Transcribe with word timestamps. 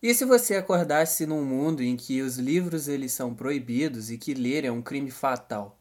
E 0.00 0.14
se 0.14 0.24
você 0.24 0.54
acordasse 0.54 1.26
num 1.26 1.44
mundo 1.44 1.82
em 1.82 1.96
que 1.96 2.22
os 2.22 2.38
livros 2.38 2.86
eles 2.86 3.10
são 3.10 3.34
proibidos 3.34 4.12
e 4.12 4.16
que 4.16 4.32
ler 4.32 4.64
é 4.64 4.70
um 4.70 4.80
crime 4.80 5.10
fatal? 5.10 5.76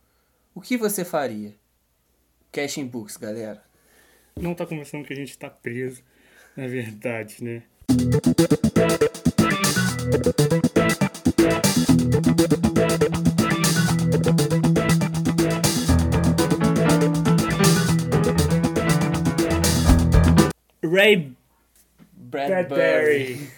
O 0.56 0.60
que 0.60 0.76
você 0.76 1.06
faria? 1.06 1.54
Cash 2.52 2.80
in 2.80 2.88
books, 2.88 3.16
galera. 3.16 3.64
Não 4.36 4.56
tá 4.56 4.66
começando 4.66 5.06
que 5.06 5.14
a 5.14 5.16
gente 5.16 5.38
tá 5.38 5.52
preso, 5.52 6.02
na 6.56 6.66
verdade, 6.66 7.44
né? 7.44 7.62
Ray 20.84 21.36
Bradbury. 22.16 22.68
Bradbury. 22.68 23.57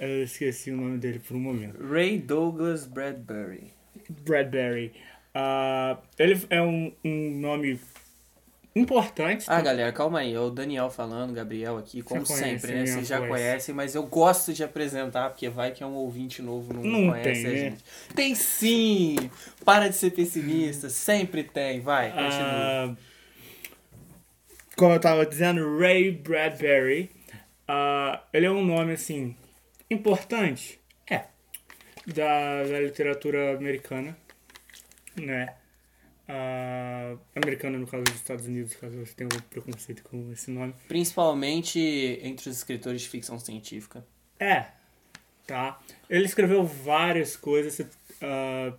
Eu 0.00 0.22
esqueci 0.24 0.70
o 0.70 0.76
nome 0.76 0.98
dele 0.98 1.18
por 1.18 1.36
um 1.36 1.40
momento. 1.40 1.82
Ray 1.84 2.18
Douglas 2.18 2.86
Bradbury. 2.86 3.72
Bradbury. 4.08 4.92
Ah, 5.34 5.98
ele 6.18 6.40
é 6.48 6.62
um, 6.62 6.92
um 7.04 7.30
nome 7.40 7.80
importante. 8.74 9.46
Ah, 9.48 9.60
galera, 9.60 9.92
calma 9.92 10.20
aí. 10.20 10.34
É 10.34 10.38
o 10.40 10.50
Daniel 10.50 10.90
falando, 10.90 11.32
Gabriel 11.32 11.78
aqui, 11.78 12.02
como 12.02 12.24
conhece, 12.24 12.44
sempre, 12.44 12.72
né? 12.72 12.80
né? 12.80 12.86
Vocês 12.86 13.06
já 13.06 13.18
Conhece. 13.18 13.32
conhecem, 13.32 13.74
mas 13.74 13.94
eu 13.94 14.02
gosto 14.04 14.52
de 14.52 14.62
apresentar, 14.64 15.30
porque 15.30 15.48
vai 15.48 15.72
que 15.72 15.82
é 15.82 15.86
um 15.86 15.94
ouvinte 15.94 16.42
novo, 16.42 16.72
não, 16.72 16.82
Não 16.82 17.10
conhece 17.10 17.42
tem, 17.42 17.46
a 17.46 17.52
né? 17.52 17.56
gente. 17.70 17.84
Tem 18.14 18.34
sim! 18.34 19.16
Para 19.64 19.88
de 19.88 19.96
ser 19.96 20.10
pessimista, 20.10 20.88
sempre 20.88 21.44
tem. 21.44 21.80
Vai, 21.80 22.10
continua. 22.10 22.30
Ah, 22.30 22.94
como 24.76 24.92
eu 24.92 25.00
tava 25.00 25.24
dizendo, 25.24 25.78
Ray 25.78 26.10
Bradbury. 26.10 27.10
Ah, 27.66 28.22
ele 28.32 28.46
é 28.46 28.50
um 28.50 28.64
nome, 28.64 28.92
assim, 28.92 29.36
importante. 29.90 30.80
É. 31.08 31.24
Da, 32.06 32.64
da 32.64 32.80
literatura 32.80 33.56
americana. 33.56 34.16
Né? 35.16 35.54
Ah, 36.28 37.16
americana, 37.34 37.78
no 37.78 37.86
caso 37.86 38.04
dos 38.04 38.14
Estados 38.14 38.46
Unidos, 38.46 38.74
caso 38.76 38.96
você 38.96 39.14
tenha 39.14 39.28
um 39.32 39.40
preconceito 39.48 40.02
com 40.02 40.32
esse 40.32 40.50
nome. 40.50 40.74
Principalmente 40.88 41.78
entre 42.22 42.48
os 42.48 42.56
escritores 42.56 43.02
de 43.02 43.08
ficção 43.08 43.38
científica. 43.38 44.04
É, 44.38 44.66
tá. 45.46 45.80
Ele 46.08 46.24
escreveu 46.24 46.64
várias 46.64 47.36
coisas 47.36 47.80
ah, 48.22 48.72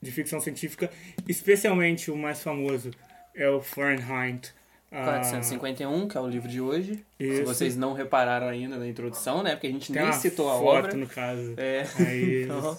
de 0.00 0.12
ficção 0.12 0.40
científica, 0.40 0.90
especialmente 1.26 2.10
o 2.10 2.16
mais 2.16 2.42
famoso 2.42 2.90
é 3.34 3.48
o 3.48 3.60
Fahrenheit. 3.60 4.52
Ah, 4.94 5.04
451, 5.04 6.06
que 6.06 6.16
é 6.16 6.20
o 6.20 6.28
livro 6.28 6.48
de 6.48 6.60
hoje. 6.60 7.04
Se 7.18 7.24
Isso. 7.24 7.44
vocês 7.44 7.76
não 7.76 7.92
repararam 7.94 8.46
ainda 8.46 8.76
na 8.76 8.86
introdução, 8.86 9.42
né? 9.42 9.52
Porque 9.56 9.66
a 9.66 9.70
gente 9.70 9.92
tem 9.92 10.02
nem 10.02 10.12
citou 10.12 10.48
a 10.48 10.58
foto, 10.58 10.86
obra. 10.86 10.94
no 10.94 11.06
caso. 11.08 11.54
É. 11.56 11.84
Aí 11.98 12.44
Então, 12.44 12.78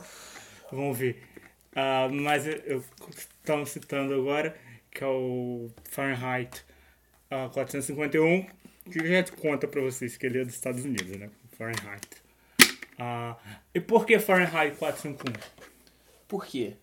vamos 0.71 0.97
ver. 0.97 1.21
Ah, 1.75 2.07
mas 2.09 2.47
eu, 2.47 2.81
estamos 3.15 3.69
citando 3.69 4.13
agora, 4.13 4.55
que 4.89 5.03
é 5.03 5.07
o 5.07 5.69
Fahrenheit 5.89 6.63
ah, 7.29 7.49
451, 7.53 8.45
que 8.89 9.05
já 9.05 9.23
conta 9.35 9.67
pra 9.67 9.81
vocês 9.81 10.15
que 10.15 10.25
ele 10.25 10.39
é 10.39 10.45
dos 10.45 10.53
Estados 10.53 10.85
Unidos, 10.85 11.17
né? 11.17 11.29
Fahrenheit. 11.57 12.07
Ah, 12.97 13.35
e 13.73 13.81
por 13.81 14.05
que 14.05 14.17
Fahrenheit 14.19 14.77
451? 14.77 15.33
por 16.29 16.45
quê? 16.45 16.75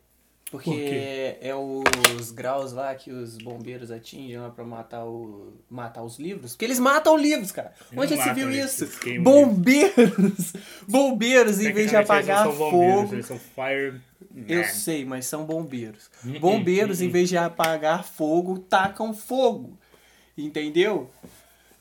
Porque 0.53 1.39
Por 1.41 1.47
é 1.48 1.55
os 1.55 2.31
graus 2.31 2.75
lá 2.75 2.95
que 2.95 3.11
os 3.11 3.39
bombeiros 3.39 3.91
atingem 3.91 4.36
lá 4.36 4.50
pra 4.50 4.62
matar, 4.62 5.03
o, 5.03 5.55
matar 5.70 6.03
os 6.03 6.19
livros. 6.19 6.53
Porque 6.53 6.67
eles 6.67 6.78
matam 6.78 7.17
livros, 7.17 7.50
cara. 7.50 7.72
Não 7.91 8.03
Onde 8.03 8.14
já 8.14 8.22
se 8.22 8.34
viu 8.34 8.50
eles, 8.50 8.78
isso? 8.78 9.08
eles 9.08 9.23
Bombeiros! 9.23 10.53
Bombeiros, 10.86 11.58
em 11.58 11.73
vez 11.73 11.89
de 11.89 11.97
eles 11.97 12.11
apagar 12.11 12.45
não 12.45 12.53
são 12.53 12.70
bombeiros, 12.70 13.00
fogo. 13.00 13.14
Eles 13.14 13.27
são 13.27 13.39
fire. 13.39 14.00
Eu 14.47 14.64
sei, 14.64 15.06
mas 15.06 15.25
são 15.25 15.47
bombeiros. 15.47 16.11
Bombeiros, 16.39 17.00
em 17.00 17.08
vez 17.08 17.30
de 17.30 17.39
apagar 17.39 18.05
fogo, 18.05 18.58
tacam 18.58 19.14
fogo. 19.14 19.79
Entendeu? 20.36 21.11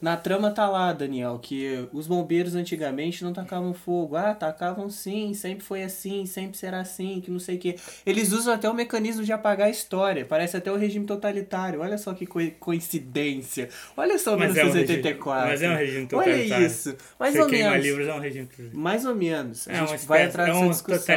Na 0.02 0.18
trama 0.18 0.50
tá 0.50 0.68
lá, 0.68 0.92
Daniel, 0.94 1.38
que 1.40 1.88
os 1.94 2.08
bombeiros 2.08 2.56
antigamente 2.56 3.24
não 3.24 3.32
tacavam 3.34 3.72
fogo. 3.72 4.16
Ah, 4.16 4.34
tacavam 4.34 4.90
sim, 4.90 5.34
sempre 5.36 5.64
foi 5.64 5.84
assim, 5.84 6.26
sempre 6.26 6.58
será 6.58 6.80
assim, 6.80 7.22
que 7.22 7.30
não 7.30 7.38
sei 7.40 7.58
o 7.58 7.60
quê. 7.60 7.76
Eles 8.04 8.32
usam 8.32 8.52
até 8.56 8.68
o 8.68 8.74
mecanismo 8.74 9.24
de 9.24 9.32
apagar 9.32 9.68
a 9.68 9.70
história. 9.70 10.26
Parece 10.26 10.58
até 10.58 10.72
o 10.72 10.76
regime 10.76 11.06
totalitário. 11.06 11.82
Olha 11.82 12.00
só 12.00 12.16
que 12.16 12.26
coi- 12.26 12.50
coincidência. 12.60 13.70
Olha 13.96 14.18
só 14.18 14.36
Mas 14.36 14.58
é 14.58 14.64
um 14.64 14.66
1984. 14.74 15.50
regime- 15.50 15.52
mas 15.52 15.62
é 15.62 15.70
um 15.70 15.78
regime 15.78 16.08
Olha 16.14 16.24
totalitário. 16.26 16.66
isso. 16.66 16.98
Mais 17.20 17.34
Você 17.36 17.42
ou 17.42 17.50
menos. 17.50 17.84
livros 17.86 18.08
é 18.08 18.14
um 18.14 18.20
regime. 18.20 18.46
totalitário. 18.48 18.80
Mais 18.84 19.06
ou 19.06 19.16
menos. 19.16 19.68
A 19.68 19.72
É 19.72 19.76
gente 19.88 20.06
vai 20.08 20.24
entrar 20.26 20.50
é 20.50 20.68
discussão. 20.70 21.16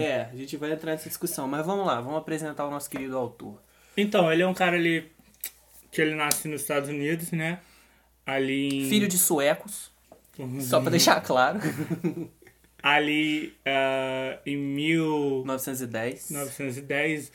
É, 0.00 0.28
a 0.32 0.36
gente 0.36 0.56
vai 0.56 0.72
entrar 0.72 0.92
nessa 0.92 1.08
discussão. 1.08 1.46
Mas 1.46 1.64
vamos 1.64 1.86
lá, 1.86 2.00
vamos 2.00 2.18
apresentar 2.18 2.66
o 2.66 2.70
nosso 2.70 2.90
querido 2.90 3.16
autor. 3.16 3.60
Então, 3.96 4.32
ele 4.32 4.42
é 4.42 4.46
um 4.46 4.52
cara 4.54 4.76
ali 4.76 5.04
que 5.92 6.02
ele 6.02 6.14
nasce 6.16 6.48
nos 6.48 6.62
Estados 6.62 6.88
Unidos, 6.88 7.30
né? 7.30 7.60
Ali 8.26 8.82
em... 8.84 8.88
Filho 8.88 9.06
de 9.06 9.16
suecos, 9.16 9.90
Uhum. 10.38 10.60
só 10.60 10.80
pra 10.80 10.90
deixar 10.90 11.20
claro. 11.22 11.60
Ali 12.82 13.54
ah, 13.64 14.38
em 14.44 14.56
1910. 14.56 16.30
1910. 16.30 17.32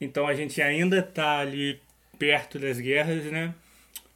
Então 0.00 0.26
a 0.26 0.34
gente 0.34 0.60
ainda 0.60 1.02
tá 1.02 1.38
ali 1.38 1.80
perto 2.18 2.58
das 2.58 2.78
guerras, 2.78 3.24
né? 3.24 3.54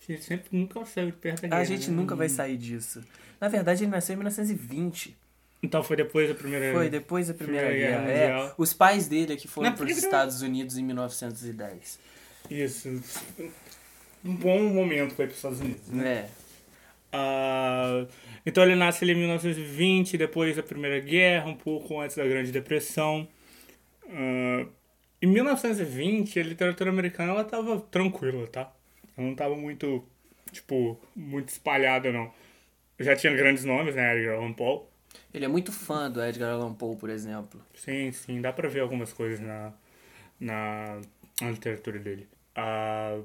A 0.08 0.12
gente 0.12 0.24
sempre 0.24 0.48
nunca 0.52 0.84
saiu 0.84 1.06
de 1.06 1.12
perto 1.12 1.42
da 1.42 1.48
guerra. 1.48 1.60
A 1.60 1.64
gente 1.64 1.90
né? 1.90 1.96
nunca 1.96 2.14
vai 2.14 2.28
sair 2.28 2.56
disso. 2.56 3.02
Na 3.40 3.48
verdade, 3.48 3.84
ele 3.84 3.90
nasceu 3.90 4.14
em 4.14 4.16
1920. 4.16 5.16
Então 5.62 5.82
foi 5.82 5.96
depois 5.96 6.28
da 6.28 6.34
primeira... 6.34 6.72
Foi 6.72 6.88
depois 6.88 7.28
da 7.28 7.34
Primeira, 7.34 7.66
Primeira 7.68 7.90
Guerra 7.90 8.06
Guerra. 8.06 8.48
É, 8.50 8.54
os 8.56 8.72
pais 8.72 9.08
dele 9.08 9.32
é 9.32 9.36
que 9.36 9.48
foram 9.48 9.72
para 9.72 9.84
os 9.84 9.96
Estados 9.96 10.42
Unidos 10.42 10.76
em 10.76 10.84
1910. 10.84 11.98
Isso. 12.48 13.02
Um 14.26 14.34
bom 14.34 14.62
momento 14.64 15.14
para 15.14 15.24
ir 15.24 15.28
para 15.28 15.32
os 15.32 15.36
Estados 15.36 15.60
Unidos, 15.60 15.88
né? 15.88 16.08
É. 16.08 16.28
Ah, 17.12 18.06
então 18.44 18.62
ele 18.64 18.74
nasce 18.74 19.04
ali 19.04 19.12
em 19.12 19.16
1920, 19.16 20.18
depois 20.18 20.56
da 20.56 20.62
Primeira 20.62 20.98
Guerra, 21.00 21.46
um 21.46 21.54
pouco 21.54 22.00
antes 22.00 22.16
da 22.16 22.26
Grande 22.26 22.50
Depressão. 22.50 23.26
Ah, 24.08 24.66
em 25.22 25.26
1920, 25.26 26.38
a 26.38 26.42
literatura 26.42 26.90
americana 26.90 27.32
ela 27.32 27.44
tava 27.44 27.80
tranquila, 27.80 28.46
tá? 28.48 28.72
Ela 29.16 29.26
não 29.26 29.34
tava 29.34 29.56
muito, 29.56 30.04
tipo, 30.52 31.00
muito 31.14 31.48
espalhada, 31.48 32.12
não. 32.12 32.32
Já 32.98 33.16
tinha 33.16 33.34
grandes 33.34 33.64
nomes, 33.64 33.94
né? 33.94 34.16
Edgar 34.16 34.36
Allan 34.36 34.52
Poe. 34.52 34.82
Ele 35.32 35.44
é 35.44 35.48
muito 35.48 35.72
fã 35.72 36.10
do 36.10 36.22
Edgar 36.22 36.52
Allan 36.52 36.74
Poe, 36.74 36.96
por 36.96 37.10
exemplo. 37.10 37.60
Sim, 37.74 38.12
sim, 38.12 38.40
dá 38.40 38.52
pra 38.52 38.68
ver 38.68 38.80
algumas 38.80 39.12
coisas 39.12 39.40
na, 39.40 39.72
na, 40.40 41.00
na 41.40 41.50
literatura 41.50 41.98
dele. 41.98 42.28
Ah, 42.54 43.18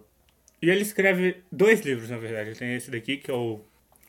e 0.62 0.70
ele 0.70 0.82
escreve 0.82 1.38
dois 1.52 1.82
livros, 1.82 2.10
na 2.10 2.18
verdade. 2.18 2.50
Ele 2.50 2.56
tem 2.60 2.76
esse 2.76 2.92
daqui, 2.92 3.18
que 3.18 3.30
é 3.32 3.34
o 3.34 3.60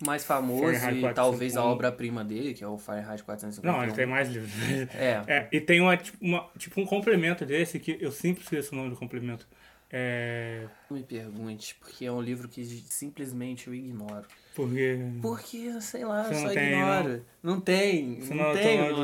O 0.01 0.07
mais 0.07 0.25
famoso 0.25 0.65
e 0.65 0.79
451. 1.01 1.15
talvez 1.15 1.57
a 1.57 1.65
obra-prima 1.65 2.25
dele, 2.25 2.55
que 2.55 2.63
é 2.65 2.67
o 2.69 2.77
Fahrenheit 2.79 3.23
451. 3.23 3.73
Não, 3.73 3.83
ele 3.85 3.93
tem 3.93 4.07
mais 4.07 4.29
livros. 4.29 4.53
É. 4.95 5.23
É, 5.27 5.49
e 5.53 5.61
tem 5.61 5.81
uma, 5.81 5.97
tipo, 5.97 6.19
uma- 6.21 6.49
tipo 6.59 6.81
um 6.81 6.85
complemento 6.87 7.47
desse 7.47 7.79
que 7.79 7.97
eu 8.01 8.11
sempre 8.13 8.43
esqueço 8.43 8.73
o 8.75 8.77
nome 8.77 8.91
do 8.91 8.97
complemento. 8.97 9.47
É. 9.95 10.65
Não 10.91 10.97
me 10.97 11.03
pergunte, 11.05 11.77
porque 11.79 12.07
é 12.07 12.11
um 12.13 12.21
livro 12.21 12.49
que 12.49 12.65
simplesmente 12.65 13.69
eu 13.69 13.75
ignoro. 13.75 14.25
Porque. 14.55 14.99
Porque, 15.21 15.81
sei 15.83 16.05
lá, 16.05 16.25
eu 16.27 16.33
não 16.33 16.41
só 16.41 16.49
tem, 16.49 16.73
ignoro. 16.73 17.25
Não, 17.43 17.61
tem. 17.61 18.21
Você 18.21 18.35
não 18.35 18.45
não 18.45 18.53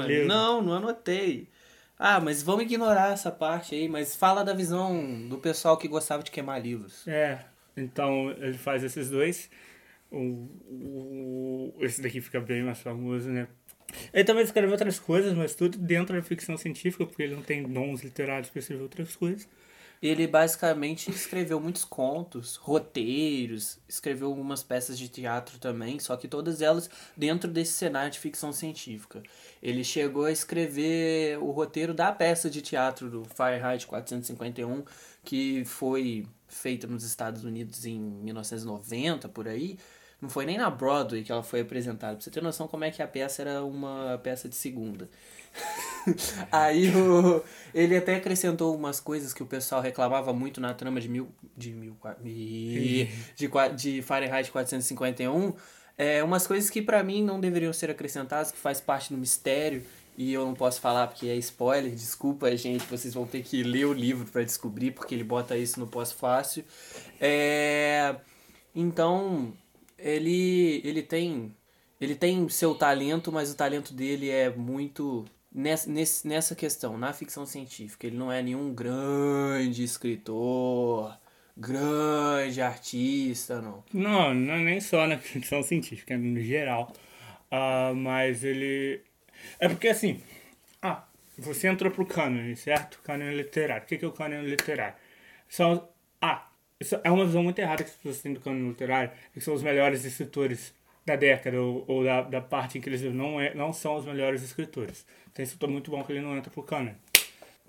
tem? 0.06 0.26
Não, 0.26 0.62
não 0.62 0.72
anotei. 0.74 1.46
Ah, 1.98 2.20
mas 2.20 2.42
vamos 2.42 2.62
ignorar 2.64 3.12
essa 3.12 3.30
parte 3.30 3.74
aí, 3.74 3.88
mas 3.88 4.14
fala 4.14 4.44
da 4.44 4.52
visão 4.54 5.26
do 5.28 5.38
pessoal 5.38 5.76
que 5.76 5.88
gostava 5.88 6.22
de 6.22 6.30
queimar 6.30 6.60
livros. 6.62 7.06
É. 7.08 7.44
Então 7.76 8.30
ele 8.38 8.56
faz 8.56 8.84
esses 8.84 9.10
dois. 9.10 9.50
O, 10.10 10.48
o- 10.70 11.74
esse 11.80 12.00
daqui 12.00 12.20
fica 12.20 12.40
bem 12.40 12.62
mais 12.62 12.78
famoso, 12.80 13.28
né? 13.28 13.48
Ele 14.12 14.24
também 14.24 14.44
escreveu 14.44 14.70
outras 14.72 14.98
coisas, 14.98 15.32
mas 15.34 15.54
tudo 15.54 15.78
dentro 15.78 16.14
da 16.14 16.22
ficção 16.22 16.56
científica, 16.56 17.04
porque 17.06 17.22
ele 17.22 17.34
não 17.34 17.42
tem 17.42 17.62
dons 17.62 18.02
literários 18.02 18.50
para 18.50 18.58
escrever 18.60 18.82
outras 18.82 19.16
coisas. 19.16 19.48
Ele 20.00 20.26
basicamente 20.26 21.10
escreveu 21.10 21.60
muitos 21.60 21.84
contos, 21.84 22.56
roteiros, 22.56 23.78
escreveu 23.88 24.28
algumas 24.28 24.62
peças 24.62 24.98
de 24.98 25.08
teatro 25.08 25.58
também, 25.58 25.98
só 25.98 26.16
que 26.16 26.28
todas 26.28 26.62
elas 26.62 26.88
dentro 27.16 27.50
desse 27.50 27.72
cenário 27.72 28.10
de 28.10 28.18
ficção 28.18 28.52
científica. 28.52 29.22
Ele 29.62 29.82
chegou 29.82 30.24
a 30.24 30.32
escrever 30.32 31.38
o 31.38 31.50
roteiro 31.50 31.92
da 31.92 32.12
peça 32.12 32.48
de 32.48 32.62
teatro 32.62 33.10
do 33.10 33.24
Fahrenheit 33.24 33.86
451, 33.86 34.84
que 35.24 35.64
foi 35.64 36.26
feita 36.46 36.86
nos 36.86 37.04
Estados 37.04 37.44
Unidos 37.44 37.84
em 37.84 37.98
1990, 37.98 39.28
por 39.28 39.48
aí. 39.48 39.78
Não 40.20 40.28
foi 40.28 40.44
nem 40.46 40.58
na 40.58 40.68
Broadway 40.68 41.22
que 41.22 41.30
ela 41.30 41.42
foi 41.42 41.60
apresentada. 41.60 42.14
Pra 42.14 42.24
você 42.24 42.30
ter 42.30 42.42
noção 42.42 42.66
como 42.66 42.84
é 42.84 42.90
que 42.90 43.02
a 43.02 43.06
peça 43.06 43.42
era 43.42 43.64
uma 43.64 44.18
peça 44.22 44.48
de 44.48 44.56
segunda. 44.56 45.08
Aí 46.52 46.88
o, 46.94 47.42
ele 47.74 47.96
até 47.96 48.16
acrescentou 48.16 48.74
umas 48.74 49.00
coisas 49.00 49.32
que 49.34 49.42
o 49.42 49.46
pessoal 49.46 49.80
reclamava 49.80 50.32
muito 50.32 50.60
na 50.60 50.74
trama 50.74 51.00
de 51.00 51.08
mil. 51.08 51.28
De 51.56 51.72
mil. 51.72 51.96
De, 53.36 53.48
qua- 53.48 53.68
de 53.68 54.02
Fahrenheit 54.02 54.50
451. 54.50 55.54
É, 55.96 56.22
umas 56.22 56.46
coisas 56.46 56.70
que 56.70 56.80
pra 56.80 57.02
mim 57.02 57.22
não 57.24 57.40
deveriam 57.40 57.72
ser 57.72 57.90
acrescentadas, 57.90 58.52
que 58.52 58.58
faz 58.58 58.80
parte 58.80 59.12
do 59.12 59.18
mistério, 59.18 59.82
e 60.16 60.32
eu 60.32 60.44
não 60.46 60.54
posso 60.54 60.80
falar 60.80 61.08
porque 61.08 61.26
é 61.26 61.34
spoiler, 61.36 61.90
desculpa, 61.92 62.56
gente, 62.56 62.84
vocês 62.86 63.14
vão 63.14 63.26
ter 63.26 63.42
que 63.42 63.62
ler 63.64 63.84
o 63.84 63.92
livro 63.92 64.24
pra 64.30 64.42
descobrir, 64.44 64.92
porque 64.92 65.14
ele 65.14 65.24
bota 65.24 65.56
isso 65.56 65.80
no 65.80 65.88
pós-fácil. 65.88 66.64
É, 67.20 68.14
então, 68.74 69.52
ele, 69.98 70.80
ele 70.84 71.02
tem 71.02 71.54
ele 72.00 72.14
tem 72.14 72.48
seu 72.48 72.74
talento, 72.76 73.32
mas 73.32 73.50
o 73.50 73.56
talento 73.56 73.92
dele 73.92 74.30
é 74.30 74.48
muito 74.50 75.24
nessa, 75.52 75.90
nessa 76.24 76.54
questão, 76.54 76.98
na 76.98 77.12
ficção 77.12 77.46
científica. 77.46 78.06
Ele 78.06 78.16
não 78.16 78.30
é 78.30 78.42
nenhum 78.42 78.74
grande 78.74 79.82
escritor, 79.82 81.16
grande 81.56 82.60
artista, 82.60 83.60
não. 83.60 83.84
Não, 83.92 84.34
não 84.34 84.54
é 84.54 84.58
nem 84.58 84.80
só 84.80 85.06
na 85.06 85.18
ficção 85.18 85.62
científica, 85.62 86.14
é 86.14 86.16
no 86.16 86.40
geral. 86.40 86.92
Uh, 87.50 87.94
mas 87.94 88.44
ele. 88.44 89.02
É 89.58 89.68
porque 89.68 89.88
assim. 89.88 90.22
Ah, 90.82 91.04
você 91.36 91.68
entrou 91.68 91.90
pro 91.90 92.06
cânone, 92.06 92.56
certo? 92.56 93.00
Cânone 93.02 93.34
literário. 93.34 93.84
O 93.84 93.86
que 93.86 94.04
é 94.04 94.08
o 94.08 94.12
cânone 94.12 94.48
literário? 94.48 94.96
São. 95.48 95.88
Ah, 96.20 96.48
isso 96.80 97.00
é 97.02 97.10
uma 97.10 97.24
visão 97.24 97.42
muito 97.42 97.58
errada 97.58 97.82
que 97.82 97.90
as 97.90 97.96
pessoas 97.96 98.20
têm 98.22 98.34
do 98.34 98.40
cânone 98.40 98.68
literário, 98.68 99.10
que 99.32 99.40
são 99.40 99.54
os 99.54 99.62
melhores 99.62 100.04
escritores 100.04 100.74
da 101.08 101.16
década 101.16 101.60
ou, 101.60 101.84
ou 101.88 102.04
da, 102.04 102.22
da 102.22 102.40
parte 102.40 102.78
em 102.78 102.80
que 102.80 102.88
eles 102.88 103.02
não, 103.02 103.40
é, 103.40 103.54
não 103.54 103.72
são 103.72 103.96
os 103.96 104.04
melhores 104.04 104.42
escritores. 104.42 105.06
Então 105.32 105.42
isso 105.42 105.58
muito 105.68 105.90
bom 105.90 106.02
que 106.04 106.12
ele 106.12 106.20
não 106.20 106.36
entra 106.36 106.50
pro 106.50 106.62
cânone. 106.62 106.96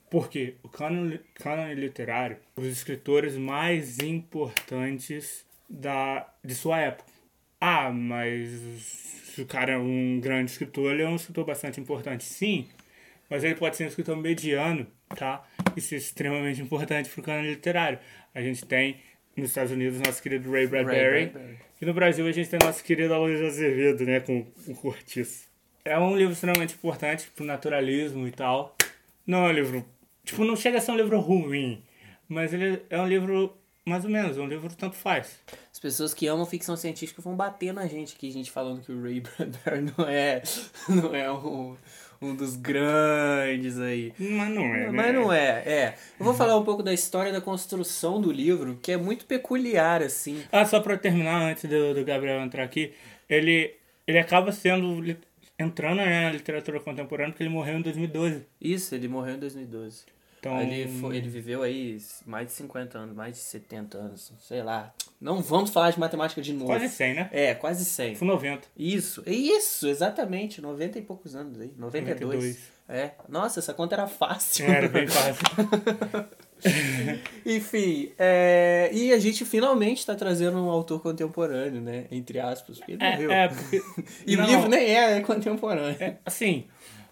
Porque 0.10 0.56
o 0.64 0.70
cânone, 0.70 1.20
cânone 1.36 1.76
literário, 1.76 2.38
os 2.56 2.66
escritores 2.66 3.38
mais 3.38 4.00
importantes 4.00 5.46
da, 5.70 6.28
de 6.44 6.56
sua 6.56 6.80
época. 6.80 7.12
Ah, 7.62 7.92
mas 7.92 8.50
se 9.36 9.42
o 9.42 9.46
cara 9.46 9.74
é 9.74 9.78
um 9.78 10.20
grande 10.20 10.52
escritor, 10.52 10.94
ele 10.94 11.04
é 11.04 11.08
um 11.08 11.16
escritor 11.16 11.46
bastante 11.46 11.80
importante. 11.80 12.24
Sim, 12.24 12.68
mas 13.30 13.44
ele 13.44 13.56
pode 13.56 13.78
ser 13.78 13.86
um 13.86 13.88
escritor 13.88 14.18
mediano, 14.18 14.88
tá? 15.16 15.46
Isso 15.76 15.94
é 15.94 15.98
extremamente 15.98 16.62
importante 16.62 17.10
para 17.10 17.22
o 17.22 17.24
cânone 17.24 17.50
literário. 17.50 18.00
A 18.34 18.42
gente 18.42 18.66
tem 18.66 19.00
nos 19.40 19.50
Estados 19.50 19.72
Unidos 19.72 20.00
nosso 20.00 20.22
querido 20.22 20.52
Ray 20.52 20.68
Bradbury. 20.68 20.98
Ray 20.98 21.26
Bradbury. 21.28 21.60
E 21.82 21.86
no 21.86 21.94
Brasil 21.94 22.28
a 22.28 22.32
gente 22.32 22.50
tem 22.50 22.60
nosso 22.62 22.84
querido 22.84 23.14
Aloysio 23.14 23.48
Azevedo, 23.48 24.06
né, 24.06 24.20
com 24.20 24.46
o 24.68 24.76
Cortiço. 24.76 25.48
É 25.86 25.98
um 25.98 26.16
livro 26.16 26.34
extremamente 26.34 26.74
importante 26.76 27.30
pro 27.36 27.46
naturalismo 27.46 28.28
e 28.28 28.32
tal. 28.32 28.76
Não 29.26 29.46
é 29.46 29.50
um 29.50 29.54
livro... 29.54 29.86
Tipo, 30.24 30.44
não 30.44 30.56
chega 30.56 30.78
a 30.78 30.82
ser 30.82 30.92
um 30.92 30.98
livro 30.98 31.20
ruim, 31.20 31.82
mas 32.28 32.54
ele 32.54 32.82
é 32.90 33.02
um 33.02 33.08
livro 33.08 33.58
mais 33.86 34.04
ou 34.04 34.12
menos, 34.12 34.38
é 34.38 34.42
um 34.42 34.48
livro 34.48 34.70
tanto 34.76 34.96
faz. 34.96 35.40
As 35.72 35.80
pessoas 35.80 36.14
que 36.14 36.28
amam 36.28 36.46
ficção 36.46 36.78
científica 36.78 37.22
vão 37.22 37.36
bater 37.36 37.74
na 37.74 37.88
gente 37.88 38.16
aqui, 38.16 38.30
gente 38.30 38.52
falando 38.52 38.82
que 38.82 38.92
o 38.92 39.02
Ray 39.02 39.22
Bradbury 39.66 39.94
não 39.98 40.08
é, 40.08 40.44
não 40.88 41.16
é 41.16 41.32
um, 41.32 41.76
um 42.22 42.36
dos 42.36 42.56
grandes 42.56 43.80
aí. 43.80 44.14
Mas 44.20 44.50
não 44.50 44.64
é, 44.64 44.80
né? 44.80 44.92
Mas 44.92 45.14
não 45.14 45.34
é, 45.34 45.64
é. 45.66 45.96
Eu 46.20 46.26
vou 46.26 46.34
falar 46.34 46.58
um 46.58 46.64
pouco 46.64 46.84
da 46.84 46.94
história 46.94 47.32
da 47.32 47.42
construção 47.42 48.20
do 48.20 48.32
livro, 48.32 48.78
que 48.82 48.92
é 48.92 48.98
muito 48.98 49.26
peculiar, 49.26 50.02
assim. 50.02 50.44
Ah, 50.52 50.66
só 50.66 50.80
pra 50.80 50.98
terminar, 50.98 51.42
antes 51.42 51.70
do, 51.70 51.94
do 51.94 52.04
Gabriel 52.04 52.42
entrar 52.42 52.64
aqui, 52.64 52.94
ele, 53.30 53.74
ele 54.06 54.20
acaba 54.20 54.52
sendo 54.52 55.16
entrando 55.58 55.98
né, 55.98 56.26
na 56.26 56.32
literatura 56.32 56.80
contemporânea 56.80 57.32
porque 57.32 57.44
ele 57.44 57.50
morreu 57.50 57.78
em 57.78 57.82
2012. 57.82 58.46
Isso, 58.62 58.96
ele 58.96 59.08
morreu 59.08 59.36
em 59.36 59.40
2012. 59.40 60.06
Então... 60.40 60.62
Ele, 60.62 60.88
foi, 61.00 61.18
ele 61.18 61.28
viveu 61.28 61.62
aí 61.62 61.98
mais 62.26 62.48
de 62.48 62.54
50 62.54 62.98
anos, 62.98 63.16
mais 63.16 63.34
de 63.36 63.40
70 63.40 63.98
anos, 63.98 64.34
sei 64.40 64.64
lá. 64.64 64.94
Não 65.20 65.42
vamos 65.42 65.70
falar 65.70 65.92
de 65.92 66.00
matemática 66.00 66.42
de 66.42 66.54
novo. 66.54 66.68
Quase 66.68 66.88
100, 66.88 67.14
né? 67.14 67.30
É, 67.32 67.54
quase 67.54 67.84
100. 67.84 68.16
Foi 68.16 68.28
90. 68.28 68.68
Isso, 68.78 69.22
isso, 69.28 69.88
exatamente. 69.88 70.62
90 70.62 70.98
e 70.98 71.02
poucos 71.02 71.36
anos 71.36 71.60
aí. 71.60 71.74
92. 71.78 72.36
92. 72.36 72.80
É. 72.88 73.12
Nossa, 73.28 73.60
essa 73.60 73.74
conta 73.74 73.96
era 73.96 74.08
fácil. 74.08 74.66
É, 74.66 74.72
era 74.72 74.88
bem 74.88 75.06
fácil. 75.08 75.46
Enfim, 77.46 78.12
é... 78.18 78.90
e 78.92 79.14
a 79.14 79.20
gente 79.20 79.46
finalmente 79.46 80.00
está 80.00 80.16
trazendo 80.16 80.58
um 80.58 80.70
autor 80.70 81.02
contemporâneo, 81.02 81.82
né? 81.82 82.06
Entre 82.12 82.40
aspas, 82.40 82.78
porque 82.80 82.94
ele 82.94 83.04
é, 83.04 83.12
morreu. 83.12 83.32
É, 83.32 83.48
porque... 83.48 83.82
e 84.26 84.36
Não, 84.36 84.44
o 84.44 84.48
livro 84.48 84.68
nem 84.68 84.90
é, 84.90 85.18
é 85.18 85.22
contemporâneo. 85.22 85.96
É, 86.00 86.18
assim, 86.26 86.66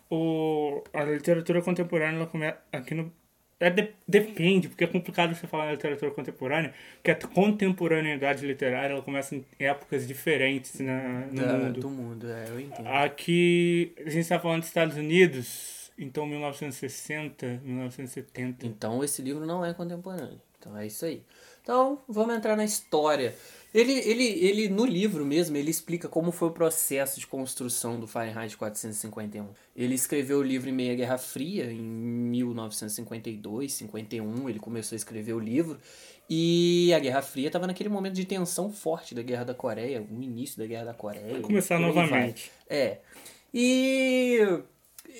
o, 0.09 0.83
a 0.93 1.03
literatura 1.03 1.61
contemporânea, 1.61 2.17
ela 2.17 2.27
começa 2.27 2.57
aqui 2.71 2.93
no. 2.95 3.11
É 3.59 3.71
de, 3.71 3.89
depende, 4.07 4.69
porque 4.69 4.83
é 4.83 4.87
complicado 4.87 5.33
você 5.33 5.47
falar 5.47 5.65
na 5.65 5.71
literatura 5.71 6.11
contemporânea, 6.11 6.73
porque 6.97 7.09
a 7.09 7.15
contemporaneidade 7.15 8.45
literária 8.45 8.93
ela 8.93 9.01
começa 9.01 9.35
em 9.35 9.43
épocas 9.57 10.07
diferentes 10.07 10.79
na, 10.79 11.25
no 11.25 11.35
Da- 11.41 11.57
mundo. 11.57 11.79
Do 11.81 11.89
mundo, 11.89 12.27
é, 12.29 12.49
eu 12.49 12.59
entendo. 12.59 12.87
Aqui, 12.87 13.93
a 13.97 14.09
gente 14.11 14.19
está 14.19 14.39
falando 14.39 14.59
dos 14.59 14.67
Estados 14.67 14.95
Unidos, 14.95 15.91
então 15.97 16.27
1960, 16.27 17.61
1970. 17.63 18.65
Então 18.67 19.03
esse 19.03 19.23
livro 19.23 19.43
não 19.45 19.65
é 19.65 19.73
contemporâneo. 19.73 20.39
Então 20.59 20.77
é 20.77 20.85
isso 20.85 21.05
aí. 21.05 21.23
Então 21.67 21.99
vamos 22.07 22.33
entrar 22.33 22.55
na 22.55 22.63
história. 22.63 23.35
Ele, 23.73 23.91
ele, 23.91 24.23
ele 24.23 24.69
no 24.69 24.85
livro 24.85 25.25
mesmo, 25.25 25.57
ele 25.57 25.69
explica 25.69 26.07
como 26.07 26.31
foi 26.31 26.47
o 26.47 26.51
processo 26.51 27.19
de 27.19 27.27
construção 27.27 27.99
do 27.99 28.07
Fahrenheit 28.07 28.55
451. 28.55 29.49
Ele 29.75 29.93
escreveu 29.93 30.39
o 30.39 30.41
livro 30.43 30.69
em 30.69 30.71
meio 30.71 30.93
à 30.93 30.95
Guerra 30.95 31.17
Fria, 31.17 31.69
em 31.69 31.81
1952, 31.81 33.73
51, 33.73 34.49
ele 34.49 34.59
começou 34.59 34.95
a 34.95 34.97
escrever 34.97 35.33
o 35.33 35.39
livro. 35.39 35.77
E 36.29 36.93
a 36.95 36.99
Guerra 36.99 37.21
Fria 37.21 37.47
estava 37.47 37.67
naquele 37.67 37.89
momento 37.89 38.13
de 38.13 38.23
tensão 38.23 38.71
forte 38.71 39.13
da 39.13 39.21
Guerra 39.21 39.43
da 39.43 39.53
Coreia, 39.53 40.01
o 40.09 40.23
início 40.23 40.57
da 40.57 40.65
Guerra 40.65 40.85
da 40.85 40.93
Coreia. 40.93 41.33
Vai 41.33 41.41
começar 41.41 41.77
novamente. 41.81 42.49
vai. 42.69 42.77
É. 42.79 42.99
E 43.53 44.39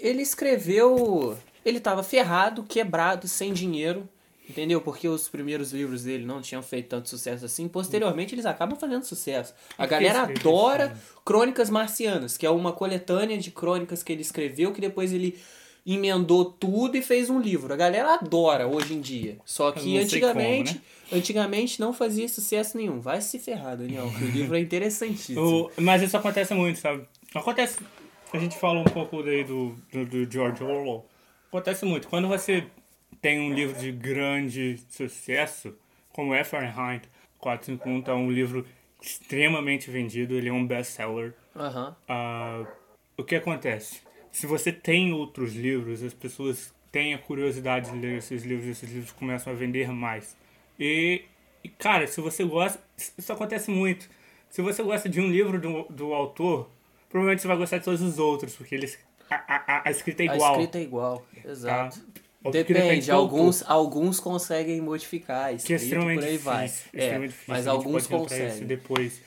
ele 0.02 0.22
escreveu. 0.22 1.38
Ele 1.66 1.80
estava 1.80 2.02
ferrado, 2.04 2.64
quebrado, 2.64 3.28
sem 3.28 3.52
dinheiro. 3.52 4.08
Entendeu? 4.50 4.80
Porque 4.80 5.08
os 5.08 5.28
primeiros 5.28 5.74
livros 5.74 6.04
dele 6.04 6.26
não 6.26 6.42
tinham 6.42 6.64
feito 6.64 6.88
tanto 6.90 7.10
sucesso 7.10 7.44
assim. 7.46 7.68
Posteriormente, 7.68 8.34
eles 8.34 8.46
acabam 8.46 8.78
fazendo 8.80 9.04
sucesso. 9.04 9.54
A 9.78 9.86
galera 9.86 10.22
adora? 10.24 10.98
Crônicas 11.26 11.70
Marcianas, 11.70 12.38
que 12.38 12.46
é 12.46 12.50
uma 12.50 12.72
coletânea 12.72 13.38
de 13.38 13.52
crônicas 13.52 14.02
que 14.04 14.12
ele 14.14 14.22
escreveu, 14.22 14.72
que 14.72 14.80
depois 14.80 15.12
ele 15.12 15.38
emendou 15.86 16.46
tudo 16.46 16.98
e 16.98 17.02
fez 17.02 17.30
um 17.30 17.40
livro. 17.40 17.74
A 17.74 17.78
galera 17.78 18.14
adora 18.16 18.68
hoje 18.68 18.94
em 18.94 19.00
dia. 19.02 19.38
Só 19.46 19.72
que 19.72 19.80
sei 19.80 19.90
como, 19.90 20.04
antigamente, 20.04 20.74
né? 20.76 20.82
antigamente 21.14 21.80
não 21.80 21.94
fazia 21.94 22.28
sucesso 22.28 22.78
nenhum. 22.78 23.00
Vai 23.00 23.22
se 23.22 23.40
ferrar, 23.40 23.78
Daniel, 23.78 24.12
que 24.18 24.24
o 24.26 24.30
livro 24.30 24.56
é 24.56 24.60
interessantíssimo. 24.60 25.42
O- 25.68 25.72
mas 25.82 26.02
isso 26.02 26.16
acontece 26.18 26.54
muito, 26.54 26.80
sabe? 26.80 27.04
Acontece. 27.34 27.78
A 28.34 28.38
gente 28.38 28.58
fala 28.58 28.80
um 28.80 28.84
pouco 28.86 29.24
daí 29.24 29.44
do, 29.46 29.76
do, 29.92 30.06
do 30.06 30.32
George 30.32 30.62
Orwell. 30.64 31.06
Acontece 31.50 31.86
muito. 31.86 32.10
Quando 32.10 32.28
você 32.28 32.66
tem 33.22 33.40
um 33.40 33.54
livro 33.54 33.80
de 33.80 33.92
grande 33.92 34.80
sucesso, 34.90 35.74
como 36.12 36.34
é 36.34 36.44
Fahrenheit 36.44 37.08
451, 37.40 38.02
tá 38.02 38.16
um 38.16 38.32
livro 38.32 38.66
extremamente 39.02 39.90
vendido, 39.92 40.34
ele 40.36 40.50
é 40.50 40.54
um 40.54 40.66
best-seller. 40.66 41.34
Ah, 42.08 42.66
o 43.16 43.24
que 43.24 43.36
acontece? 43.36 44.02
Se 44.32 44.46
você 44.46 44.72
tem 44.72 45.14
outros 45.14 45.56
livros, 45.56 46.04
as 46.04 46.14
pessoas 46.14 46.74
têm 46.92 47.14
a 47.14 47.18
curiosidade 47.18 47.92
de 47.92 47.98
ler 47.98 48.18
esses 48.18 48.44
livros, 48.44 48.68
esses 48.68 48.90
livros 48.92 49.12
começam 49.12 49.52
a 49.54 49.56
vender 49.56 49.92
mais. 49.92 50.36
E, 50.80 51.24
e, 51.64 51.70
cara, 51.70 52.08
se 52.08 52.22
você 52.22 52.44
gosta, 52.44 52.80
isso 53.18 53.32
acontece 53.34 53.72
muito. 53.72 54.10
Se 54.50 54.62
você 54.62 54.82
gosta 54.84 55.10
de 55.10 55.20
um 55.20 55.28
livro 55.28 55.60
do, 55.60 55.84
do 55.90 56.14
autor, 56.14 56.70
provavelmente 57.10 57.42
você 57.42 57.48
vai 57.48 57.58
gostar 57.58 57.78
de 57.80 57.84
todos 57.86 58.02
os 58.02 58.20
outros, 58.20 58.56
porque 58.56 58.76
eles, 58.76 58.98
a, 59.30 59.36
a, 59.36 59.88
a 59.88 59.92
escrita 59.92 60.24
é 60.24 60.30
A 60.30 60.36
igual. 60.36 60.52
escrita 60.54 60.78
é 60.78 60.82
igual, 60.82 61.26
exato. 61.46 62.00
tá? 62.00 62.22
Depende, 62.52 63.12
alguns, 63.12 63.64
alguns 63.68 64.20
conseguem 64.20 64.80
modificar 64.80 65.54
a 65.54 65.58
que 65.58 65.74
é 65.74 65.76
extremamente 65.76 66.20
por 66.20 66.26
aí 66.26 66.32
difícil. 66.32 66.52
vai. 66.52 66.64
é 66.64 66.68
extremamente 66.68 67.32
difícil. 67.32 67.54
mas 67.54 67.68
alguns 67.68 68.08
conseguem. 68.08 68.68
depois, 68.68 69.22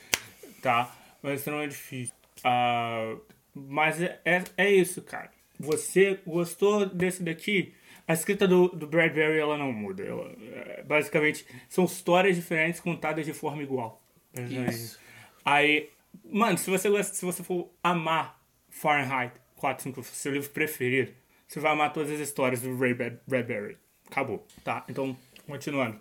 tá? 0.61 0.95
Mas 1.21 1.33
é 1.33 1.35
extremamente 1.35 1.71
difícil. 1.71 2.15
Ah, 2.43 3.15
mas 3.53 4.01
é, 4.01 4.19
é, 4.25 4.43
é 4.57 4.71
isso, 4.71 5.01
cara. 5.01 5.29
Você 5.59 6.19
gostou 6.25 6.85
desse 6.85 7.21
daqui? 7.21 7.73
A 8.07 8.13
escrita 8.13 8.47
do, 8.47 8.69
do 8.69 8.87
Bradbury, 8.87 9.37
ela 9.37 9.57
não 9.57 9.71
muda. 9.71 10.03
Ela, 10.03 10.33
é, 10.53 10.83
basicamente, 10.83 11.45
são 11.69 11.85
histórias 11.85 12.35
diferentes 12.35 12.79
contadas 12.79 13.25
de 13.25 13.33
forma 13.33 13.61
igual. 13.61 14.01
Isso. 14.67 14.99
Aí, 15.45 15.89
mano, 16.23 16.57
se 16.57 16.69
você 16.69 16.89
gosta, 16.89 17.13
se 17.13 17.23
você 17.23 17.43
for 17.43 17.69
amar 17.83 18.41
Fahrenheit 18.69 19.33
451, 19.55 20.03
seu 20.03 20.31
livro 20.31 20.49
preferido, 20.49 21.13
você 21.51 21.59
vai 21.59 21.71
amar 21.73 21.91
todas 21.91 22.09
as 22.11 22.19
histórias 22.19 22.61
do 22.61 22.77
Ray 22.77 22.93
Brad- 22.93 23.17
Bradbury. 23.27 23.77
Acabou, 24.09 24.45
tá? 24.63 24.85
Então, 24.89 25.15
continuando. 25.45 25.97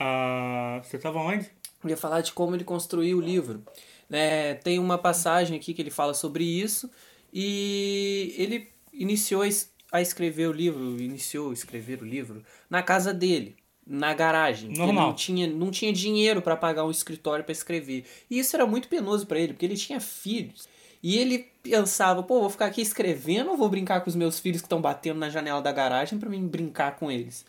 Ah, 0.00 0.80
você 0.82 0.98
tava 0.98 1.18
onde? 1.18 1.50
Eu 1.84 1.90
ia 1.90 1.96
falar 1.96 2.20
de 2.20 2.32
como 2.32 2.54
ele 2.56 2.64
construiu 2.64 3.18
o 3.18 3.20
livro. 3.20 3.62
né? 4.08 4.54
tem 4.54 4.78
uma 4.78 4.96
passagem 4.96 5.56
aqui 5.56 5.74
que 5.74 5.82
ele 5.82 5.90
fala 5.90 6.14
sobre 6.14 6.44
isso 6.44 6.88
e 7.32 8.34
ele 8.38 8.68
iniciou 8.92 9.42
a 9.42 9.48
es- 9.48 9.72
a 9.92 10.00
escrever 10.00 10.46
o 10.48 10.52
livro, 10.52 11.00
iniciou 11.00 11.50
a 11.50 11.52
escrever 11.52 12.00
o 12.02 12.04
livro 12.04 12.42
na 12.70 12.82
casa 12.82 13.12
dele. 13.12 13.56
na 13.88 14.12
garagem. 14.14 14.70
Normal. 14.76 15.08
não 15.10 15.14
tinha, 15.14 15.46
não 15.46 15.70
tinha 15.70 15.92
dinheiro 15.92 16.42
para 16.42 16.56
pagar 16.56 16.84
um 16.84 16.90
escritório 16.90 17.44
para 17.44 17.52
escrever. 17.52 18.04
E 18.28 18.36
isso 18.36 18.56
era 18.56 18.66
muito 18.66 18.88
penoso 18.88 19.24
para 19.28 19.38
ele, 19.38 19.52
porque 19.52 19.64
ele 19.64 19.76
tinha 19.76 20.00
filhos. 20.00 20.68
E 21.02 21.18
ele 21.18 21.50
pensava, 21.62 22.22
pô, 22.22 22.40
vou 22.40 22.50
ficar 22.50 22.66
aqui 22.66 22.80
escrevendo 22.80 23.50
ou 23.50 23.56
vou 23.56 23.68
brincar 23.68 24.00
com 24.00 24.10
os 24.10 24.16
meus 24.16 24.38
filhos 24.38 24.60
que 24.60 24.66
estão 24.66 24.80
batendo 24.80 25.18
na 25.18 25.30
janela 25.30 25.60
da 25.60 25.72
garagem 25.72 26.18
para 26.18 26.28
mim 26.28 26.46
brincar 26.46 26.96
com 26.96 27.10
eles? 27.10 27.44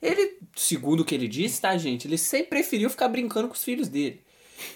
Ele, 0.00 0.38
segundo 0.56 1.00
o 1.00 1.04
que 1.04 1.14
ele 1.14 1.28
disse, 1.28 1.60
tá, 1.60 1.76
gente? 1.76 2.08
Ele 2.08 2.18
sempre 2.18 2.48
preferiu 2.48 2.90
ficar 2.90 3.08
brincando 3.08 3.48
com 3.48 3.54
os 3.54 3.62
filhos 3.62 3.88
dele. 3.88 4.20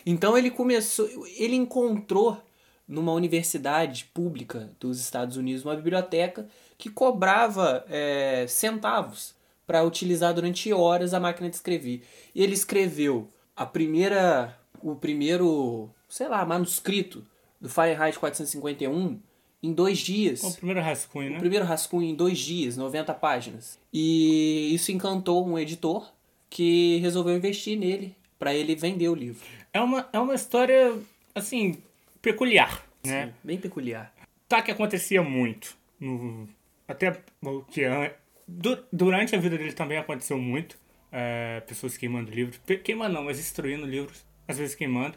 Então 0.05 0.37
ele 0.37 0.51
começou, 0.51 1.09
ele 1.37 1.57
encontrou 1.57 2.41
numa 2.87 3.13
universidade 3.13 4.05
pública 4.15 4.71
dos 4.79 5.01
Estados 5.01 5.37
Unidos 5.37 5.65
uma 5.65 5.75
biblioteca 5.75 6.49
que 6.79 6.89
cobrava 6.89 7.85
é, 7.89 8.47
centavos 8.49 9.35
para 9.67 9.83
utilizar 9.83 10.33
durante 10.33 10.73
horas 10.73 11.13
a 11.13 11.19
máquina 11.19 11.49
de 11.51 11.57
escrever. 11.57 12.03
E 12.35 12.43
ele 12.43 12.55
escreveu 12.55 13.29
a 13.57 13.67
primeira, 13.67 14.57
o 14.81 14.95
primeiro, 14.95 15.91
sei 16.09 16.29
lá, 16.29 16.45
manuscrito 16.45 17.27
do 17.67 17.73
Fahrenheit 17.73 18.19
451 18.19 19.19
em 19.63 19.73
dois 19.73 19.99
dias. 19.99 20.43
O 20.45 20.55
primeiro 20.57 20.81
rascunho, 20.81 21.29
O 21.31 21.33
né? 21.33 21.39
primeiro 21.39 21.65
rascunho 21.65 22.09
em 22.09 22.15
dois 22.15 22.39
dias, 22.39 22.77
90 22.77 23.13
páginas. 23.15 23.79
E 23.93 24.73
isso 24.75 24.93
encantou 24.93 25.47
um 25.47 25.59
editor 25.59 26.13
que 26.49 26.99
resolveu 26.99 27.37
investir 27.37 27.77
nele 27.79 28.15
para 28.39 28.55
ele 28.55 28.75
vender 28.75 29.09
o 29.09 29.15
livro. 29.15 29.45
É 29.73 29.81
uma, 29.81 30.09
é 30.13 30.19
uma 30.19 30.35
história, 30.35 30.95
assim, 31.35 31.79
peculiar, 32.23 32.87
né? 33.05 33.27
Sim, 33.27 33.33
bem 33.43 33.59
peculiar. 33.59 34.15
Tá 34.49 34.63
que 34.63 34.71
acontecia 34.71 35.23
muito. 35.23 35.77
No, 35.99 36.49
até 36.87 37.21
o 37.43 37.63
que 37.63 37.83
an- 37.85 38.11
du- 38.47 38.85
durante 38.93 39.35
a 39.35 39.39
vida 39.41 39.59
dele 39.59 39.73
também 39.73 39.99
aconteceu 39.99 40.39
muito. 40.39 40.79
É, 41.11 41.61
pessoas 41.67 41.97
queimando 41.97 42.31
livros. 42.31 42.61
Queimando 42.85 43.15
não, 43.15 43.25
mas 43.25 43.39
destruindo 43.39 43.87
livros. 43.87 44.25
Às 44.47 44.59
vezes 44.59 44.75
queimando. 44.75 45.17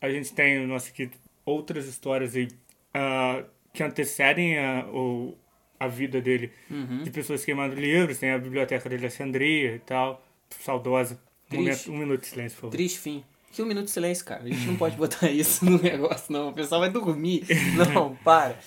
A 0.00 0.08
gente 0.10 0.32
tem, 0.32 0.64
nossa, 0.66 0.90
aqui 0.90 1.10
outras 1.48 1.86
histórias 1.86 2.34
aí 2.36 2.48
ah, 2.94 3.44
que 3.72 3.82
antecedem 3.82 4.58
a, 4.58 4.86
o, 4.86 5.36
a 5.78 5.86
vida 5.88 6.20
dele. 6.20 6.52
De 7.02 7.10
pessoas 7.10 7.44
queimando 7.44 7.74
livros. 7.74 8.18
Tem 8.18 8.30
a 8.30 8.38
biblioteca 8.38 8.88
de 8.88 8.96
Alexandria 8.96 9.76
e 9.76 9.78
tal. 9.80 10.22
Saudosa. 10.60 11.18
Um, 11.52 11.56
momento, 11.56 11.92
um 11.92 11.96
minuto 11.96 12.20
de 12.20 12.26
silêncio, 12.26 12.56
por 12.56 12.62
favor. 12.62 12.72
Triste 12.72 12.98
fim. 12.98 13.24
Que 13.52 13.62
um 13.62 13.66
minuto 13.66 13.86
de 13.86 13.90
silêncio, 13.90 14.24
cara. 14.24 14.42
A 14.44 14.48
gente 14.48 14.66
não 14.66 14.76
pode 14.76 14.96
botar 14.98 15.30
isso 15.30 15.64
no 15.64 15.80
negócio, 15.80 16.32
não. 16.32 16.50
O 16.50 16.52
pessoal 16.52 16.80
vai 16.80 16.90
dormir. 16.90 17.44
Não, 17.94 18.14
para. 18.16 18.58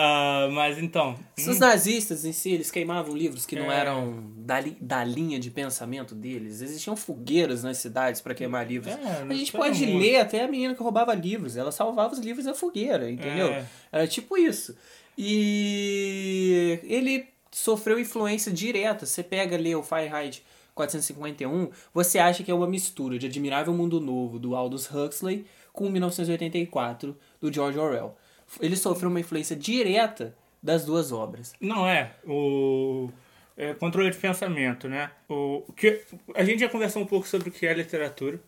Ah, 0.00 0.48
mas 0.52 0.78
então. 0.78 1.18
Os 1.36 1.58
nazistas 1.58 2.24
em 2.24 2.30
si, 2.32 2.52
eles 2.52 2.70
queimavam 2.70 3.16
livros 3.16 3.44
que 3.44 3.56
não 3.56 3.72
É. 3.72 3.80
eram 3.80 4.32
da, 4.36 4.60
li- 4.60 4.76
da 4.80 5.02
linha 5.02 5.40
de 5.40 5.50
pensamento 5.50 6.14
deles. 6.14 6.60
Existiam 6.60 6.94
fogueiras 6.94 7.64
nas 7.64 7.78
cidades 7.78 8.20
para 8.20 8.32
queimar 8.32 8.64
livros. 8.64 8.94
É, 8.94 9.22
a 9.28 9.34
gente 9.34 9.50
pode 9.50 9.84
mundo. 9.84 9.98
ler 10.00 10.18
até 10.20 10.44
a 10.44 10.48
menina 10.48 10.72
que 10.74 10.82
roubava 10.82 11.12
livros. 11.14 11.56
Ela 11.56 11.72
salvava 11.72 12.12
os 12.14 12.20
livros 12.20 12.44
da 12.44 12.54
fogueira, 12.54 13.10
entendeu? 13.10 13.48
É. 13.48 13.64
Era 13.90 14.06
tipo 14.06 14.36
isso. 14.38 14.76
E 15.16 16.78
ele 16.84 17.26
sofreu 17.50 17.98
influência 17.98 18.52
direta. 18.52 19.04
Você 19.04 19.22
pega 19.22 19.56
ali 19.56 19.74
o 19.74 19.82
Fahrenheit 19.82 20.44
451, 20.76 21.70
você 21.92 22.20
acha 22.20 22.44
que 22.44 22.50
é 22.50 22.54
uma 22.54 22.68
mistura 22.68 23.18
de 23.18 23.26
Admirável 23.26 23.72
Mundo 23.74 24.00
Novo, 24.00 24.38
do 24.38 24.54
Aldous 24.54 24.88
Huxley, 24.88 25.44
com 25.72 25.90
1984, 25.90 27.16
do 27.40 27.52
George 27.52 27.76
Orwell. 27.78 28.16
Ele 28.60 28.76
sofreu 28.76 29.10
uma 29.10 29.20
influência 29.20 29.54
direta 29.54 30.34
das 30.62 30.84
duas 30.84 31.12
obras. 31.12 31.54
Não 31.60 31.86
é. 31.88 32.12
O 32.26 33.10
é, 33.56 33.74
controle 33.74 34.10
de 34.10 34.16
pensamento, 34.16 34.88
né? 34.88 35.10
O 35.28 35.64
que 35.76 36.02
a 36.34 36.44
gente 36.44 36.60
já 36.60 36.68
conversou 36.68 37.02
um 37.02 37.06
pouco 37.06 37.26
sobre 37.26 37.48
o 37.48 37.52
que 37.52 37.66
é 37.66 37.74
literatura 37.74 38.40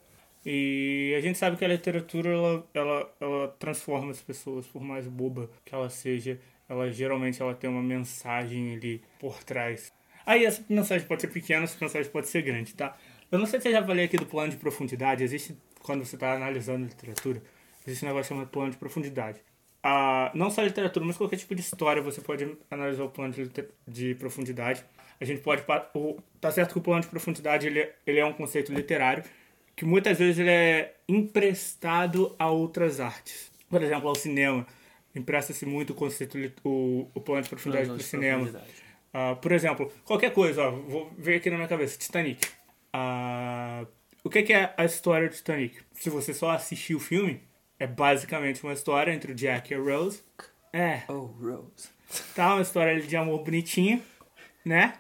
e 0.44 1.14
a 1.18 1.20
gente 1.20 1.38
sabe 1.38 1.56
que 1.56 1.64
a 1.64 1.68
literatura 1.68 2.30
ela, 2.30 2.66
ela, 2.72 3.14
ela 3.20 3.48
transforma 3.58 4.10
as 4.10 4.20
pessoas, 4.20 4.66
por 4.66 4.80
mais 4.80 5.06
boba 5.06 5.50
que 5.64 5.74
ela 5.74 5.90
seja, 5.90 6.40
ela 6.68 6.90
geralmente 6.90 7.42
ela 7.42 7.54
tem 7.54 7.68
uma 7.68 7.82
mensagem 7.82 8.74
ali 8.74 9.02
por 9.18 9.42
trás. 9.44 9.92
Aí 10.24 10.44
essa 10.44 10.64
mensagem 10.68 11.06
pode 11.06 11.22
ser 11.22 11.28
pequena, 11.28 11.64
essa 11.64 11.76
mensagem 11.80 12.10
pode 12.10 12.28
ser 12.28 12.42
grande, 12.42 12.74
tá? 12.74 12.96
Eu 13.30 13.38
não 13.38 13.46
sei 13.46 13.60
se 13.60 13.68
eu 13.68 13.72
já 13.72 13.84
falei 13.84 14.06
aqui 14.06 14.16
do 14.16 14.26
plano 14.26 14.50
de 14.50 14.56
profundidade. 14.56 15.22
Existe 15.22 15.56
quando 15.82 16.04
você 16.04 16.16
está 16.16 16.34
analisando 16.34 16.86
literatura, 16.86 17.42
existe 17.86 18.04
um 18.04 18.08
negócio 18.08 18.28
chamado 18.28 18.48
plano 18.48 18.70
de 18.70 18.76
profundidade 18.76 19.40
a, 19.82 20.30
não 20.34 20.50
só 20.50 20.62
literatura, 20.62 21.04
mas 21.04 21.16
qualquer 21.16 21.36
tipo 21.36 21.54
de 21.54 21.60
história 21.60 22.02
você 22.02 22.20
pode 22.20 22.56
analisar 22.70 23.04
o 23.04 23.08
plano 23.10 23.32
de, 23.32 23.50
de 23.86 24.14
profundidade. 24.14 24.84
A 25.20 25.24
gente 25.24 25.40
pode. 25.40 25.62
O, 25.94 26.18
tá 26.40 26.50
certo 26.50 26.72
que 26.72 26.78
o 26.78 26.82
plano 26.82 27.02
de 27.02 27.08
profundidade 27.08 27.66
ele, 27.66 27.80
é- 27.80 27.94
ele 28.06 28.18
é 28.18 28.24
um 28.24 28.32
conceito 28.32 28.72
literário 28.72 29.22
que 29.76 29.84
muitas 29.84 30.18
vezes 30.18 30.38
ele 30.38 30.50
é 30.50 30.94
emprestado 31.08 32.34
a 32.38 32.50
outras 32.50 33.00
artes. 33.00 33.50
Por 33.68 33.82
exemplo, 33.82 34.08
ao 34.08 34.14
cinema. 34.14 34.66
Empresta-se 35.14 35.66
muito 35.66 35.90
o 35.90 35.94
conceito, 35.94 36.36
o, 36.64 37.08
o 37.14 37.20
plano 37.20 37.42
de 37.42 37.48
profundidade 37.48 37.88
para 37.88 37.96
o 37.96 38.00
cinema. 38.02 38.44
Ah, 39.12 39.34
por 39.34 39.50
exemplo, 39.52 39.92
qualquer 40.04 40.32
coisa, 40.32 40.62
ó, 40.62 40.70
vou 40.70 41.10
ver 41.18 41.36
aqui 41.36 41.50
na 41.50 41.56
minha 41.56 41.68
cabeça, 41.68 41.98
Titanic. 41.98 42.46
Ah, 42.92 43.84
o 44.22 44.30
que, 44.30 44.42
que 44.42 44.52
é 44.52 44.72
a 44.76 44.84
história 44.84 45.28
do 45.28 45.34
Titanic? 45.34 45.78
Se 45.94 46.10
você 46.10 46.32
só 46.32 46.50
assistir 46.50 46.94
o 46.94 47.00
filme, 47.00 47.40
é 47.80 47.86
basicamente 47.86 48.62
uma 48.62 48.72
história 48.74 49.12
entre 49.12 49.32
o 49.32 49.34
Jack 49.34 49.72
e 49.72 49.74
a 49.76 49.80
Rose. 49.80 50.22
É, 50.72 51.02
Oh, 51.08 51.22
Rose. 51.26 51.88
tá 52.36 52.54
uma 52.54 52.62
história 52.62 53.00
de 53.00 53.16
amor 53.16 53.42
bonitinha, 53.42 54.00
né? 54.64 54.94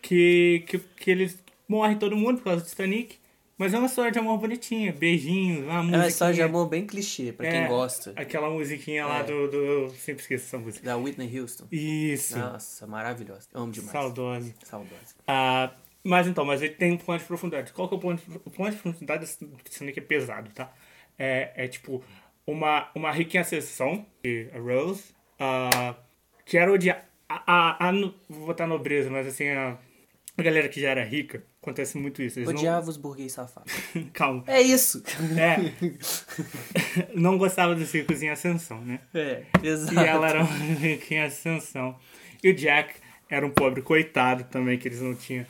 Que, 0.00 0.62
que, 0.68 0.78
que 0.78 1.10
eles 1.10 1.42
morrem 1.68 1.98
todo 1.98 2.14
mundo 2.16 2.38
por 2.38 2.44
causa 2.44 2.62
do 2.62 2.68
Titanic. 2.68 3.18
Mas 3.58 3.72
é 3.72 3.78
uma 3.78 3.86
história 3.86 4.12
de 4.12 4.18
amor 4.18 4.36
bonitinha, 4.36 4.92
beijinhos, 4.92 5.64
uma 5.64 5.78
É 5.78 5.80
música. 5.80 5.96
uma 5.96 6.06
história 6.08 6.34
de 6.34 6.42
amor 6.42 6.68
bem 6.68 6.86
clichê, 6.86 7.32
pra 7.32 7.50
quem 7.50 7.66
gosta. 7.66 8.12
Aquela 8.14 8.50
musiquinha 8.50 9.06
lá 9.06 9.20
É. 9.20 9.22
do, 9.24 9.48
do. 9.48 9.90
Sempre 9.94 10.20
esqueço 10.20 10.44
essa 10.44 10.58
música. 10.58 10.84
Da 10.84 10.94
Whitney 10.98 11.40
Houston. 11.40 11.64
Isso. 11.72 12.38
Nossa, 12.38 12.86
maravilhosa. 12.86 13.48
Amo 13.54 13.72
demais. 13.72 13.90
Saudosa. 13.92 14.54
Saudosa. 14.62 15.14
Ah, 15.26 15.72
mas 16.04 16.26
então, 16.26 16.44
mas 16.44 16.60
ele 16.60 16.74
tem 16.74 16.92
um 16.92 16.98
plano 16.98 17.18
de 17.18 17.24
profundidade. 17.26 17.72
Qual 17.72 17.88
que 17.88 17.94
é 17.94 17.98
o 17.98 18.14
de, 18.14 18.22
o 18.44 18.50
plano 18.50 18.72
de 18.76 18.82
profundidade 18.82 19.20
desse 19.20 19.38
Titanic 19.64 19.98
é 19.98 20.02
pesado, 20.02 20.50
tá? 20.50 20.70
É, 21.18 21.52
é 21.56 21.66
tipo 21.66 22.04
uma, 22.46 22.88
uma 22.94 23.10
rica 23.10 23.36
em 23.36 23.40
ascensão, 23.40 24.06
a 24.54 24.58
Rose, 24.58 25.04
ah, 25.38 25.94
que 26.44 26.56
era 26.56 26.72
odiar. 26.72 27.04
A, 27.28 27.42
a, 27.46 27.88
a, 27.88 27.92
vou 28.28 28.46
botar 28.46 28.66
nobreza, 28.66 29.10
mas 29.10 29.26
assim, 29.26 29.48
a, 29.48 29.76
a 30.38 30.42
galera 30.42 30.68
que 30.68 30.80
já 30.80 30.90
era 30.90 31.04
rica, 31.04 31.42
acontece 31.60 31.98
muito 31.98 32.22
isso. 32.22 32.38
Eles 32.38 32.48
Odiava 32.48 32.88
os 32.88 32.96
burguês 32.96 33.32
safados. 33.32 33.72
não, 33.94 34.04
calma. 34.14 34.44
É 34.46 34.62
isso. 34.62 35.02
É. 35.36 35.56
não 37.14 37.36
gostava 37.36 37.74
dos 37.74 37.92
ricos 37.92 38.22
em 38.22 38.30
ascensão, 38.30 38.80
né? 38.82 39.00
É, 39.12 39.42
exato. 39.62 39.94
E 39.94 40.06
ela 40.06 40.28
era 40.28 40.44
uma 40.44 40.74
rica 40.74 41.14
em 41.14 41.22
ascensão. 41.22 41.98
E 42.44 42.50
o 42.50 42.54
Jack 42.54 42.94
era 43.28 43.44
um 43.44 43.50
pobre 43.50 43.82
coitado 43.82 44.44
também, 44.44 44.78
que 44.78 44.86
eles 44.86 45.00
não 45.00 45.14
tinham. 45.16 45.44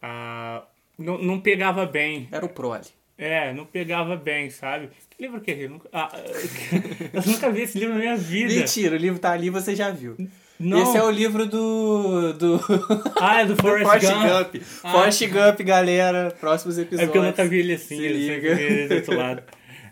ah, 0.00 0.64
não, 0.98 1.18
não 1.18 1.40
pegava 1.40 1.84
bem. 1.84 2.26
Era 2.32 2.44
o 2.44 2.48
prole. 2.48 2.86
É, 3.18 3.52
não 3.52 3.66
pegava 3.66 4.14
bem, 4.16 4.48
sabe? 4.48 4.90
Que 5.10 5.22
livro 5.24 5.40
que 5.40 5.50
é? 5.50 5.64
Eu 5.64 5.70
nunca, 5.70 5.88
ah, 5.92 6.08
eu 7.12 7.22
nunca 7.26 7.50
vi 7.50 7.62
esse 7.62 7.76
livro 7.76 7.94
na 7.94 8.00
minha 8.00 8.16
vida. 8.16 8.54
Mentira, 8.54 8.94
o 8.94 8.98
livro 8.98 9.18
tá 9.18 9.32
ali 9.32 9.50
você 9.50 9.74
já 9.74 9.90
viu. 9.90 10.16
Não. 10.60 10.82
Esse 10.82 10.96
é 10.96 11.02
o 11.02 11.10
livro 11.10 11.46
do. 11.46 12.32
do. 12.34 12.60
Ah, 13.20 13.40
é 13.40 13.44
do 13.46 13.54
do 13.56 13.60
Forrest, 13.62 13.84
Forrest 13.86 14.12
Gump. 14.12 14.52
Gump. 14.52 14.62
Forrest 14.62 15.26
Gump, 15.26 15.60
galera. 15.62 16.30
Próximos 16.38 16.78
É 16.78 16.82
episódios. 16.82 17.06
porque 17.10 17.18
eu 17.18 17.22
nunca 17.24 17.44
vi 17.44 17.58
ele 17.60 17.74
assim, 17.74 17.96
Se 17.96 18.06
eu 18.06 18.12
liga. 18.12 18.34
sempre 18.34 18.54
vi 18.54 18.62
ele 18.74 18.88
do 18.88 18.94
outro 18.94 19.16
lado. 19.16 19.42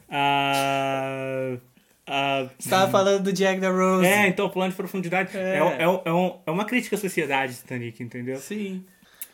Ah, 0.09 1.57
ah, 2.07 2.49
Você 2.59 2.69
tava 2.71 2.91
falando 2.91 3.23
do 3.25 3.33
Jack 3.33 3.61
da 3.61 3.71
Rose. 3.71 4.07
é, 4.07 4.29
então 4.29 4.47
o 4.47 4.51
plano 4.51 4.71
de 4.71 4.77
profundidade 4.77 5.37
é, 5.37 5.41
É. 5.41 5.57
é, 5.57 5.83
é, 5.83 5.89
um- 5.89 6.01
é 6.05 6.13
um- 6.13 6.39
é 6.47 6.51
uma 6.51 6.65
crítica 6.65 6.97
à 6.97 6.99
sociedade, 6.99 7.55
Titanic, 7.55 8.03
entendeu? 8.03 8.37
Sim. 8.39 8.85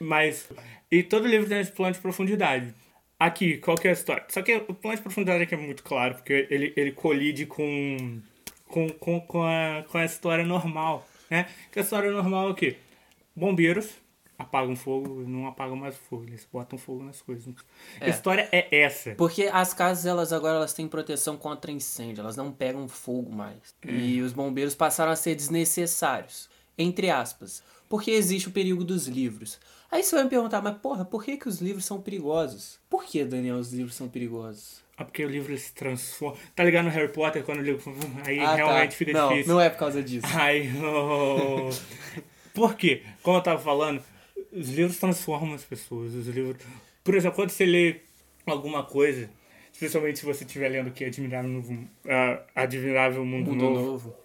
Mas. 0.00 0.49
E 0.90 1.02
todo 1.02 1.26
livro 1.26 1.49
tem 1.49 1.61
esse 1.61 1.72
plano 1.72 1.94
de 1.94 2.00
profundidade. 2.00 2.75
Aqui, 3.25 3.59
qual 3.59 3.76
que 3.76 3.87
é 3.87 3.91
a 3.91 3.95
história? 3.95 4.25
Só 4.29 4.43
que 4.43 4.55
o 4.57 4.75
plano 4.75 4.97
de 4.97 5.02
profundidade 5.02 5.43
aqui 5.45 5.55
é 5.55 5.59
muito 5.59 5.83
claro, 5.83 6.14
porque 6.17 6.47
ele, 6.50 6.73
ele 6.76 6.93
colide 6.93 7.47
com, 7.47 8.21
com, 8.67 8.88
com, 8.91 9.21
com, 9.21 9.43
a, 9.43 9.85
com 9.88 9.99
a 9.99 10.05
história 10.05 10.45
normal, 10.45 11.07
né? 11.31 11.47
Que 11.71 11.79
a 11.79 11.83
história 11.83 12.11
normal 12.11 12.49
é 12.49 12.50
o 12.50 12.55
quê? 12.55 12.76
Bombeiros 13.35 13.91
apagam 14.38 14.75
fogo, 14.75 15.23
não 15.26 15.47
apagam 15.47 15.76
mais 15.76 15.97
fogo, 15.97 16.25
eles 16.25 16.47
botam 16.52 16.76
fogo 16.76 17.05
nas 17.05 17.23
coisas. 17.23 17.55
A 18.00 18.07
É. 18.07 18.11
história 18.11 18.49
é 18.50 18.83
essa. 18.83 19.14
Porque 19.14 19.45
as 19.52 19.73
casas, 19.73 20.05
elas 20.05 20.33
agora 20.33 20.57
elas 20.57 20.73
têm 20.75 20.88
proteção 20.88 21.37
contra 21.37 21.71
incêndio, 21.71 22.23
elas 22.23 22.37
não 22.37 22.50
pegam 22.50 22.88
fogo 22.88 23.33
mais. 23.33 23.73
E 23.87 24.21
os 24.21 24.33
bombeiros 24.33 24.75
passaram 24.75 25.12
a 25.12 25.17
ser 25.17 25.37
desnecessários, 25.37 26.50
entre 26.76 27.09
aspas, 27.09 27.62
porque 27.92 28.11
existe 28.11 28.49
o 28.49 28.52
perigo 28.52 28.82
dos 28.84 29.06
livros. 29.06 29.61
Aí 29.90 30.02
você 30.02 30.14
vai 30.14 30.25
me 30.25 30.30
perguntar, 30.30 30.62
mas 30.62 30.78
porra, 30.78 31.04
por 31.04 31.22
que, 31.22 31.37
que 31.37 31.46
os 31.46 31.61
livros 31.61 31.84
são 31.84 32.00
perigosos? 32.00 32.80
Por 32.88 33.04
que, 33.04 33.22
Daniel, 33.22 33.56
os 33.56 33.70
livros 33.70 33.94
são 33.94 34.08
perigosos? 34.08 34.82
Ah, 34.96 35.04
porque 35.04 35.22
o 35.22 35.28
livro 35.28 35.54
se 35.58 35.75
transforma. 35.75 36.38
Tá 36.56 36.64
ligado 36.64 36.87
no 36.87 36.90
Harry 36.90 37.12
Potter 37.12 37.44
quando 37.44 37.58
o 37.58 37.62
livro. 37.62 37.94
Aí 38.25 38.38
Ah, 38.38 38.54
realmente 38.54 38.92
tá. 38.92 38.96
fica 38.96 39.12
não, 39.12 39.28
difícil. 39.28 39.52
Não 39.52 39.61
é 39.61 39.68
por 39.68 39.78
causa 39.78 40.02
disso. 40.02 40.26
Ai, 40.32 40.70
oh. 40.82 41.68
Por 42.54 42.76
quê? 42.76 43.02
Como 43.22 43.37
eu 43.37 43.42
tava 43.42 43.61
falando, 43.61 44.02
os 44.50 44.70
livros 44.70 44.96
transformam 44.96 45.54
as 45.54 45.62
pessoas. 45.62 46.14
Os 46.14 46.26
livros. 46.28 46.64
Por 47.04 47.14
exemplo, 47.14 47.37
quando 47.37 47.50
você 47.50 47.66
lê 47.66 48.00
alguma 48.46 48.84
coisa, 48.84 49.28
especialmente 49.70 50.18
se 50.18 50.25
você 50.25 50.44
estiver 50.44 50.70
lendo 50.70 50.90
que 50.92 51.04
Admirável, 51.04 51.58
uh, 51.61 52.42
Admirável 52.54 53.22
Mundo, 53.22 53.50
Mundo 53.50 53.64
Novo, 53.64 53.82
Novo. 53.82 54.16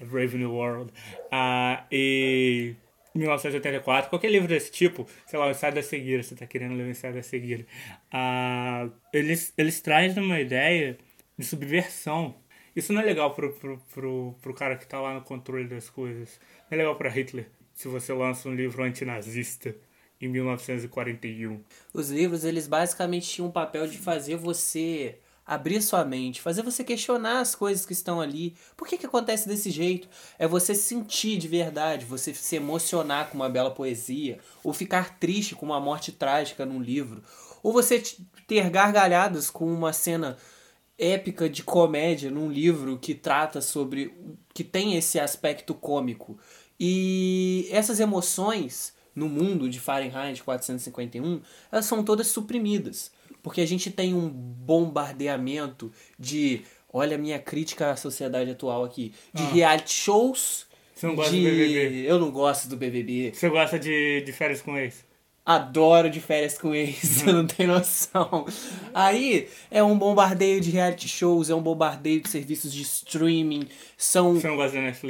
Brave 0.10 0.36
New 0.36 0.50
World, 0.50 0.90
uh, 1.30 1.84
e 1.88 2.74
1984, 3.14 4.10
qualquer 4.10 4.30
livro 4.30 4.48
desse 4.48 4.70
tipo, 4.70 5.06
sei 5.26 5.38
lá, 5.38 5.46
o 5.46 5.50
Ensaio 5.50 5.74
da 5.74 5.82
Cegueira, 5.82 6.22
você 6.22 6.34
está 6.34 6.46
querendo 6.46 6.74
ler 6.74 6.84
o 6.84 6.90
Ensaio 6.90 7.14
da 7.14 7.22
Cegueira, 7.22 7.66
uh, 8.12 8.92
eles, 9.12 9.52
eles 9.56 9.80
trazem 9.80 10.22
uma 10.22 10.40
ideia 10.40 10.96
de 11.38 11.44
subversão. 11.44 12.34
Isso 12.74 12.92
não 12.92 13.02
é 13.02 13.04
legal 13.04 13.34
pro, 13.34 13.52
pro, 13.52 13.78
pro, 13.92 14.34
pro 14.40 14.54
cara 14.54 14.76
que 14.76 14.84
está 14.84 15.00
lá 15.00 15.14
no 15.14 15.22
controle 15.22 15.68
das 15.68 15.90
coisas. 15.90 16.40
Não 16.70 16.76
é 16.76 16.76
legal 16.76 16.96
para 16.96 17.10
Hitler 17.10 17.46
se 17.74 17.88
você 17.88 18.12
lança 18.12 18.48
um 18.48 18.54
livro 18.54 18.82
antinazista 18.82 19.74
em 20.20 20.28
1941. 20.28 21.60
Os 21.92 22.10
livros, 22.10 22.44
eles 22.44 22.66
basicamente 22.66 23.28
tinham 23.28 23.48
o 23.48 23.52
papel 23.52 23.86
de 23.86 23.98
fazer 23.98 24.36
você 24.36 25.18
abrir 25.46 25.82
sua 25.82 26.04
mente, 26.04 26.40
fazer 26.40 26.62
você 26.62 26.84
questionar 26.84 27.40
as 27.40 27.54
coisas 27.54 27.84
que 27.84 27.92
estão 27.92 28.20
ali. 28.20 28.54
Por 28.76 28.86
que, 28.86 28.96
que 28.96 29.06
acontece 29.06 29.48
desse 29.48 29.70
jeito? 29.70 30.08
É 30.38 30.46
você 30.46 30.74
sentir 30.74 31.36
de 31.38 31.48
verdade, 31.48 32.04
você 32.04 32.32
se 32.32 32.56
emocionar 32.56 33.28
com 33.28 33.36
uma 33.36 33.48
bela 33.48 33.70
poesia, 33.70 34.38
ou 34.62 34.72
ficar 34.72 35.18
triste 35.18 35.54
com 35.54 35.66
uma 35.66 35.80
morte 35.80 36.12
trágica 36.12 36.64
num 36.64 36.80
livro, 36.80 37.22
ou 37.62 37.72
você 37.72 38.02
ter 38.46 38.70
gargalhadas 38.70 39.50
com 39.50 39.66
uma 39.66 39.92
cena 39.92 40.36
épica 40.98 41.48
de 41.48 41.62
comédia 41.62 42.30
num 42.30 42.50
livro 42.50 42.98
que 42.98 43.14
trata 43.14 43.60
sobre 43.60 44.14
que 44.54 44.62
tem 44.62 44.96
esse 44.96 45.18
aspecto 45.18 45.74
cômico. 45.74 46.38
E 46.78 47.68
essas 47.70 47.98
emoções 47.98 48.94
no 49.14 49.28
mundo 49.28 49.68
de 49.68 49.78
Fahrenheit 49.78 50.42
451, 50.42 51.40
elas 51.70 51.86
são 51.86 52.02
todas 52.02 52.28
suprimidas. 52.28 53.10
Porque 53.42 53.60
a 53.60 53.66
gente 53.66 53.90
tem 53.90 54.14
um 54.14 54.28
bombardeamento 54.28 55.92
de, 56.18 56.62
olha 56.92 57.16
a 57.16 57.18
minha 57.18 57.38
crítica 57.38 57.90
à 57.90 57.96
sociedade 57.96 58.50
atual 58.50 58.84
aqui, 58.84 59.12
de 59.32 59.42
ah. 59.42 59.48
reality 59.50 59.92
shows. 59.92 60.66
Você 60.94 61.06
não 61.06 61.16
gosta 61.16 61.32
de... 61.32 61.42
do 61.42 61.50
BBB? 61.50 62.10
Eu 62.10 62.18
não 62.18 62.30
gosto 62.30 62.68
do 62.68 62.76
BBB. 62.76 63.32
Você 63.34 63.48
gosta 63.48 63.78
de, 63.78 64.20
de 64.20 64.32
férias 64.32 64.62
com 64.62 64.76
ex? 64.76 65.04
Adoro 65.44 66.08
de 66.08 66.20
férias 66.20 66.56
com 66.56 66.72
ex, 66.72 66.98
você 67.02 67.32
não 67.32 67.44
tem 67.44 67.66
noção. 67.66 68.46
Aí 68.94 69.48
é 69.72 69.82
um 69.82 69.98
bombardeio 69.98 70.60
de 70.60 70.70
reality 70.70 71.08
shows, 71.08 71.50
é 71.50 71.54
um 71.54 71.60
bombardeio 71.60 72.20
de 72.20 72.28
serviços 72.28 72.72
de 72.72 72.82
streaming, 72.82 73.66
são 73.96 74.38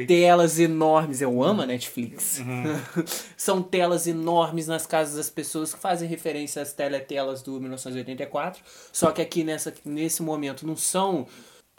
telas 0.06 0.58
enormes. 0.58 1.20
Eu 1.20 1.42
amo 1.42 1.60
a 1.60 1.66
Netflix. 1.66 2.38
Uhum. 2.38 3.04
são 3.36 3.62
telas 3.62 4.06
enormes 4.06 4.66
nas 4.66 4.86
casas 4.86 5.16
das 5.16 5.28
pessoas 5.28 5.74
que 5.74 5.80
fazem 5.80 6.08
referência 6.08 6.62
às 6.62 6.72
teletelas 6.72 7.42
do 7.42 7.60
1984. 7.60 8.62
Só 8.90 9.10
que 9.10 9.20
aqui 9.20 9.44
nessa, 9.44 9.74
nesse 9.84 10.22
momento 10.22 10.66
não 10.66 10.76
são 10.76 11.26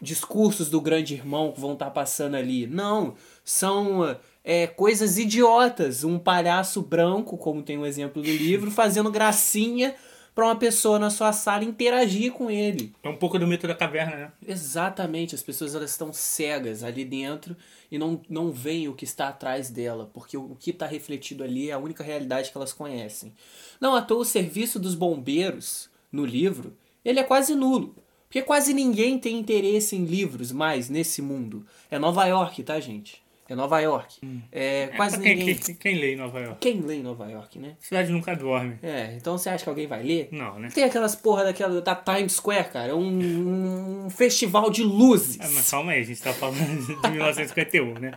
discursos 0.00 0.70
do 0.70 0.80
grande 0.80 1.14
irmão 1.14 1.50
que 1.50 1.60
vão 1.60 1.72
estar 1.72 1.86
tá 1.86 1.90
passando 1.90 2.36
ali. 2.36 2.68
Não, 2.68 3.14
são 3.44 4.16
é, 4.44 4.66
coisas 4.66 5.16
idiotas. 5.18 6.04
Um 6.04 6.18
palhaço 6.18 6.82
branco, 6.82 7.38
como 7.38 7.62
tem 7.62 7.78
o 7.78 7.80
um 7.80 7.86
exemplo 7.86 8.22
do 8.22 8.30
livro, 8.30 8.70
fazendo 8.72 9.10
gracinha 9.10 9.94
para 10.34 10.46
uma 10.46 10.56
pessoa 10.56 10.98
na 10.98 11.10
sua 11.10 11.32
sala 11.32 11.64
interagir 11.64 12.32
com 12.32 12.50
ele. 12.50 12.92
É 13.02 13.08
um 13.08 13.16
pouco 13.16 13.38
do 13.38 13.46
mito 13.46 13.68
da 13.68 13.74
caverna, 13.74 14.16
né? 14.16 14.32
Exatamente. 14.46 15.34
As 15.34 15.42
pessoas 15.42 15.74
elas 15.74 15.90
estão 15.90 16.12
cegas 16.12 16.82
ali 16.82 17.04
dentro 17.04 17.56
e 17.90 17.96
não, 17.96 18.20
não 18.28 18.50
veem 18.50 18.88
o 18.88 18.94
que 18.94 19.04
está 19.04 19.28
atrás 19.28 19.70
dela, 19.70 20.10
porque 20.12 20.36
o 20.36 20.56
que 20.58 20.70
está 20.70 20.86
refletido 20.86 21.44
ali 21.44 21.70
é 21.70 21.72
a 21.72 21.78
única 21.78 22.02
realidade 22.02 22.50
que 22.50 22.56
elas 22.56 22.72
conhecem. 22.72 23.32
Não 23.80 23.94
à 23.94 24.02
toa 24.02 24.22
o 24.22 24.24
serviço 24.24 24.80
dos 24.80 24.96
bombeiros 24.96 25.88
no 26.10 26.24
livro, 26.24 26.76
ele 27.04 27.20
é 27.20 27.24
quase 27.24 27.54
nulo. 27.54 27.94
Porque 28.26 28.42
quase 28.42 28.74
ninguém 28.74 29.16
tem 29.16 29.38
interesse 29.38 29.94
em 29.94 30.04
livros 30.04 30.50
mais 30.50 30.88
nesse 30.88 31.22
mundo. 31.22 31.64
É 31.88 32.00
Nova 32.00 32.26
York, 32.26 32.64
tá, 32.64 32.80
gente? 32.80 33.23
É 33.48 33.54
Nova 33.54 33.78
York. 33.80 34.20
Hum. 34.22 34.40
É, 34.50 34.86
quase 34.96 35.20
quem, 35.20 35.36
ninguém. 35.36 35.54
Quem, 35.54 35.74
quem, 35.74 35.98
lê 35.98 36.14
em 36.14 36.16
Nova 36.16 36.40
York? 36.40 36.56
Quem 36.60 36.80
lê 36.80 36.94
em 36.94 37.02
Nova 37.02 37.30
York, 37.30 37.58
né? 37.58 37.76
cidade 37.78 38.10
nunca 38.10 38.34
dorme. 38.34 38.78
É, 38.82 39.14
então 39.16 39.36
você 39.36 39.50
acha 39.50 39.64
que 39.64 39.68
alguém 39.68 39.86
vai 39.86 40.02
ler? 40.02 40.28
Não, 40.32 40.58
né? 40.58 40.68
Tem 40.72 40.84
aquelas 40.84 41.14
porra 41.14 41.44
daquela 41.44 41.80
da 41.82 41.94
Times 41.94 42.32
Square, 42.34 42.70
cara. 42.70 42.92
É 42.92 42.94
um, 42.94 44.06
um 44.06 44.10
festival 44.10 44.70
de 44.70 44.82
luzes. 44.82 45.38
É, 45.38 45.48
mas 45.48 45.70
calma 45.70 45.92
aí, 45.92 46.00
a 46.00 46.04
gente 46.04 46.22
tá 46.22 46.32
falando 46.32 46.58
de 46.58 46.96
1951, 47.10 47.98
né? 47.98 48.12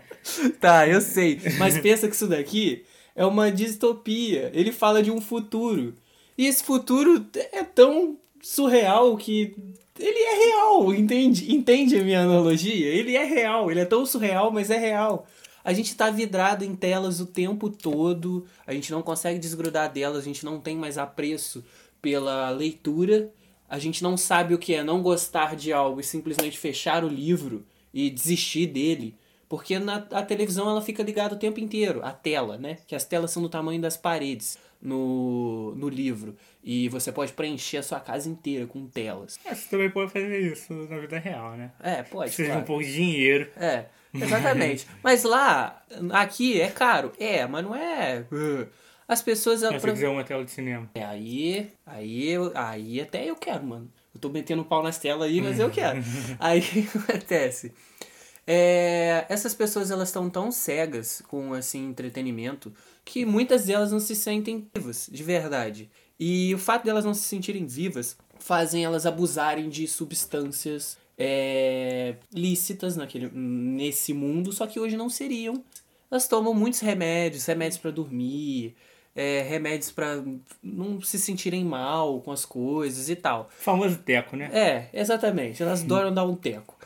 tá, 0.62 0.88
eu 0.88 1.02
sei. 1.02 1.42
Mas 1.58 1.78
pensa 1.78 2.08
que 2.08 2.16
isso 2.16 2.28
daqui 2.28 2.86
é 3.16 3.26
uma 3.26 3.52
distopia. 3.52 4.50
Ele 4.54 4.72
fala 4.72 5.04
de 5.04 5.12
um 5.12 5.20
futuro. 5.20 5.98
E 6.38 6.46
esse 6.46 6.64
futuro 6.64 7.26
é 7.52 7.64
tão 7.64 8.18
surreal 8.42 9.18
que 9.18 9.56
ele 10.00 10.20
é 10.20 10.46
real, 10.46 10.94
entende? 10.94 11.54
Entende 11.54 11.98
a 11.98 12.04
minha 12.04 12.22
analogia? 12.22 12.88
Ele 12.88 13.16
é 13.16 13.24
real, 13.24 13.70
ele 13.72 13.80
é 13.80 13.86
tão 13.86 14.06
surreal, 14.06 14.52
mas 14.52 14.70
é 14.70 14.78
real. 14.78 15.28
A 15.64 15.74
gente 15.74 15.96
tá 15.96 16.10
vidrado 16.10 16.64
em 16.64 16.76
telas 16.76 17.20
o 17.20 17.26
tempo 17.26 17.70
todo, 17.70 18.46
a 18.66 18.74
gente 18.74 18.92
não 18.92 19.02
consegue 19.02 19.38
desgrudar 19.38 19.92
delas, 19.92 20.20
a 20.20 20.26
gente 20.26 20.46
não 20.46 20.60
tem 20.60 20.78
mais 20.78 20.98
apreço 20.98 21.64
pela 22.02 22.50
leitura, 22.52 23.32
a 23.68 23.78
gente 23.78 24.02
não 24.02 24.16
sabe 24.16 24.54
o 24.54 24.58
que 24.58 24.74
é 24.74 24.84
não 24.84 25.02
gostar 25.02 25.56
de 25.56 25.74
algo 25.74 26.00
e 26.00 26.04
simplesmente 26.04 26.58
fechar 26.58 27.04
o 27.04 27.10
livro 27.10 27.66
e 27.94 28.10
desistir 28.10 28.68
dele. 28.68 29.16
Porque 29.50 29.80
na, 29.80 30.06
a 30.12 30.22
televisão 30.22 30.70
ela 30.70 30.82
fica 30.82 31.04
ligada 31.04 31.36
o 31.36 31.40
tempo 31.40 31.60
inteiro, 31.60 32.02
a 32.04 32.12
tela, 32.12 32.58
né? 32.58 32.78
Que 32.86 32.96
as 32.96 33.06
telas 33.06 33.32
são 33.32 33.42
do 33.42 33.50
tamanho 33.50 33.82
das 33.82 33.98
paredes 33.98 34.58
no, 34.82 35.74
no 35.76 35.90
livro. 35.90 36.36
E 36.64 36.90
você 36.90 37.12
pode 37.12 37.34
preencher 37.34 37.78
a 37.78 37.84
sua 37.84 38.00
casa 38.00 38.30
inteira 38.30 38.66
com 38.68 38.88
telas. 38.88 39.40
É, 39.46 39.54
você 39.54 39.70
também 39.70 39.90
pode 39.90 40.12
fazer 40.12 40.40
isso 40.40 40.74
na 40.74 40.98
vida 40.98 41.18
real, 41.18 41.56
né? 41.56 41.72
É, 41.80 42.04
pode. 42.04 42.30
Precisa 42.30 42.50
claro. 42.50 42.62
um 42.62 42.66
pouco 42.66 42.84
de 42.84 42.94
dinheiro. 42.94 43.50
É, 43.56 43.86
exatamente. 44.14 44.88
mas 45.04 45.24
lá, 45.24 45.82
aqui 46.12 46.60
é 46.60 46.70
caro. 46.70 47.12
É, 47.20 47.48
mas 47.48 47.64
não 47.64 47.76
é. 47.76 48.26
Uh, 48.32 48.68
as 49.08 49.22
pessoas. 49.22 49.62
Se 49.62 49.72
você 49.72 49.92
quiser 49.92 50.10
uma 50.10 50.24
tela 50.24 50.44
de 50.44 50.52
cinema. 50.52 50.90
É, 50.94 51.04
aí. 51.04 51.72
Aí, 51.86 52.34
aí 52.54 53.02
até 53.02 53.30
eu 53.30 53.36
quero, 53.36 53.64
mano. 53.64 53.90
Eu 54.14 54.20
tô 54.20 54.30
metendo 54.30 54.66
pau 54.66 54.84
nas 54.84 54.98
telas 54.98 55.30
aí, 55.30 55.40
mas 55.42 55.60
eu 55.60 55.70
quero. 55.70 56.00
aí 56.40 56.60
o 56.60 56.64
que 56.64 56.98
acontece? 56.98 57.74
É, 58.50 59.26
essas 59.28 59.54
pessoas 59.54 59.92
elas 59.92 60.08
estão 60.08 60.30
tão 60.30 60.54
cegas 60.54 61.22
com 61.28 61.54
assim 61.54 61.90
entretenimento 61.90 62.74
que 63.04 63.26
muitas 63.26 63.66
delas 63.66 63.92
não 63.92 64.00
se 64.00 64.16
sentem 64.16 64.70
vivas 64.74 65.10
de 65.12 65.22
verdade. 65.22 65.90
E 66.18 66.54
o 66.56 66.58
fato 66.58 66.86
delas 66.86 67.04
não 67.04 67.14
se 67.14 67.24
sentirem 67.24 67.66
vivas 67.66 68.18
fazem 68.40 68.86
elas 68.86 69.06
abusarem 69.06 69.68
de 69.68 69.86
substâncias 69.86 70.98
é, 71.18 72.16
lícitas 72.34 72.96
naquele, 72.96 73.30
nesse 73.34 74.14
mundo, 74.14 74.54
só 74.54 74.66
que 74.66 74.80
hoje 74.80 74.96
não 74.96 75.10
seriam. 75.10 75.64
Elas 76.10 76.28
tomam 76.28 76.54
muitos 76.54 76.80
remédios, 76.80 77.46
remédios 77.46 77.78
para 77.78 77.92
dormir, 77.92 78.76
é, 79.14 79.42
remédios 79.42 79.92
para 79.92 80.24
não 80.64 81.02
se 81.02 81.20
sentirem 81.20 81.66
mal 81.66 82.22
com 82.22 82.32
as 82.32 82.46
coisas 82.46 83.10
e 83.10 83.16
tal. 83.16 83.50
O 83.60 83.64
famoso 83.64 83.98
teco, 83.98 84.38
né? 84.38 84.50
É, 84.54 84.90
exatamente. 84.94 85.62
Elas 85.62 85.82
adoram 85.82 86.14
dar 86.14 86.24
um 86.24 86.36
teco. 86.36 86.78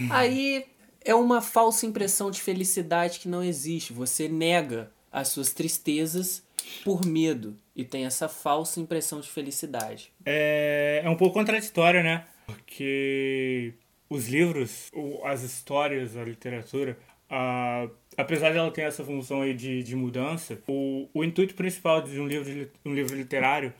Aí 0.08 0.64
é 1.04 1.14
uma 1.14 1.40
falsa 1.40 1.86
impressão 1.86 2.30
de 2.30 2.40
felicidade 2.40 3.18
que 3.20 3.28
não 3.28 3.42
existe. 3.42 3.92
Você 3.92 4.28
nega 4.28 4.90
as 5.10 5.28
suas 5.28 5.52
tristezas 5.52 6.42
por 6.84 7.04
medo 7.04 7.56
e 7.74 7.84
tem 7.84 8.04
essa 8.04 8.28
falsa 8.28 8.80
impressão 8.80 9.20
de 9.20 9.28
felicidade. 9.28 10.12
É, 10.24 11.02
é 11.04 11.10
um 11.10 11.16
pouco 11.16 11.34
contraditório, 11.34 12.02
né? 12.02 12.24
Porque 12.46 13.74
os 14.08 14.28
livros, 14.28 14.90
as 15.24 15.42
histórias, 15.42 16.16
a 16.16 16.24
literatura, 16.24 16.98
a, 17.28 17.88
apesar 18.16 18.50
de 18.50 18.58
ela 18.58 18.70
ter 18.70 18.82
essa 18.82 19.04
função 19.04 19.42
aí 19.42 19.54
de, 19.54 19.82
de 19.82 19.96
mudança, 19.96 20.60
o, 20.66 21.08
o 21.14 21.24
intuito 21.24 21.54
principal 21.54 22.02
de 22.02 22.20
um 22.20 22.26
livro, 22.26 22.52
de, 22.52 22.68
um 22.84 22.94
livro 22.94 23.16
literário 23.16 23.72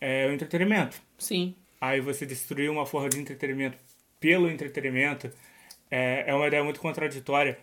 é 0.00 0.26
o 0.26 0.32
entretenimento. 0.32 1.00
Sim. 1.18 1.54
Aí 1.80 2.00
você 2.00 2.26
destruir 2.26 2.70
uma 2.70 2.84
forma 2.84 3.08
de 3.08 3.18
entretenimento 3.18 3.78
pelo 4.18 4.50
entretenimento 4.50 5.30
é, 5.90 6.24
é 6.28 6.34
uma 6.34 6.46
ideia 6.46 6.62
muito 6.64 6.80
contraditória 6.80 7.58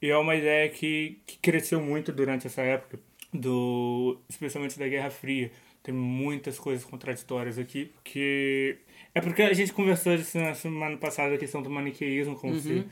e 0.00 0.08
é 0.10 0.16
uma 0.16 0.34
ideia 0.34 0.68
que, 0.68 1.20
que 1.26 1.38
cresceu 1.38 1.80
muito 1.80 2.12
durante 2.12 2.46
essa 2.46 2.62
época, 2.62 2.98
do 3.32 4.18
especialmente 4.28 4.78
da 4.78 4.88
Guerra 4.88 5.10
Fria. 5.10 5.50
Tem 5.82 5.94
muitas 5.94 6.58
coisas 6.58 6.84
contraditórias 6.84 7.58
aqui, 7.58 7.92
que 8.04 8.78
é 9.14 9.20
porque 9.20 9.42
a 9.42 9.52
gente 9.52 9.72
conversou 9.72 10.12
na 10.34 10.54
semana 10.54 10.96
passada 10.96 11.34
a 11.34 11.38
questão 11.38 11.62
do 11.62 11.70
maniqueísmo, 11.70 12.36
como 12.36 12.54
uhum. 12.54 12.60
se 12.60 12.84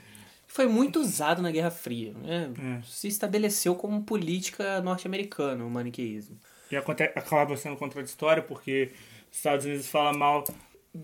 foi 0.47 0.67
muito 0.67 1.01
usado 1.01 1.43
na 1.43 1.51
Guerra 1.51 1.71
Fria. 1.71 2.15
Né? 2.15 2.53
É. 2.79 2.83
Se 2.83 3.09
estabeleceu 3.09 3.75
como 3.75 4.03
política 4.03 4.81
norte-americana 4.81 5.65
o 5.65 5.71
maniqueísmo. 5.71 6.39
E 6.71 6.77
acaba 6.77 7.57
sendo 7.57 7.77
contraditório 7.77 8.43
porque 8.43 8.91
os 9.31 9.37
Estados 9.37 9.67
Unidos 9.67 9.89
falam 9.89 10.19
mal 10.19 10.45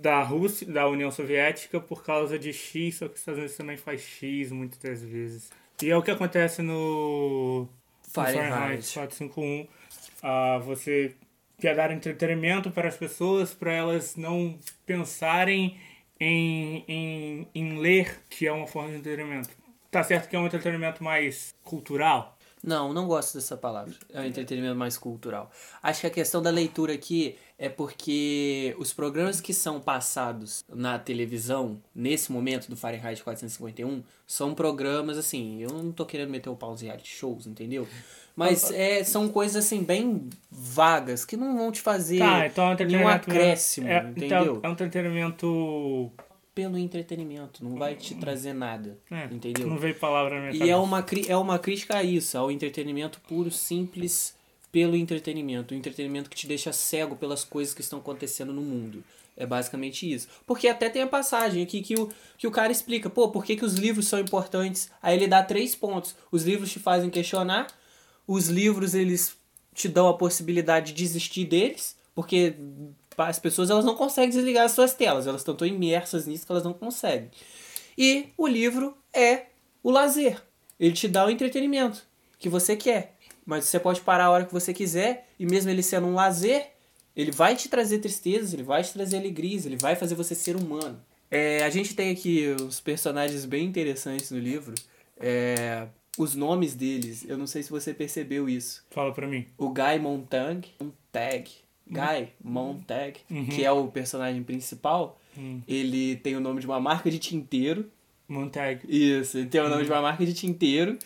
da 0.01 0.23
Rússia, 0.23 0.67
da 0.67 0.89
União 0.89 1.11
Soviética 1.11 1.81
por 1.81 2.03
causa 2.03 2.39
de 2.39 2.53
X, 2.53 2.97
só 2.97 3.09
que 3.09 3.15
os 3.15 3.21
Estados 3.21 3.39
Unidos 3.39 3.57
também 3.57 3.77
faz 3.77 4.01
X 4.01 4.51
muitas 4.51 4.79
das 4.79 5.03
vezes. 5.03 5.51
E 5.83 5.91
é 5.91 5.97
o 5.97 6.03
que 6.03 6.11
acontece 6.11 6.63
no 6.63 7.69
Fahrenheit, 8.13 8.83
451. 8.83 9.67
Ah, 10.23 10.59
você 10.65 11.15
quer 11.59 11.75
dar 11.75 11.91
entretenimento 11.91 12.71
para 12.71 12.89
as 12.89 12.97
pessoas, 12.97 13.53
para 13.53 13.73
elas 13.73 14.17
não 14.17 14.59
pensarem 14.87 15.79
em, 16.19 16.85
em, 16.89 17.49
em 17.55 17.79
ler, 17.79 18.21
que 18.31 18.47
é 18.47 18.53
uma 18.53 18.67
forma 18.67 18.91
de 18.91 18.97
entretenimento. 18.97 19.51
Tá 19.91 20.03
certo 20.03 20.29
que 20.29 20.37
é 20.37 20.39
um 20.39 20.47
entretenimento 20.47 21.05
mais 21.05 21.55
cultural, 21.63 22.39
Não, 22.63 22.93
não 22.93 23.09
gosto 23.09 23.35
dessa 23.35 23.57
palavra. 23.57 23.93
É 24.13 24.21
um 24.21 24.25
entretenimento 24.25 24.77
mais 24.77 24.97
cultural. 24.97 25.51
Acho 25.83 26.03
que 26.03 26.07
a 26.07 26.11
questão 26.11 26.41
da 26.41 26.51
leitura 26.51 26.93
aqui 26.95 27.37
é 27.59 27.69
porque 27.69 28.75
os 28.79 28.93
programas 28.93 29.41
que 29.41 29.53
são 29.53 29.81
passados 29.81 30.65
na 30.73 30.97
televisão, 30.99 31.81
nesse 31.93 32.31
momento 32.31 32.69
do 32.69 32.77
Fahrenheit 32.77 33.23
451, 33.23 34.05
são 34.27 34.55
programas 34.55 35.19
assim. 35.19 35.61
Eu 35.61 35.71
não 35.71 35.91
tô 35.91 36.07
querendo 36.07 36.31
meter 36.31 36.51
o 36.51 36.57
pau 36.57 36.71
nos 36.71 36.81
reality 36.83 37.09
shows, 37.09 37.47
entendeu? 37.47 37.87
Mas 38.35 38.71
é, 38.71 39.05
são 39.05 39.29
coisas 39.29 39.65
assim, 39.65 39.83
bem 39.83 40.31
vagas, 40.51 41.25
que 41.25 41.37
não 41.37 41.57
vão 41.57 41.71
te 41.71 41.81
fazer 41.81 42.19
Tá, 42.19 42.47
então 42.47 42.65
é 42.65 42.69
um 42.69 42.73
entretenimento. 42.73 43.31
acréscimo, 43.31 43.89
é, 43.89 43.99
entendeu? 44.09 44.57
Então, 44.57 44.61
é 44.63 44.69
um 44.69 44.73
entretenimento. 44.73 46.11
Pelo 46.55 46.77
entretenimento, 46.77 47.65
não 47.65 47.77
vai 47.77 47.95
te 47.97 48.15
trazer 48.15 48.53
nada, 48.53 48.99
É, 49.11 49.25
entendeu? 49.33 49.67
Não 49.67 49.79
veio 49.79 49.95
palavra 49.95 50.35
na 50.35 50.41
minha 50.43 50.51
E 50.53 50.59
cabeça. 50.59 50.73
é 50.73 50.77
uma, 50.77 51.07
é 51.29 51.37
uma 51.37 51.59
crítica 51.59 51.97
a 51.97 52.03
isso, 52.03 52.37
ao 52.37 52.51
entretenimento 52.51 53.21
puro, 53.27 53.51
simples, 53.51 54.35
pelo 54.71 54.95
entretenimento. 54.95 55.73
O 55.73 55.77
entretenimento 55.77 56.29
que 56.29 56.37
te 56.37 56.47
deixa 56.47 56.71
cego 56.73 57.17
pelas 57.17 57.43
coisas 57.43 57.73
que 57.73 57.81
estão 57.81 57.99
acontecendo 58.01 58.53
no 58.53 58.61
mundo. 58.61 59.03
É 59.35 59.47
basicamente 59.47 60.11
isso. 60.13 60.29
Porque 60.47 60.69
até 60.69 60.91
tem 60.91 61.01
a 61.01 61.07
passagem 61.07 61.63
aqui 61.63 61.81
que 61.81 61.95
o, 61.95 62.11
que 62.37 62.47
o 62.47 62.51
cara 62.51 62.71
explica, 62.71 63.09
pô, 63.09 63.31
por 63.31 63.45
que, 63.47 63.57
que 63.57 63.65
os 63.65 63.75
livros 63.75 64.07
são 64.07 64.19
importantes? 64.21 64.91
Aí 65.03 65.17
ele 65.17 65.27
dá 65.27 65.43
três 65.43 65.75
pontos. 65.75 66.15
Os 66.31 66.45
livros 66.45 66.71
te 66.71 66.79
fazem 66.79 67.09
questionar, 67.09 67.67
os 68.27 68.49
livros 68.49 68.95
eles 68.95 69.35
te 69.75 69.89
dão 69.89 70.07
a 70.07 70.13
possibilidade 70.19 70.93
de 70.93 71.03
desistir 71.03 71.47
deles, 71.47 71.97
porque 72.15 72.55
as 73.27 73.39
pessoas 73.39 73.71
elas 73.71 73.85
não 73.85 73.95
conseguem 73.95 74.31
desligar 74.31 74.65
as 74.65 74.73
suas 74.73 74.95
telas, 74.95 75.27
elas 75.27 75.41
estão 75.41 75.55
tão 75.55 75.67
imersas 75.67 76.27
nisso 76.27 76.47
que 76.47 76.53
elas 76.53 76.65
não 76.65 76.73
conseguem. 76.73 77.31
E 77.97 78.29
o 78.37 78.47
livro 78.47 78.97
é 79.13 79.47
o 79.83 79.91
lazer. 79.91 80.43
Ele 80.79 80.93
te 80.93 81.09
dá 81.09 81.27
o 81.27 81.31
entretenimento 81.31 82.03
que 82.39 82.49
você 82.49 82.77
quer. 82.77 83.17
Mas 83.45 83.65
você 83.65 83.79
pode 83.79 84.01
parar 84.01 84.27
a 84.27 84.31
hora 84.31 84.45
que 84.45 84.53
você 84.53 84.73
quiser, 84.73 85.29
e 85.39 85.45
mesmo 85.45 85.71
ele 85.71 85.83
sendo 85.83 86.07
um 86.07 86.15
lazer, 86.15 86.71
ele 87.15 87.31
vai 87.31 87.57
te 87.57 87.69
trazer 87.69 87.99
tristezas, 87.99 88.53
ele 88.53 88.63
vai 88.63 88.83
te 88.83 88.93
trazer 88.93 89.19
alegrias, 89.19 89.67
ele 89.67 89.77
vai 89.77 89.97
fazer 89.97 90.15
você 90.15 90.35
ser 90.35 90.57
humano. 90.57 91.03
É, 91.31 91.65
a 91.65 91.71
gente 91.71 91.95
tem 91.95 92.11
aqui 92.11 92.55
os 92.61 92.81
personagens 92.81 93.45
bem 93.45 93.67
interessantes 93.67 94.31
no 94.31 94.39
livro. 94.39 94.75
É, 95.19 95.89
os 96.19 96.35
nomes 96.35 96.75
deles, 96.75 97.25
eu 97.27 97.39
não 97.39 97.47
sei 97.47 97.63
se 97.63 97.71
você 97.71 97.95
percebeu 97.95 98.49
isso. 98.49 98.85
Fala 98.91 99.13
pra 99.13 99.27
mim. 99.27 99.47
O 99.57 99.71
Guy 99.71 99.99
Montag, 100.01 100.69
Montag, 100.81 101.51
Guy 101.93 102.29
Montag, 102.43 103.21
que 103.51 103.65
é 103.65 103.71
o 103.71 103.87
personagem 103.89 104.43
principal, 104.43 105.19
ele 105.69 106.17
tem 106.17 106.37
o 106.37 106.41
nome 106.41 106.61
de 106.61 106.67
uma 106.67 106.81
marca 106.81 107.11
de 107.11 107.19
tinteiro. 107.19 107.89
Montag. 108.29 108.81
Isso, 108.89 109.39
ele 109.39 109.47
tem 109.47 109.61
o 109.61 109.69
nome 109.69 109.85
de 109.85 109.91
uma 109.91 110.01
marca 110.01 110.25
de 110.25 110.33
tinteiro. 110.33 110.99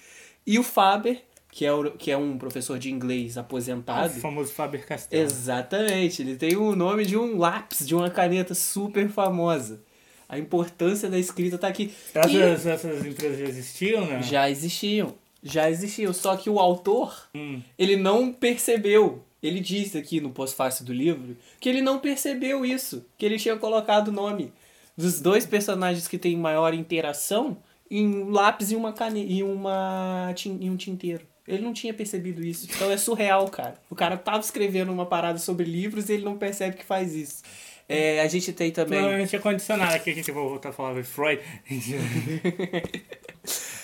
E 0.47 0.59
o 0.59 0.63
Faber, 0.63 1.23
que 1.51 1.65
é, 1.65 1.73
o, 1.73 1.91
que 1.93 2.11
é 2.11 2.17
um 2.17 2.39
professor 2.39 2.79
de 2.79 2.91
inglês 2.91 3.37
O 3.37 3.41
aposentado. 3.41 4.13
famoso 4.21 4.53
Faber 4.53 4.87
Castell. 4.87 5.23
Exatamente, 5.23 6.23
ele 6.23 6.37
tem 6.37 6.57
o 6.57 6.77
nome 6.77 7.05
de 7.05 7.17
um 7.17 7.37
lápis, 7.39 7.87
de 7.87 7.95
uma 7.95 8.11
caneta 8.11 8.55
super 8.55 9.09
famosa. 9.09 9.83
A 10.29 10.39
importância 10.39 11.09
da 11.09 11.19
escrita 11.19 11.57
tá 11.57 11.69
aqui. 11.69 11.93
E 12.15 12.19
Essas, 12.19 12.67
essas 12.67 13.07
empresas 13.07 13.39
já 13.39 13.45
existiam, 13.47 14.07
né? 14.07 14.23
já 14.23 14.51
existiam, 14.51 15.15
já 15.47 15.71
existiam, 15.71 16.13
só 16.13 16.37
que 16.37 16.51
o 16.51 16.59
autor, 16.59 17.29
Hum. 17.35 17.61
ele 17.79 17.97
não 17.97 18.33
percebeu. 18.33 19.23
Ele 19.43 19.61
disse 19.61 19.97
aqui 19.99 20.21
no 20.21 20.31
pós-fácil 20.31 20.85
do 20.85 20.93
livro 20.93 21.37
que 21.61 21.69
ele 21.69 21.81
não 21.81 21.99
percebeu 21.99 22.65
isso, 22.65 23.05
que 23.17 23.25
ele 23.25 23.39
tinha 23.39 23.57
colocado 23.57 24.09
o 24.09 24.13
nome 24.13 24.53
dos 24.97 25.21
dois 25.21 25.45
personagens 25.47 26.09
que 26.09 26.19
têm 26.19 26.37
maior 26.37 26.73
interação 26.75 27.57
em 27.91 28.07
um 28.09 28.31
lápis 28.31 28.73
e 28.73 28.77
uma 28.77 28.93
cane... 28.93 29.25
e 29.29 29.43
uma 29.43 30.35
e 30.61 30.71
um 30.71 30.77
tinteiro. 30.77 31.25
Ele 31.47 31.63
não 31.63 31.73
tinha 31.73 31.95
percebido 31.95 32.43
isso. 32.45 32.67
Então 32.75 32.91
é 32.91 32.97
surreal, 32.97 33.47
cara. 33.49 33.75
O 33.89 33.95
cara 33.95 34.17
tava 34.17 34.41
escrevendo 34.41 34.91
uma 34.91 35.07
parada 35.07 35.39
sobre 35.39 35.65
livros 35.65 36.09
e 36.09 36.15
ele 36.15 36.25
não 36.25 36.37
percebe 36.37 36.77
que 36.77 36.85
faz 36.85 37.15
isso. 37.15 37.43
É, 37.89 38.21
a 38.21 38.27
gente 38.27 38.53
tem 38.53 38.73
também. 38.73 38.99
Provavelmente 38.99 39.37
é 39.37 39.39
condicionado. 39.39 39.95
Aqui 39.95 40.11
a 40.11 40.15
gente 40.15 40.33
vai 40.33 40.43
voltar 40.43 40.71
a 40.71 40.73
falar 40.73 40.95
de 40.95 41.05
Freud. 41.05 41.41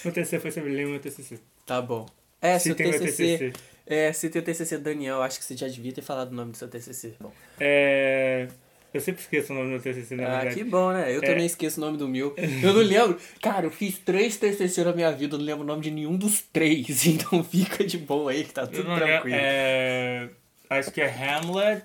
meu 0.05 0.13
TCC 0.13 0.41
foi 0.41 0.51
sobre 0.51 0.75
Lima, 0.75 0.91
meu 0.91 1.01
TCC. 1.01 1.39
Tá 1.67 1.81
bom. 1.81 2.07
É, 2.41 2.59
seu 2.59 2.73
Citem 2.73 2.91
meu 2.91 3.01
TCC. 3.01 3.39
TCC. 3.39 3.53
É, 3.87 4.13
se 4.13 4.31
teu 4.31 4.43
TCC 4.43 4.79
Daniel, 4.79 5.23
acho 5.23 5.39
que 5.39 5.45
você 5.45 5.57
já 5.57 5.69
devia 5.69 5.93
ter 5.93 6.03
falado 6.03 6.31
o 6.33 6.35
nome 6.35 6.53
do 6.53 6.57
seu 6.57 6.69
TCC. 6.69 7.15
Bom. 7.21 7.33
É... 7.61 8.49
Eu 8.95 9.01
sempre 9.01 9.23
esqueço 9.23 9.53
o 9.53 9.57
nome 9.57 9.77
do 9.77 9.83
TCC, 9.83 10.15
na 10.17 10.27
Ah, 10.27 10.31
verdade. 10.41 10.55
que 10.57 10.65
bom, 10.65 10.93
né? 10.93 11.15
Eu 11.15 11.23
É. 11.23 11.27
também 11.27 11.47
esqueço 11.47 11.81
o 11.81 11.85
nome 11.85 11.97
do 11.97 12.07
meu. 12.07 12.35
Eu 12.63 12.75
não 12.75 12.83
lembro. 12.83 13.19
Cara, 13.41 13.65
eu 13.67 13.71
fiz 13.71 13.99
três 13.99 14.37
TCC 14.37 14.85
na 14.85 14.93
minha 14.93 15.11
vida, 15.13 15.35
eu 15.35 15.39
não 15.39 15.47
lembro 15.47 15.63
o 15.63 15.67
nome 15.67 15.83
de 15.83 15.91
nenhum 15.91 16.17
dos 16.17 16.43
três. 16.43 16.87
Então 17.07 17.43
fica 17.43 17.85
de 17.85 17.97
boa 17.99 18.31
aí, 18.33 18.45
que 18.45 18.53
tá 18.53 18.67
tudo 18.67 18.89
lembro. 18.89 19.05
tranquilo. 19.07 19.37
É... 19.39 20.29
Acho 20.69 20.91
que 20.91 21.01
é 21.01 21.07
Hamlet, 21.09 21.83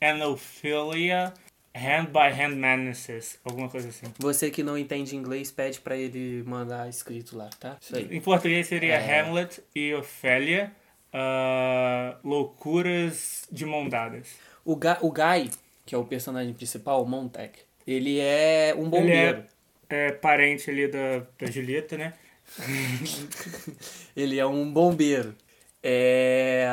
Anophilia, 0.00 1.32
Hand 1.74 2.06
by 2.06 2.30
Hand 2.36 2.56
Madnesses. 2.56 3.38
Alguma 3.44 3.68
coisa 3.68 3.88
assim. 3.88 4.06
Você 4.18 4.50
que 4.50 4.62
não 4.62 4.76
entende 4.76 5.14
inglês, 5.16 5.50
pede 5.50 5.80
pra 5.80 5.96
ele 5.96 6.42
mandar 6.44 6.88
escrito 6.88 7.36
lá, 7.36 7.48
tá? 7.60 7.76
Isso 7.80 7.96
aí. 7.96 8.08
Em 8.10 8.20
português 8.20 8.66
seria 8.66 8.94
É. 8.94 9.20
Hamlet 9.20 9.62
e 9.74 9.94
Ofélia. 9.94 10.72
ah, 11.12 12.16
loucuras 12.24 13.46
de 13.50 13.64
mão 13.66 13.88
dadas. 13.88 14.28
O, 14.64 14.76
Ga 14.76 14.98
o 15.00 15.10
Guy, 15.10 15.50
que 15.86 15.94
é 15.94 15.98
o 15.98 16.04
personagem 16.04 16.52
principal, 16.54 17.02
o 17.02 17.08
Montag, 17.08 17.52
ele 17.86 18.20
é 18.20 18.74
um 18.76 18.88
bombeiro. 18.88 19.44
É 19.88 20.12
parente 20.12 20.70
ali 20.70 20.86
da, 20.86 21.26
da 21.38 21.50
Julieta, 21.50 21.96
né? 21.98 22.12
Ele 24.16 24.38
é 24.38 24.46
um 24.46 24.70
bombeiro. 24.72 25.34
É... 25.82 26.66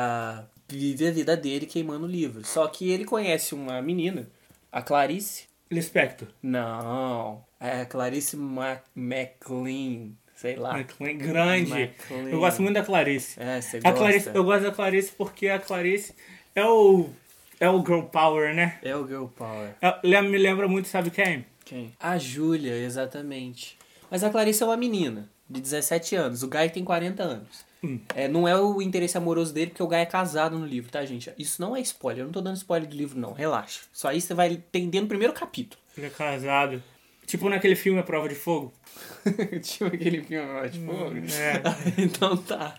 Vive 0.68 1.08
a 1.08 1.10
vida 1.10 1.36
dele 1.36 1.66
queimando 1.66 2.06
livros. 2.06 2.46
Só 2.48 2.66
que 2.68 2.90
ele 2.90 3.04
conhece 3.04 3.54
uma 3.54 3.80
menina, 3.80 4.28
a 4.72 4.82
Clarice. 4.82 5.46
Lispector. 5.70 6.28
Não, 6.42 7.44
é 7.60 7.82
a 7.82 7.86
Clarice 7.86 8.36
Ma 8.36 8.78
McLean, 8.96 10.12
sei 10.34 10.56
lá. 10.56 10.78
McLean, 10.78 11.18
grande. 11.18 11.70
McLean. 11.72 12.28
Eu 12.30 12.38
gosto 12.40 12.62
muito 12.62 12.74
da 12.74 12.82
Clarice. 12.84 13.38
É, 13.40 13.60
você 13.60 13.76
A 13.78 13.80
gosta. 13.80 13.98
Clarice. 13.98 14.30
Eu 14.34 14.44
gosto 14.44 14.62
da 14.62 14.72
Clarice 14.72 15.12
porque 15.16 15.48
a 15.48 15.58
Clarice 15.58 16.14
é 16.54 16.64
o. 16.64 17.10
É 17.60 17.68
o 17.68 17.84
girl 17.84 18.02
power, 18.02 18.54
né? 18.54 18.78
É 18.82 18.94
o 18.94 19.04
Girl 19.04 19.26
Power. 19.26 19.74
Lem- 20.04 20.28
me 20.30 20.38
lembra 20.38 20.68
muito, 20.68 20.86
sabe 20.86 21.10
quem? 21.10 21.44
Quem? 21.64 21.92
A 21.98 22.16
Júlia, 22.16 22.72
exatamente. 22.76 23.76
Mas 24.08 24.22
a 24.22 24.30
Clarice 24.30 24.62
é 24.62 24.66
uma 24.66 24.76
menina 24.76 25.28
de 25.50 25.60
17 25.60 26.14
anos. 26.14 26.44
O 26.44 26.48
Guy 26.48 26.70
tem 26.70 26.84
40 26.84 27.20
anos. 27.22 27.66
Hum. 27.82 28.00
É, 28.14 28.26
não 28.28 28.46
é 28.48 28.56
o 28.60 28.82
interesse 28.82 29.16
amoroso 29.16 29.52
dele, 29.54 29.70
porque 29.70 29.82
o 29.82 29.86
Guy 29.86 29.98
é 29.98 30.06
casado 30.06 30.58
no 30.58 30.66
livro, 30.66 30.90
tá, 30.90 31.04
gente? 31.04 31.32
Isso 31.38 31.60
não 31.62 31.76
é 31.76 31.80
spoiler. 31.80 32.22
Eu 32.22 32.26
não 32.26 32.32
tô 32.32 32.40
dando 32.40 32.56
spoiler 32.56 32.88
do 32.88 32.96
livro, 32.96 33.18
não. 33.18 33.32
Relaxa. 33.32 33.80
Só 33.92 34.08
aí 34.08 34.20
você 34.20 34.34
vai 34.34 34.52
entender 34.52 35.00
no 35.00 35.06
primeiro 35.06 35.32
capítulo. 35.32 35.80
Ele 35.96 36.06
é 36.06 36.10
casado. 36.10 36.82
Tipo 37.26 37.48
naquele 37.50 37.76
filme 37.76 38.00
A 38.00 38.02
Prova 38.02 38.28
de 38.28 38.34
Fogo. 38.34 38.72
Tipo 39.62 39.86
aquele 39.94 40.22
filme 40.22 40.44
ó, 40.50 40.66
tipo... 40.66 40.90
É. 41.34 41.62
então 42.02 42.36
tá. 42.38 42.74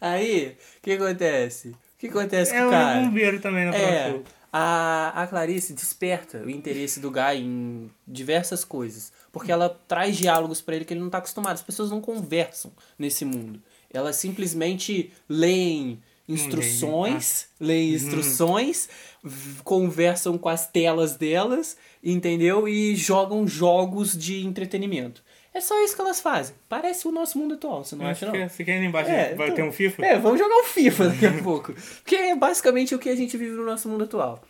Aí, 0.00 0.56
o 0.78 0.82
que 0.82 0.92
acontece? 0.92 1.68
O 1.68 1.76
que 1.98 2.08
acontece 2.08 2.52
É 2.52 2.58
com 2.58 2.64
o 2.64 2.68
um 2.68 2.70
cara? 2.70 3.00
bombeiro 3.00 3.40
também 3.40 3.64
na 3.66 3.70
Prova 3.70 3.86
de 3.86 3.92
É, 3.94 4.10
Fogo. 4.10 4.24
a, 4.52 5.22
a 5.22 5.26
Clarice 5.28 5.72
desperta 5.72 6.38
o 6.38 6.50
interesse 6.50 6.98
do 6.98 7.10
Guy 7.12 7.36
em 7.38 7.90
diversas 8.06 8.64
coisas. 8.64 9.12
Porque 9.30 9.52
ela 9.52 9.68
traz 9.86 10.16
diálogos 10.16 10.60
pra 10.60 10.74
ele 10.74 10.84
que 10.84 10.92
ele 10.92 11.00
não 11.00 11.08
tá 11.08 11.18
acostumado. 11.18 11.54
As 11.54 11.62
pessoas 11.62 11.90
não 11.90 12.00
conversam 12.00 12.72
nesse 12.98 13.24
mundo. 13.24 13.62
Elas 13.92 14.16
simplesmente 14.16 15.12
leem 15.28 16.00
instruções, 16.28 17.46
leem 17.60 17.94
instruções, 17.94 18.88
v- 19.22 19.62
conversam 19.62 20.36
com 20.38 20.48
as 20.48 20.66
telas 20.66 21.16
delas, 21.16 21.76
entendeu? 22.02 22.68
E 22.68 22.94
jogam 22.96 23.46
jogos 23.46 24.16
de 24.16 24.44
entretenimento. 24.46 25.22
É 25.54 25.60
só 25.60 25.84
isso 25.84 25.94
que 25.94 26.00
elas 26.00 26.18
fazem. 26.20 26.54
Parece 26.68 27.06
o 27.06 27.12
nosso 27.12 27.38
mundo 27.38 27.54
atual, 27.54 27.84
você 27.84 27.94
não 27.94 28.06
acha, 28.06 28.24
não? 28.32 28.48
você 28.48 28.64
quer 28.64 28.80
ir 28.82 28.86
embaixo 28.86 29.10
É, 29.10 29.34
vai 29.34 29.48
então- 29.48 29.56
ter 29.56 29.62
um 29.64 29.72
FIFA? 29.72 30.06
É, 30.06 30.18
vamos 30.18 30.38
jogar 30.38 30.54
o 30.56 30.64
FIFA 30.64 31.08
daqui 31.08 31.26
a 31.26 31.42
pouco. 31.42 31.74
Porque 32.02 32.16
é 32.16 32.34
basicamente 32.34 32.94
o 32.94 32.98
que 32.98 33.10
a 33.10 33.16
gente 33.16 33.36
vive 33.36 33.52
no 33.52 33.64
nosso 33.66 33.86
mundo 33.88 34.04
atual. 34.04 34.42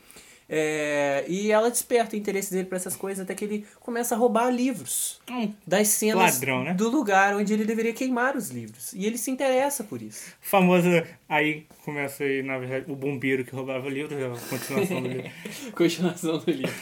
É, 0.48 1.24
e 1.28 1.50
ela 1.50 1.70
desperta 1.70 2.14
o 2.14 2.18
interesse 2.18 2.52
dele 2.52 2.66
por 2.68 2.76
essas 2.76 2.94
coisas 2.94 3.22
até 3.22 3.34
que 3.34 3.44
ele 3.44 3.66
começa 3.80 4.14
a 4.14 4.18
roubar 4.18 4.50
livros 4.50 5.20
Um 5.30 5.50
das 5.66 5.88
cenas 5.88 6.34
Ladrão, 6.34 6.62
né? 6.64 6.74
do 6.74 6.90
lugar 6.90 7.34
onde 7.36 7.52
ele 7.54 7.64
deveria 7.64 7.92
queimar 7.94 8.36
os 8.36 8.50
livros. 8.50 8.92
E 8.92 9.06
ele 9.06 9.16
se 9.16 9.30
interessa 9.30 9.82
por 9.82 10.02
isso. 10.02 10.34
famoso. 10.40 10.88
Aí 11.28 11.64
começa 11.84 12.24
aí, 12.24 12.42
na 12.42 12.58
verdade, 12.58 12.84
o 12.90 12.94
bombeiro 12.96 13.44
que 13.44 13.54
roubava 13.54 13.88
livros, 13.88 14.18
é 14.18 14.26
a 14.26 14.48
continuação 14.50 15.00
do 15.02 15.08
livro. 15.08 15.30
Continuação 15.74 16.38
do 16.38 16.50
livro. 16.50 16.74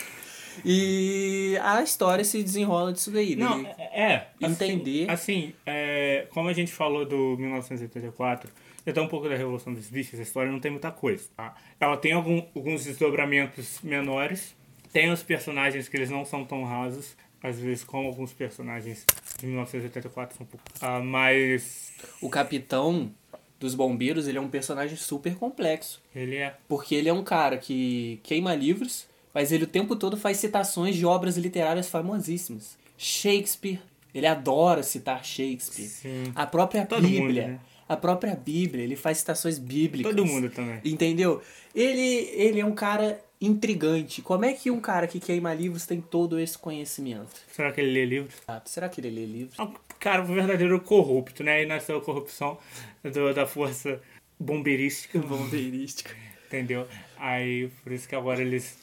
E 0.64 1.56
a 1.62 1.82
história 1.82 2.24
se 2.24 2.42
desenrola 2.42 2.92
disso 2.92 3.10
daí. 3.10 3.36
né? 3.36 3.44
Não, 3.44 3.60
Ele- 3.60 3.68
é. 3.78 4.26
assim- 4.42 4.52
Entender. 4.52 5.10
Assim, 5.10 5.52
é, 5.64 6.26
como 6.30 6.48
a 6.48 6.52
gente 6.52 6.72
falou 6.72 7.06
do 7.06 7.36
1984, 7.38 8.50
e 8.86 8.90
até 8.90 9.00
um 9.00 9.08
pouco 9.08 9.28
da 9.28 9.36
Revolução 9.36 9.72
dos 9.74 9.88
Bichos, 9.88 10.18
a 10.18 10.22
história 10.22 10.50
não 10.50 10.60
tem 10.60 10.70
muita 10.70 10.90
coisa, 10.90 11.24
tá? 11.36 11.54
Ela 11.78 11.96
tem 11.96 12.12
algum- 12.12 12.42
alguns 12.54 12.84
desdobramentos 12.84 13.78
menores, 13.82 14.54
tem 14.92 15.10
os 15.10 15.22
personagens 15.22 15.88
que 15.88 15.96
eles 15.96 16.10
não 16.10 16.24
são 16.24 16.44
tão 16.44 16.64
rasos, 16.64 17.16
às 17.42 17.58
vezes 17.58 17.84
como 17.84 18.06
alguns 18.08 18.32
personagens 18.32 19.04
de 19.38 19.46
1984 19.46 20.36
são 20.36 20.44
um 20.46 20.48
pouco... 20.48 20.64
Ah, 20.80 21.00
mas 21.00 21.92
O 22.20 22.28
capitão 22.28 23.10
dos 23.58 23.74
bombeiros, 23.74 24.26
ele 24.26 24.38
é 24.38 24.40
um 24.40 24.48
personagem 24.48 24.96
super 24.96 25.34
complexo. 25.36 26.02
ele 26.14 26.36
é... 26.36 26.54
Porque 26.68 26.94
ele 26.94 27.08
é 27.08 27.12
um 27.12 27.22
cara 27.22 27.58
que 27.58 28.18
queima 28.22 28.54
livros, 28.54 29.06
mas 29.34 29.52
ele 29.52 29.64
o 29.64 29.66
tempo 29.66 29.94
todo 29.96 30.16
faz 30.16 30.38
citações 30.38 30.96
de 30.96 31.04
obras 31.06 31.36
literárias 31.36 31.88
famosíssimas. 31.88 32.76
Shakespeare, 32.98 33.80
ele 34.14 34.26
adora 34.26 34.82
citar 34.82 35.24
Shakespeare. 35.24 35.86
Sim. 35.88 36.32
A 36.34 36.46
própria 36.46 36.84
Todo 36.86 37.02
mundo, 37.02 37.26
Bíblia. 37.26 37.48
né? 37.48 37.60
A 37.90 37.96
própria 37.96 38.36
Bíblia, 38.36 38.84
ele 38.84 38.94
faz 38.94 39.18
citações 39.18 39.58
bíblicas. 39.58 40.14
Todo 40.14 40.24
mundo 40.24 40.48
também. 40.48 40.80
Entendeu? 40.84 41.42
Ele, 41.74 42.30
ele 42.34 42.60
é 42.60 42.64
um 42.64 42.74
cara 42.74 43.20
intrigante. 43.40 44.22
Como 44.22 44.44
é 44.44 44.52
que 44.52 44.70
um 44.70 44.80
cara 44.80 45.08
que 45.08 45.18
queima 45.18 45.52
livros 45.52 45.86
tem 45.86 46.00
todo 46.00 46.38
esse 46.38 46.56
conhecimento? 46.56 47.30
Será 47.50 47.72
que 47.72 47.80
ele 47.80 47.90
lê 47.90 48.04
livros? 48.04 48.34
Ah, 48.46 48.62
Será 48.64 48.88
que 48.88 49.00
ele 49.00 49.10
lê 49.10 49.26
livros? 49.26 49.58
É 49.58 49.62
um 49.62 49.74
cara 49.98 50.22
verdadeiro 50.22 50.80
corrupto, 50.80 51.42
né? 51.42 51.54
Aí 51.54 51.66
nasceu 51.66 51.96
a 51.96 52.00
corrupção 52.00 52.58
do- 53.02 53.34
da 53.34 53.44
força 53.44 54.00
bombeirística. 54.38 55.18
Bombeirística. 55.26 56.14
Entendeu? 56.46 56.86
Aí, 57.18 57.70
por 57.82 57.90
isso 57.92 58.08
que 58.08 58.14
agora 58.14 58.40
eles 58.40 58.78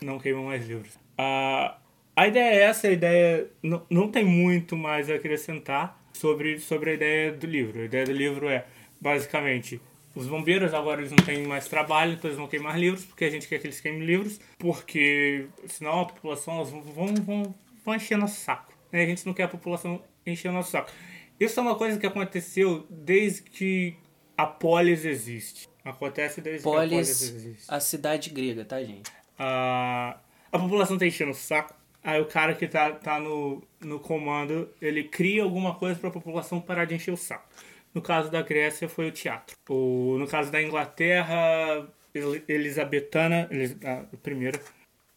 não 0.00 0.18
queimam 0.18 0.44
mais 0.44 0.66
livros. 0.66 0.92
Ah, 1.18 1.76
a 2.14 2.26
ideia 2.26 2.54
é 2.54 2.62
essa, 2.62 2.88
a 2.88 2.90
ideia 2.92 3.48
não, 3.62 3.82
não 3.90 4.10
tem 4.10 4.24
muito 4.24 4.76
mais 4.76 5.10
a 5.10 5.14
acrescentar 5.14 6.02
sobre, 6.16 6.58
sobre 6.58 6.90
a 6.90 6.94
ideia 6.94 7.32
do 7.32 7.46
livro. 7.46 7.80
A 7.80 7.84
ideia 7.84 8.04
do 8.04 8.12
livro 8.12 8.48
é, 8.48 8.64
basicamente, 9.00 9.80
os 10.14 10.26
bombeiros 10.26 10.72
agora 10.74 11.00
eles 11.00 11.10
não 11.10 11.24
têm 11.24 11.46
mais 11.46 11.68
trabalho, 11.68 12.12
então 12.14 12.28
eles 12.28 12.38
vão 12.38 12.48
queimar 12.48 12.78
livros, 12.78 13.04
porque 13.04 13.24
a 13.24 13.30
gente 13.30 13.46
quer 13.46 13.58
que 13.58 13.66
eles 13.66 13.80
queimem 13.80 14.04
livros, 14.04 14.40
porque 14.58 15.46
senão 15.68 16.00
a 16.00 16.04
população 16.06 16.56
elas 16.56 16.70
vão, 16.70 16.82
vão, 16.82 17.14
vão, 17.14 17.54
vão 17.84 17.94
encher 17.94 18.16
nosso 18.16 18.40
saco. 18.40 18.72
né? 18.90 19.02
A 19.02 19.06
gente 19.06 19.26
não 19.26 19.34
quer 19.34 19.44
a 19.44 19.48
população 19.48 20.02
encher 20.26 20.50
nosso 20.50 20.70
saco. 20.70 20.90
Isso 21.38 21.60
é 21.60 21.62
uma 21.62 21.74
coisa 21.76 21.98
que 21.98 22.06
aconteceu 22.06 22.86
desde 22.88 23.42
que 23.42 23.94
a 24.36 24.46
polis 24.46 25.04
existe. 25.04 25.68
Acontece 25.84 26.40
desde 26.40 26.62
que 26.62 26.68
a 26.68 26.72
polis 26.72 26.90
Polis, 26.90 27.22
existe. 27.22 27.64
a 27.68 27.78
cidade 27.78 28.30
grega, 28.30 28.64
tá, 28.64 28.82
gente? 28.82 29.10
A, 29.38 30.18
a 30.50 30.58
população 30.58 30.96
tá 30.98 31.06
enchendo 31.06 31.30
o 31.30 31.34
saco. 31.34 31.74
Aí 32.08 32.20
o 32.20 32.26
cara 32.26 32.54
que 32.54 32.68
tá, 32.68 32.92
tá 32.92 33.18
no, 33.18 33.60
no 33.80 33.98
comando, 33.98 34.68
ele 34.80 35.02
cria 35.02 35.42
alguma 35.42 35.74
coisa 35.74 35.98
pra 35.98 36.08
população 36.08 36.60
parar 36.60 36.84
de 36.84 36.94
encher 36.94 37.12
o 37.12 37.16
saco. 37.16 37.48
No 37.92 38.00
caso 38.00 38.30
da 38.30 38.42
Grécia 38.42 38.88
foi 38.88 39.08
o 39.08 39.12
teatro. 39.12 39.56
O, 39.68 40.16
no 40.16 40.28
caso 40.28 40.52
da 40.52 40.62
Inglaterra 40.62 41.84
El- 42.14 42.42
Elisabetana, 42.46 43.48
Elis, 43.50 43.76
a 43.84 44.04
primeira, 44.22 44.60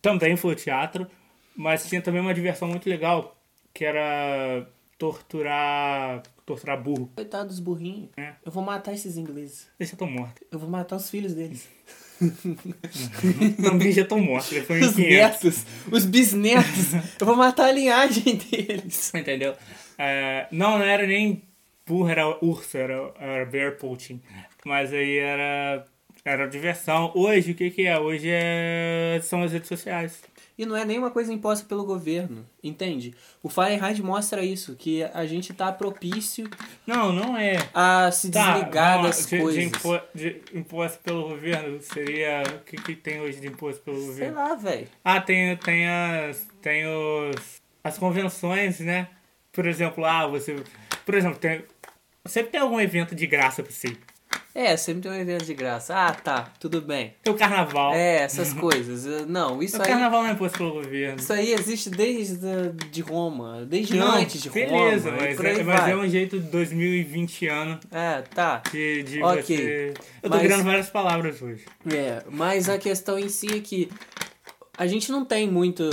também 0.02 0.36
foi 0.36 0.54
o 0.54 0.56
teatro. 0.56 1.06
Mas 1.56 1.88
tinha 1.88 2.02
também 2.02 2.21
uma 2.21 2.34
diversão 2.34 2.67
muito 2.67 2.89
legal, 2.89 3.38
que 3.73 3.86
era 3.86 4.65
torturar, 4.97 6.23
torturar 6.45 6.82
burro. 6.82 7.12
Coitado 7.15 7.49
dos 7.49 7.60
burrinhos. 7.60 8.10
É. 8.17 8.34
Eu 8.45 8.52
vou 8.52 8.63
matar 8.63 8.93
esses 8.93 9.15
ingleses. 9.17 9.69
Deixa 9.78 9.93
eu 9.93 9.97
tô 9.99 10.08
morto. 10.08 10.41
Eu 10.52 10.58
vou 10.58 10.69
matar 10.69 10.95
os 10.95 11.10
filhos 11.10 11.34
deles. 11.36 11.67
Também 13.62 13.92
já 13.92 14.06
tô 14.06 14.18
morto. 14.18 14.52
Ele 14.54 14.66
foi 14.66 14.80
Os 14.82 14.96
1500. 14.96 15.10
netos, 15.10 15.66
os 15.92 16.06
bisnetos. 16.06 16.94
Eu 17.20 17.26
vou 17.26 17.36
matar 17.36 17.66
a 17.68 17.72
linhagem 17.72 18.36
deles. 18.36 19.14
Entendeu? 19.14 19.54
É, 19.98 20.48
não, 20.52 20.78
não 20.78 20.86
era 20.86 21.06
nem 21.06 21.42
burro, 21.86 22.10
era 22.10 22.46
urso, 22.46 22.78
era, 22.78 23.14
era 23.20 23.46
bear 23.46 23.78
poaching. 23.78 24.22
Mas 24.66 24.94
aí 24.94 25.18
era, 25.18 25.86
era 26.24 26.48
diversão. 26.48 27.12
Hoje, 27.16 27.52
o 27.52 27.56
que 27.56 27.70
que 27.72 27.86
é? 27.88 27.98
Hoje 27.98 28.30
é, 28.30 29.20
são 29.24 29.44
as 29.44 29.52
redes 29.52 29.68
sociais. 29.68 30.22
E 30.60 30.65
não 30.65 30.76
é 30.76 30.84
nenhuma 30.84 31.10
coisa 31.10 31.32
imposta 31.32 31.65
pelo 31.65 31.86
governo, 31.86 32.45
entende? 32.62 33.15
O 33.41 33.48
Fahrenheit 33.48 34.02
mostra 34.04 34.43
isso, 34.43 34.76
que 34.76 35.02
a 35.13 35.26
gente 35.26 35.54
tá 35.54 35.72
propício 35.72 36.50
Não, 36.86 37.13
não 37.13 37.38
é. 37.38 37.54
a 37.74 38.12
se 38.12 38.30
Tá, 38.30 38.56
desligar 38.60 38.98
não, 38.98 39.04
das 39.04 39.26
de, 39.26 39.38
de 39.38 39.41
coisas. 39.41 39.63
impo- 39.63 40.02
de 40.13 40.41
imposto 40.54 41.00
pelo 41.00 41.30
governo 41.30 41.82
seria. 41.82 42.43
O 42.58 42.60
que, 42.65 42.76
que 42.76 42.93
tem 42.93 43.22
hoje 43.22 43.39
de 43.39 43.48
imposto 43.48 43.82
pelo 43.84 43.95
Sei 44.00 44.08
governo? 44.08 44.36
lá, 44.36 44.54
velho. 44.56 44.88
Ah, 45.02 45.22
tem, 45.22 45.56
tem, 45.56 45.88
as, 45.88 46.45
tem 46.62 46.86
os, 46.86 47.62
as 47.82 47.98
convenções, 47.98 48.82
né? 48.82 49.08
Por 49.54 49.65
exemplo, 49.65 50.04
ah, 50.04 50.28
você. 50.28 50.62
Por 51.06 51.15
exemplo, 51.15 51.39
tem, 51.39 51.63
sempre 52.26 52.52
tem 52.52 52.60
algum 52.60 52.82
evento 52.82 53.15
de 53.15 53.26
graça 53.26 53.63
pra 53.63 53.72
você. 53.72 53.95
É, 54.54 54.76
sempre 54.76 55.04
tem 55.04 55.12
um 55.12 55.16
evento 55.16 55.46
de 55.46 55.54
graça. 55.54 55.94
Ah, 55.96 56.12
tá, 56.12 56.52
tudo 56.60 56.82
bem. 56.82 57.14
Tem 57.24 57.32
o 57.32 57.38
carnaval. 57.38 57.94
É, 57.94 58.24
essas 58.24 58.52
coisas. 58.52 59.28
Não, 59.28 59.62
isso 59.62 59.78
o 59.78 59.82
aí, 59.82 59.88
carnaval 59.88 60.24
não 60.24 60.30
é 60.30 60.34
imposto 60.34 60.58
pelo 60.58 60.74
governo. 60.74 61.20
isso 61.20 61.32
aí 61.32 61.54
existe 61.54 61.90
desde 61.90 62.40
de 62.92 63.02
Roma, 63.02 63.64
desde 63.66 63.96
Não, 63.96 64.16
antes 64.16 64.42
de 64.42 64.50
beleza, 64.50 65.12
Roma. 65.12 65.24
e 65.24 65.36
mas, 65.36 65.40
é, 65.60 65.64
mas 65.64 65.88
é 65.88 65.96
um 65.96 66.08
jeito 66.10 66.40
de 66.40 66.48
2020 66.50 67.48
ano 67.48 67.80
É, 67.92 68.22
tá. 68.22 68.62
de, 68.72 69.04
de 69.04 69.22
Ok, 69.24 69.42
você. 69.44 69.94
Eu 70.24 70.30
tô 70.30 70.36
mas- 70.36 70.42
virando 70.42 70.64
várias 70.64 70.90
palavras 70.90 71.42
hoje. 71.42 71.66
É, 71.94 72.24
mas 72.30 72.68
a 72.68 72.78
questão 72.80 73.20
em 73.20 73.30
si 73.30 73.48
é 73.56 73.60
que 73.60 73.88
a 74.78 74.88
gente 74.88 75.12
não 75.12 75.24
tem 75.24 75.48
muita 75.50 75.90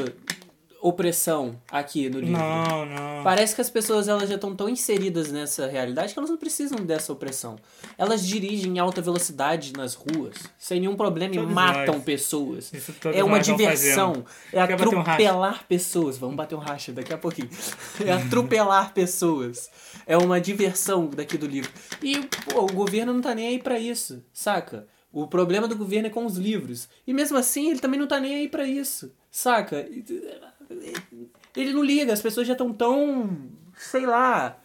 opressão 0.81 1.61
aqui 1.71 2.09
no 2.09 2.21
livro. 2.21 2.39
Não, 2.39 2.87
não. 2.87 3.23
Parece 3.25 3.55
que 3.55 3.61
as 3.61 3.71
pessoas 3.71 4.09
elas 4.09 4.29
já 4.29 4.35
estão 4.37 4.55
tão 4.55 4.69
inseridas 4.69 5.33
nessa 5.33 5.67
realidade 5.67 6.13
que 6.13 6.19
elas 6.19 6.31
não 6.31 6.37
precisam 6.37 6.79
dessa 6.79 7.13
opressão. 7.13 7.57
Elas 7.99 8.27
dirigem 8.27 8.77
em 8.77 8.79
alta 8.79 9.01
velocidade 9.01 9.73
nas 9.73 9.95
ruas, 9.95 10.37
sem 10.59 10.81
nenhum 10.81 10.97
problema 10.97 11.35
e 11.35 11.39
Todos 11.39 11.53
matam 11.53 11.95
nós. 11.95 12.05
pessoas. 12.05 12.73
Isso 12.73 12.95
É 13.13 13.25
uma 13.25 13.41
diversão. 13.41 14.25
É 14.53 14.67
Quer 14.67 14.77
bater 14.77 14.97
um 14.97 15.01
atropelar 15.01 15.65
pessoas. 15.67 16.19
Vamos 16.19 16.37
bater 16.37 16.55
um 16.55 16.59
racha 16.59 16.93
daqui 16.93 17.13
a 17.13 17.19
pouquinho. 17.19 17.49
É 18.07 18.13
atropelar 18.13 18.93
pessoas. 18.93 19.71
É 20.07 20.17
uma 20.17 20.41
diversão 20.41 21.07
daqui 21.09 21.37
do 21.37 21.47
livro. 21.47 21.71
E 22.03 22.29
pô, 22.49 22.63
o 22.65 22.73
governo 22.73 23.13
não 23.13 23.21
tá 23.21 23.35
nem 23.35 23.49
aí 23.49 23.59
pra 23.59 23.79
isso, 23.79 24.23
saca? 24.33 24.87
O 25.13 25.27
problema 25.27 25.67
do 25.67 25.75
governo 25.77 26.09
é 26.09 26.11
com 26.11 26.27
os 26.27 26.37
livros. 26.37 26.89
E 27.07 27.13
mesmo 27.15 27.39
assim, 27.39 27.71
ele 27.71 27.81
também 27.81 27.99
não 27.99 28.07
tá 28.07 28.21
nem 28.21 28.35
aí 28.35 28.49
pra 28.49 28.67
isso, 28.67 29.11
saca? 29.31 29.87
Ele 31.57 31.73
não 31.73 31.83
liga, 31.83 32.13
as 32.13 32.23
pessoas 32.23 32.47
já 32.47 32.53
estão 32.53 32.73
tão. 32.73 33.49
sei 33.77 34.07
lá. 34.07 34.61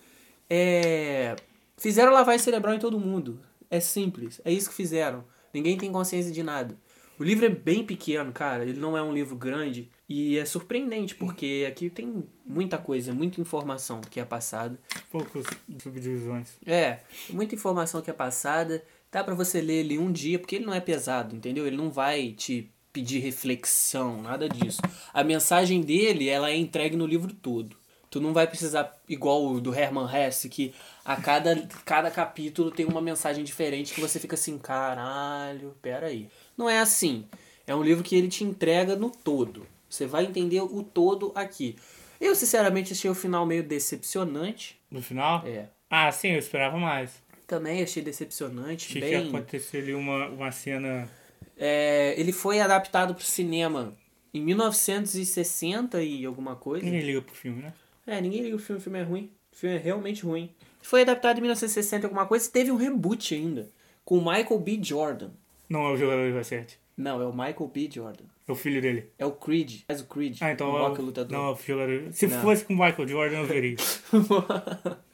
É. 0.50 1.36
Fizeram 1.78 2.12
lavagem 2.12 2.40
cerebral 2.40 2.76
em 2.76 2.80
todo 2.80 3.00
mundo. 3.00 3.40
É 3.70 3.80
simples. 3.80 4.42
É 4.44 4.52
isso 4.52 4.70
que 4.70 4.76
fizeram. 4.76 5.24
Ninguém 5.54 5.78
tem 5.78 5.92
consciência 5.92 6.32
de 6.32 6.44
nada. 6.44 6.78
O 7.18 7.24
livro 7.24 7.46
é 7.46 7.50
bem 7.50 7.86
pequeno, 7.86 8.32
cara. 8.32 8.64
Ele 8.64 8.80
não 8.80 8.98
é 8.98 9.02
um 9.04 9.14
livro 9.14 9.36
grande. 9.36 9.90
E 10.10 10.38
é 10.40 10.44
surpreendente, 10.44 11.14
porque 11.14 11.66
aqui 11.70 11.90
tem 11.90 12.24
muita 12.44 12.78
coisa, 12.80 13.14
muita 13.14 13.40
informação 13.40 14.02
que 14.02 14.20
é 14.20 14.26
passada. 14.26 14.78
Poucos 15.12 15.46
subdivisões. 15.82 16.50
É, 16.66 17.02
muita 17.30 17.54
informação 17.54 18.02
que 18.02 18.10
é 18.10 18.14
passada. 18.14 18.84
Dá 19.12 19.24
pra 19.24 19.36
você 19.36 19.62
ler 19.62 19.82
ele 19.82 20.00
um 20.00 20.12
dia, 20.12 20.40
porque 20.40 20.56
ele 20.56 20.66
não 20.66 20.74
é 20.74 20.80
pesado, 20.80 21.36
entendeu? 21.36 21.68
Ele 21.68 21.78
não 21.78 21.92
vai 21.92 22.32
te 22.32 22.71
pedir 22.92 23.20
reflexão, 23.20 24.22
nada 24.22 24.48
disso. 24.48 24.82
A 25.14 25.24
mensagem 25.24 25.82
dele, 25.82 26.28
ela 26.28 26.50
é 26.50 26.56
entregue 26.56 26.96
no 26.96 27.06
livro 27.06 27.34
todo. 27.34 27.76
Tu 28.10 28.20
não 28.20 28.34
vai 28.34 28.46
precisar, 28.46 28.94
igual 29.08 29.46
o 29.46 29.62
do 29.62 29.74
Herman 29.74 30.08
Hesse, 30.14 30.50
que 30.50 30.74
a 31.06 31.16
cada, 31.16 31.56
cada 31.86 32.12
capítulo 32.12 32.70
tem 32.70 32.86
uma 32.86 33.02
mensagem 33.02 33.44
diferente 33.44 33.94
que 33.94 34.02
você 34.02 34.20
fica 34.20 34.36
assim, 34.36 34.58
caralho, 34.58 35.76
pera 35.82 36.08
aí. 36.08 36.28
Não 36.58 36.70
é 36.70 36.80
assim. 36.80 37.26
É 37.66 37.74
um 37.74 37.82
livro 37.82 38.04
que 38.04 38.16
ele 38.16 38.28
te 38.28 38.44
entrega 38.44 38.98
no 38.98 39.10
todo. 39.10 39.66
Você 39.90 40.06
vai 40.06 40.26
entender 40.26 40.62
o 40.62 40.84
todo 40.84 41.32
aqui. 41.36 41.78
Eu, 42.20 42.36
sinceramente, 42.36 42.94
achei 42.94 43.10
o 43.10 43.16
final 43.16 43.46
meio 43.46 43.64
decepcionante. 43.64 44.78
No 44.92 45.02
final? 45.02 45.46
É. 45.46 45.70
Ah, 45.90 46.12
sim, 46.12 46.30
eu 46.30 46.40
esperava 46.40 46.78
mais. 46.78 47.22
Também 47.48 47.82
achei 47.82 48.02
decepcionante, 48.02 48.88
Achei 48.90 49.02
que 49.02 49.10
bem... 49.10 49.24
ia 49.24 49.28
acontecer 49.28 49.80
ali 49.80 49.94
uma, 49.94 50.28
uma 50.28 50.52
cena. 50.52 51.10
É, 51.58 52.14
ele 52.18 52.32
foi 52.32 52.60
adaptado 52.60 53.14
pro 53.14 53.24
cinema 53.24 53.94
em 54.34 54.42
1960 54.42 56.02
e 56.04 56.26
alguma 56.26 56.56
coisa. 56.56 56.86
Ninguém 56.86 57.02
liga 57.02 57.22
pro 57.22 57.36
filme, 57.36 57.62
né? 57.62 57.74
É, 58.08 58.20
ninguém 58.22 58.42
liga 58.42 58.56
o 58.56 58.60
filme, 58.60 58.80
o 58.80 58.84
filme 58.84 59.00
é 59.00 59.04
ruim. 59.04 59.32
O 59.52 59.56
filme 59.56 59.76
é 59.76 59.80
realmente 59.80 60.24
ruim. 60.24 60.50
Foi 60.82 61.02
adaptado 61.02 61.38
em 61.38 61.42
1960 61.42 62.04
e 62.04 62.06
alguma 62.06 62.26
coisa 62.26 62.48
e 62.48 62.52
teve 62.52 62.72
um 62.72 62.76
reboot 62.76 63.36
ainda. 63.36 63.70
Com 64.04 64.18
o 64.18 64.22
Michael 64.26 64.60
B. 64.60 64.80
Jordan. 64.82 65.30
Não 65.70 65.86
é 65.86 65.92
o 65.92 65.98
jogador 65.98 66.28
de 66.28 66.34
basquete. 66.34 66.80
Não, 66.98 67.22
é 67.22 67.26
o 67.26 67.32
Michael 67.32 67.68
B. 67.74 67.90
Jordan. 67.94 68.24
É 68.48 68.52
o 68.52 68.56
filho 68.56 68.82
dele. 68.82 69.10
É 69.18 69.26
o 69.26 69.32
Creed. 69.32 69.82
Faz 69.88 70.02
o 70.02 70.06
Creed. 70.06 70.38
Ah, 70.42 70.52
então 70.52 70.72
o 70.72 70.78
é 70.78 70.90
o- 70.90 71.02
lutador. 71.02 71.32
Não, 71.38 71.48
é 71.48 71.52
o 71.52 71.56
filho 71.56 71.86
dele. 71.86 72.12
Se 72.14 72.28
Não. 72.28 72.42
fosse 72.42 72.66
com 72.66 72.74
o 72.74 72.78
Michael 72.78 73.08
Jordan, 73.08 73.38
eu 73.38 73.46
veria. 73.46 73.76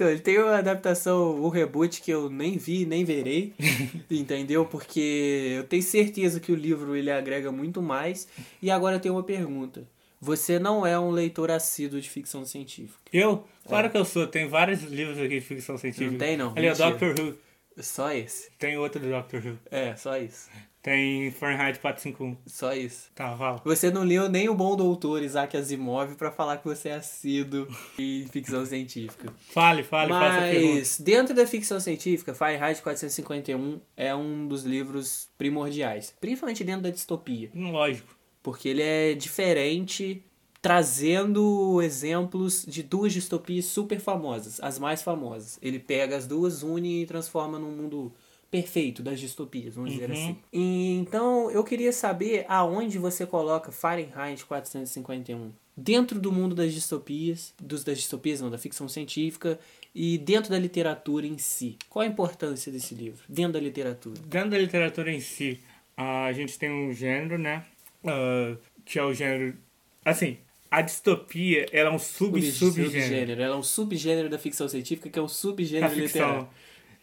Então, 0.00 0.10
ele 0.10 0.20
tem 0.20 0.38
uma 0.38 0.56
adaptação, 0.56 1.44
um 1.44 1.50
reboot 1.50 2.00
que 2.00 2.10
eu 2.10 2.30
nem 2.30 2.56
vi, 2.56 2.86
nem 2.86 3.04
verei, 3.04 3.52
entendeu? 4.10 4.64
Porque 4.64 5.56
eu 5.58 5.64
tenho 5.64 5.82
certeza 5.82 6.40
que 6.40 6.50
o 6.50 6.54
livro 6.54 6.96
ele 6.96 7.10
agrega 7.10 7.52
muito 7.52 7.82
mais. 7.82 8.26
E 8.62 8.70
agora 8.70 8.96
eu 8.96 9.00
tenho 9.00 9.14
uma 9.14 9.22
pergunta. 9.22 9.86
Você 10.18 10.58
não 10.58 10.86
é 10.86 10.98
um 10.98 11.10
leitor 11.10 11.50
assíduo 11.50 12.00
de 12.00 12.08
ficção 12.08 12.46
científica. 12.46 12.98
Eu? 13.12 13.44
Claro 13.68 13.90
que 13.90 13.98
eu 13.98 14.06
sou. 14.06 14.26
Tem 14.26 14.48
vários 14.48 14.82
livros 14.84 15.18
aqui 15.18 15.38
de 15.38 15.40
ficção 15.42 15.76
científica. 15.76 16.10
Não 16.10 16.18
tem, 16.18 16.34
não. 16.34 16.54
Ali 16.56 16.68
é. 16.68 16.74
Doctor 16.74 17.14
Who. 17.20 17.34
Só 17.78 18.12
esse. 18.12 18.50
Tem 18.58 18.76
outro 18.76 19.00
do 19.00 19.08
Doctor 19.08 19.40
Who. 19.44 19.58
É, 19.70 19.94
só 19.96 20.16
isso. 20.18 20.48
Tem 20.82 21.30
Fahrenheit 21.30 21.78
451. 21.78 22.36
Só 22.46 22.72
isso. 22.72 23.10
Tá, 23.14 23.36
fala. 23.36 23.60
Você 23.64 23.90
não 23.90 24.02
leu 24.02 24.30
nem 24.30 24.48
o 24.48 24.54
bom 24.54 24.74
doutor 24.76 25.22
Isaac 25.22 25.54
Asimov 25.54 26.14
pra 26.16 26.30
falar 26.32 26.56
que 26.56 26.64
você 26.64 26.88
é 26.88 26.94
assíduo 26.94 27.66
em 27.98 28.26
ficção 28.28 28.64
científica. 28.64 29.30
Fale, 29.52 29.82
fale, 29.82 30.10
faça 30.10 30.38
a 30.38 30.40
pergunta. 30.50 30.74
Mas 30.78 30.98
dentro 30.98 31.34
da 31.34 31.46
ficção 31.46 31.78
científica, 31.78 32.34
Fahrenheit 32.34 32.80
451 32.82 33.78
é 33.94 34.14
um 34.14 34.48
dos 34.48 34.64
livros 34.64 35.28
primordiais, 35.36 36.14
principalmente 36.18 36.64
dentro 36.64 36.82
da 36.82 36.90
distopia, 36.90 37.50
Lógico. 37.54 38.16
porque 38.42 38.70
ele 38.70 38.82
é 38.82 39.12
diferente, 39.12 40.24
trazendo 40.62 41.80
exemplos 41.82 42.64
de 42.66 42.82
duas 42.82 43.12
distopias 43.12 43.64
super 43.64 43.98
famosas, 44.00 44.60
as 44.60 44.78
mais 44.78 45.02
famosas. 45.02 45.58
Ele 45.62 45.78
pega 45.78 46.16
as 46.16 46.26
duas, 46.26 46.62
une 46.62 47.02
e 47.02 47.06
transforma 47.06 47.58
num 47.58 47.70
mundo 47.70 48.12
perfeito 48.50 49.02
das 49.02 49.20
distopias, 49.20 49.74
vamos 49.74 49.92
dizer 49.92 50.10
Uhum. 50.10 50.16
assim. 50.16 50.36
E, 50.52 50.94
então, 50.96 51.50
eu 51.50 51.62
queria 51.62 51.92
saber 51.92 52.44
aonde 52.48 52.98
você 52.98 53.24
coloca 53.24 53.70
Fahrenheit 53.70 54.44
451 54.44 55.52
dentro 55.76 56.18
do 56.20 56.32
mundo 56.32 56.54
das 56.54 56.74
distopias, 56.74 57.54
dos 57.60 57.84
das 57.84 57.96
distopias, 57.98 58.40
não, 58.40 58.50
da 58.50 58.58
ficção 58.58 58.88
científica 58.88 59.58
e 59.94 60.18
dentro 60.18 60.50
da 60.50 60.58
literatura 60.58 61.26
em 61.26 61.38
si. 61.38 61.76
Qual 61.88 62.02
a 62.02 62.06
importância 62.06 62.70
desse 62.72 62.94
livro 62.94 63.22
dentro 63.28 63.52
da 63.54 63.60
literatura? 63.60 64.20
Dentro 64.26 64.50
da 64.50 64.58
literatura 64.58 65.12
em 65.12 65.20
si, 65.20 65.60
a 65.96 66.32
gente 66.32 66.58
tem 66.58 66.70
um 66.70 66.92
gênero, 66.92 67.38
né? 67.38 67.64
ah, 68.04 68.56
que 68.84 68.98
é 68.98 69.04
o 69.04 69.14
gênero. 69.14 69.56
Assim, 70.04 70.38
a 70.70 70.82
distopia 70.82 71.66
ela 71.72 71.90
é 71.90 71.92
um 71.92 71.98
sub-subgênero. 71.98 72.90
subgênero. 73.02 73.42
Ela 73.42 73.54
é 73.54 73.58
um 73.58 73.62
subgênero 73.62 74.28
da 74.28 74.38
ficção 74.38 74.68
científica 74.68 75.08
que 75.10 75.18
é 75.18 75.22
um 75.22 75.28
subgênero 75.28 75.92
ficção. 75.92 76.20
literário. 76.28 76.48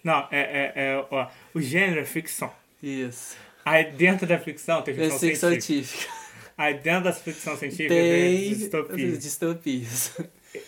Não, 0.04 0.28
é, 0.32 0.40
é, 0.40 0.74
é. 0.76 1.06
Ó, 1.12 1.28
o 1.54 1.62
gênero 1.62 2.00
é 2.00 2.06
ficção. 2.06 2.52
Isso. 2.82 3.36
Aí 3.66 3.92
dentro 3.92 4.26
da 4.26 4.38
ficção 4.40 4.82
tem 4.82 4.94
ficção, 4.96 5.18
É 5.18 5.20
ficção 5.20 5.50
científica. 5.50 5.62
científica. 5.62 6.14
Aí 6.58 6.74
dentro 6.76 7.04
da 7.04 7.14
ficção 7.14 7.58
científica 7.58 7.90
tem, 7.90 8.44
Tem 8.44 8.50
distopia. 8.54 9.12
distopias. 9.18 10.18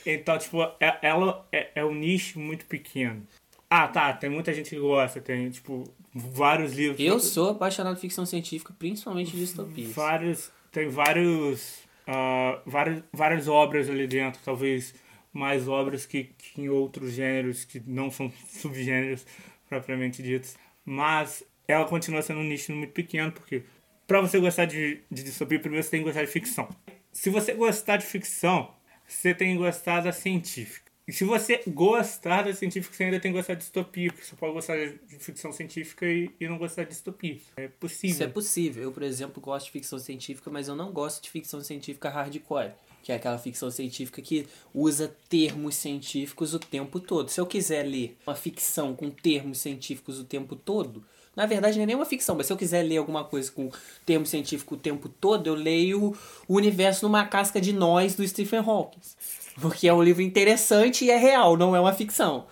Então, 0.05 0.37
tipo, 0.37 0.61
é- 0.79 0.99
ela 1.01 1.47
é, 1.51 1.69
é 1.75 1.85
um 1.85 1.95
nicho 1.95 2.37
muito 2.39 2.65
pequeno. 2.65 3.25
Ah, 3.69 3.87
tá, 3.87 4.11
tem 4.13 4.29
muita 4.29 4.53
gente 4.53 4.69
que 4.71 4.79
gosta, 4.79 5.21
tem, 5.21 5.49
tipo, 5.49 5.83
vários 6.13 6.73
livros. 6.73 6.99
Eu 6.99 7.19
sou 7.19 7.51
apaixonado 7.51 7.95
por 7.95 8.01
ficção 8.01 8.25
científica, 8.25 8.73
principalmente 8.77 9.31
de 9.31 9.39
distopias. 9.39 9.91
vários 9.93 10.51
tem 10.71 10.89
vários, 10.89 11.79
ah, 12.11 12.59
vários 12.65 13.03
várias 13.13 13.47
obras 13.47 13.87
ali 13.87 14.07
dentro 14.07 14.41
talvez 14.43 14.95
mais 15.31 15.67
obras 15.67 16.07
que, 16.07 16.23
que 16.35 16.59
em 16.59 16.67
outros 16.67 17.13
gêneros 17.13 17.63
que 17.63 17.79
não 17.85 18.09
são 18.09 18.33
subgêneros 18.49 19.27
propriamente 19.67 20.23
ditos. 20.23 20.57
Mas 20.83 21.43
ela 21.67 21.85
continua 21.85 22.23
sendo 22.23 22.39
um 22.39 22.43
nicho 22.43 22.71
muito 22.73 22.93
pequeno 22.93 23.31
porque 23.31 23.63
para 24.07 24.21
você 24.21 24.39
gostar 24.39 24.65
de, 24.65 25.03
de 25.11 25.23
distopia 25.23 25.59
primeiro 25.59 25.83
você 25.83 25.91
tem 25.91 25.99
que 25.99 26.05
gostar 26.05 26.25
de 26.25 26.31
ficção. 26.31 26.67
Se 27.11 27.29
você 27.29 27.53
gostar 27.53 27.97
de 27.97 28.07
ficção 28.07 28.73
você 29.07 29.31
tem 29.35 29.51
que 29.51 29.59
gostar 29.59 30.01
da 30.01 30.11
científica 30.11 30.88
e 31.09 31.11
se 31.11 31.23
você 31.23 31.63
gostar 31.65 32.43
da 32.43 32.53
científica, 32.53 32.95
você 32.95 33.05
ainda 33.05 33.19
tem 33.19 33.31
que 33.31 33.37
gostar 33.39 33.55
de 33.55 33.61
distopia, 33.61 34.11
porque 34.11 34.23
você 34.23 34.35
pode 34.35 34.53
gostar 34.53 34.77
de 34.77 34.99
ficção 35.17 35.51
científica 35.51 36.05
e, 36.05 36.29
e 36.39 36.47
não 36.47 36.59
gostar 36.59 36.83
de 36.83 36.89
distopia. 36.89 37.39
É 37.57 37.67
possível. 37.67 38.13
Isso 38.13 38.23
é 38.23 38.27
possível. 38.27 38.83
Eu, 38.83 38.91
por 38.91 39.01
exemplo, 39.01 39.41
gosto 39.41 39.65
de 39.65 39.71
ficção 39.71 39.97
científica, 39.97 40.51
mas 40.51 40.67
eu 40.67 40.75
não 40.75 40.91
gosto 40.91 41.23
de 41.23 41.31
ficção 41.31 41.61
científica 41.61 42.09
hardcore. 42.09 42.73
Que 43.01 43.11
é 43.11 43.15
aquela 43.15 43.39
ficção 43.39 43.71
científica 43.71 44.21
que 44.21 44.45
usa 44.71 45.11
termos 45.27 45.73
científicos 45.73 46.53
o 46.53 46.59
tempo 46.59 46.99
todo. 46.99 47.29
Se 47.29 47.41
eu 47.41 47.47
quiser 47.47 47.81
ler 47.87 48.15
uma 48.27 48.35
ficção 48.35 48.95
com 48.95 49.09
termos 49.09 49.57
científicos 49.57 50.19
o 50.19 50.25
tempo 50.25 50.55
todo, 50.55 51.03
na 51.39 51.45
verdade 51.45 51.77
não 51.77 51.83
é 51.83 51.85
nem 51.85 51.95
uma 51.95 52.05
ficção, 52.05 52.35
mas 52.35 52.47
se 52.47 52.51
eu 52.51 52.57
quiser 52.57 52.81
ler 52.83 52.97
alguma 52.97 53.23
coisa 53.23 53.49
com 53.49 53.71
termo 54.05 54.25
científico 54.25 54.75
o 54.75 54.77
tempo 54.77 55.07
todo, 55.07 55.47
eu 55.47 55.53
leio 55.53 56.13
O 56.45 56.57
Universo 56.57 57.05
numa 57.05 57.25
Casca 57.25 57.61
de 57.61 57.71
Nós, 57.71 58.13
do 58.13 58.27
Stephen 58.27 58.59
Hawking. 58.59 58.99
Porque 59.61 59.87
é 59.87 59.93
um 59.93 60.03
livro 60.03 60.21
interessante 60.21 61.05
e 61.05 61.09
é 61.09 61.15
real, 61.15 61.55
não 61.55 61.73
é 61.73 61.79
uma 61.79 61.93
ficção. 61.93 62.45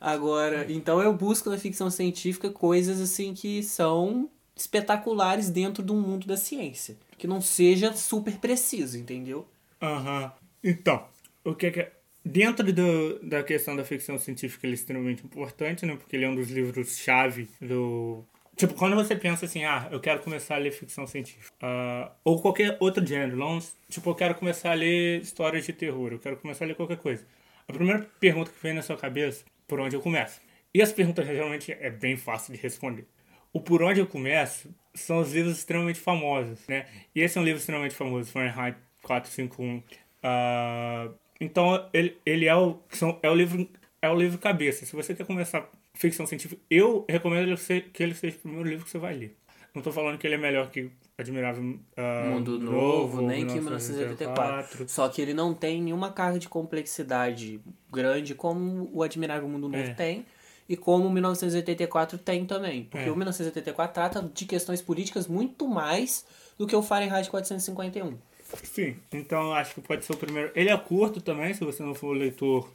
Agora, 0.00 0.64
então 0.70 1.02
eu 1.02 1.12
busco 1.12 1.50
na 1.50 1.58
ficção 1.58 1.90
científica 1.90 2.48
coisas 2.50 3.00
assim 3.00 3.34
que 3.34 3.64
são 3.64 4.30
espetaculares 4.54 5.50
dentro 5.50 5.82
do 5.82 5.94
mundo 5.94 6.24
da 6.24 6.36
ciência. 6.36 6.96
Que 7.18 7.26
não 7.26 7.40
seja 7.40 7.92
super 7.94 8.38
preciso, 8.38 8.96
entendeu? 8.96 9.44
Aham. 9.82 10.30
Então, 10.62 11.04
o 11.44 11.52
que 11.52 11.66
é 11.66 11.70
que. 11.72 11.88
Dentro 12.24 12.70
do, 12.72 13.18
da 13.20 13.42
questão 13.42 13.74
da 13.74 13.84
ficção 13.84 14.18
científica, 14.18 14.66
ele 14.66 14.74
é 14.74 14.74
extremamente 14.74 15.24
importante, 15.24 15.86
né? 15.86 15.96
Porque 15.96 16.16
ele 16.16 16.24
é 16.24 16.28
um 16.28 16.34
dos 16.34 16.50
livros-chave 16.50 17.48
do. 17.60 18.24
Tipo, 18.56 18.74
quando 18.74 18.94
você 18.94 19.16
pensa 19.16 19.46
assim, 19.46 19.64
ah, 19.64 19.88
eu 19.90 19.98
quero 20.00 20.20
começar 20.20 20.56
a 20.56 20.58
ler 20.58 20.70
ficção 20.70 21.06
científica. 21.06 21.50
ah, 21.62 22.12
ou 22.22 22.40
qualquer 22.42 22.76
outro 22.78 23.04
gênero. 23.06 23.36
Não, 23.36 23.58
tipo, 23.88 24.10
eu 24.10 24.14
quero 24.14 24.34
começar 24.34 24.72
a 24.72 24.74
ler 24.74 25.20
histórias 25.22 25.64
de 25.64 25.72
terror. 25.72 26.12
Eu 26.12 26.18
quero 26.18 26.36
começar 26.36 26.66
a 26.66 26.68
ler 26.68 26.74
qualquer 26.74 26.98
coisa. 26.98 27.24
A 27.66 27.72
primeira 27.72 28.06
pergunta 28.18 28.50
que 28.50 28.62
vem 28.62 28.74
na 28.74 28.82
sua 28.82 28.96
cabeça, 28.96 29.44
por 29.66 29.80
onde 29.80 29.96
eu 29.96 30.00
começo? 30.00 30.40
E 30.74 30.82
as 30.82 30.92
perguntas 30.92 31.26
geralmente 31.26 31.72
é 31.72 31.88
bem 31.88 32.16
fácil 32.16 32.52
de 32.54 32.60
responder. 32.60 33.06
O 33.52 33.60
por 33.60 33.82
onde 33.82 34.00
eu 34.00 34.06
começo 34.06 34.68
são 34.94 35.20
os 35.20 35.32
livros 35.32 35.56
extremamente 35.56 35.98
famosos, 35.98 36.66
né? 36.68 36.86
E 37.14 37.20
esse 37.20 37.38
é 37.38 37.40
um 37.40 37.44
livro 37.44 37.58
extremamente 37.60 37.94
famoso, 37.94 38.30
Fahrenheit 38.30 38.76
451. 39.02 39.82
Ah, 40.22 41.10
então, 41.40 41.88
ele, 41.92 42.16
ele 42.24 42.46
é, 42.46 42.54
o, 42.54 42.78
é, 43.22 43.30
o 43.30 43.34
livro, 43.34 43.68
é 44.02 44.10
o 44.10 44.14
livro 44.14 44.38
cabeça. 44.38 44.84
Se 44.84 44.94
você 44.94 45.14
quer 45.14 45.26
começar 45.26 45.68
ficção 45.94 46.26
científica, 46.26 46.60
eu 46.70 47.04
recomendo 47.08 47.56
que 47.92 48.02
ele 48.02 48.14
seja 48.14 48.36
o 48.36 48.40
primeiro 48.40 48.68
livro 48.68 48.84
que 48.84 48.90
você 48.90 48.98
vai 48.98 49.16
ler. 49.16 49.36
Não 49.74 49.82
tô 49.82 49.92
falando 49.92 50.18
que 50.18 50.26
ele 50.26 50.34
é 50.34 50.38
melhor 50.38 50.68
que 50.70 50.90
Admirável 51.20 51.78
ah, 51.96 52.30
Mundo 52.30 52.58
Novo, 52.58 53.20
ou 53.20 53.28
nem 53.28 53.46
que 53.46 53.54
1984. 53.54 54.88
Só 54.88 55.08
que 55.08 55.20
ele 55.20 55.34
não 55.34 55.52
tem 55.54 55.80
nenhuma 55.82 56.10
carga 56.10 56.38
de 56.38 56.48
complexidade 56.48 57.60
grande 57.92 58.34
como 58.34 58.90
o 58.92 59.02
Admirável 59.02 59.48
Mundo 59.48 59.68
Novo 59.68 59.82
É. 59.82 59.94
tem. 59.94 60.24
E 60.68 60.76
como 60.76 61.06
o 61.06 61.10
1984 61.12 62.16
tem 62.18 62.46
também. 62.46 62.84
Porque 62.84 63.08
É. 63.08 63.12
o 63.12 63.16
1984 63.16 63.92
trata 63.92 64.30
de 64.32 64.44
questões 64.44 64.80
políticas 64.80 65.26
muito 65.26 65.66
mais 65.68 66.24
do 66.56 66.66
que 66.66 66.74
o 66.74 66.82
Fahrenheit 66.82 67.28
451. 67.28 68.16
Sim, 68.64 68.96
então 69.12 69.52
acho 69.52 69.74
que 69.74 69.80
pode 69.80 70.04
ser 70.04 70.12
o 70.12 70.16
primeiro. 70.16 70.50
Ele 70.54 70.70
é 70.70 70.76
curto 70.76 71.20
também, 71.20 71.52
se 71.54 71.64
você 71.64 71.82
não 71.82 71.94
for 71.94 72.16
leitor. 72.16 72.70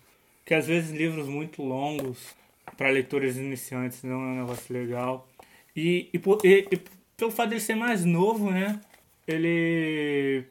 Que 0.45 0.53
às 0.53 0.67
vezes 0.67 0.91
livros 0.91 1.27
muito 1.27 1.63
longos 1.63 2.35
para 2.77 2.89
leitores 2.89 3.35
iniciantes 3.37 4.03
não 4.03 4.13
é 4.21 4.25
um 4.25 4.39
negócio 4.41 4.73
legal. 4.73 5.27
E, 5.75 6.09
e, 6.13 6.19
por- 6.19 6.39
e- 6.45 6.67
e 6.71 6.79
pelo 7.17 7.31
fato 7.31 7.49
dele 7.49 7.61
ser 7.61 7.75
mais 7.75 8.05
novo, 8.05 8.51
né? 8.51 8.79
Ele. 9.27 10.45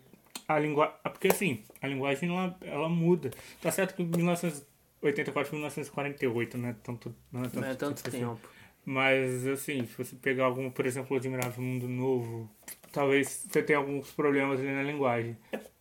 A 0.49 0.59
linguagem. 0.59 0.95
Porque 1.05 1.29
assim, 1.29 1.63
a 1.81 1.87
linguagem 1.87 2.29
ela, 2.29 2.57
ela 2.61 2.89
muda. 2.89 3.31
Tá 3.63 3.71
certo 3.71 3.95
que 3.95 4.03
1984 4.05 5.53
e 5.53 5.57
1948, 5.57 6.59
né? 6.59 6.75
Tanto, 6.83 7.15
não 7.33 7.41
é 7.41 7.45
tanto, 7.45 7.61
Não 7.61 7.69
é 7.69 7.75
tanto 7.75 8.09
assim. 8.09 8.19
tempo. 8.19 8.41
Mas, 8.85 9.47
assim, 9.47 9.87
se 9.87 9.97
você 9.97 10.15
pegar 10.17 10.45
algum, 10.45 10.71
por 10.71 10.87
exemplo, 10.87 11.15
o 11.15 11.19
Admirável 11.19 11.63
Mundo 11.63 11.89
Novo, 11.89 12.51
talvez 12.93 13.47
você 13.49 13.63
tenha 13.63 13.79
alguns 13.79 14.11
problemas 14.13 14.61
ali 14.61 14.71
na 14.73 14.83
linguagem. 14.83 15.37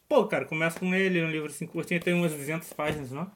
Pô, 0.08 0.26
cara, 0.28 0.46
começa 0.46 0.80
com 0.80 0.94
ele, 0.94 1.22
um 1.24 1.30
livro 1.30 1.50
assim 1.50 1.66
curtinho, 1.66 2.00
tem 2.00 2.14
umas 2.14 2.32
200 2.34 2.72
páginas, 2.74 3.12
não? 3.12 3.30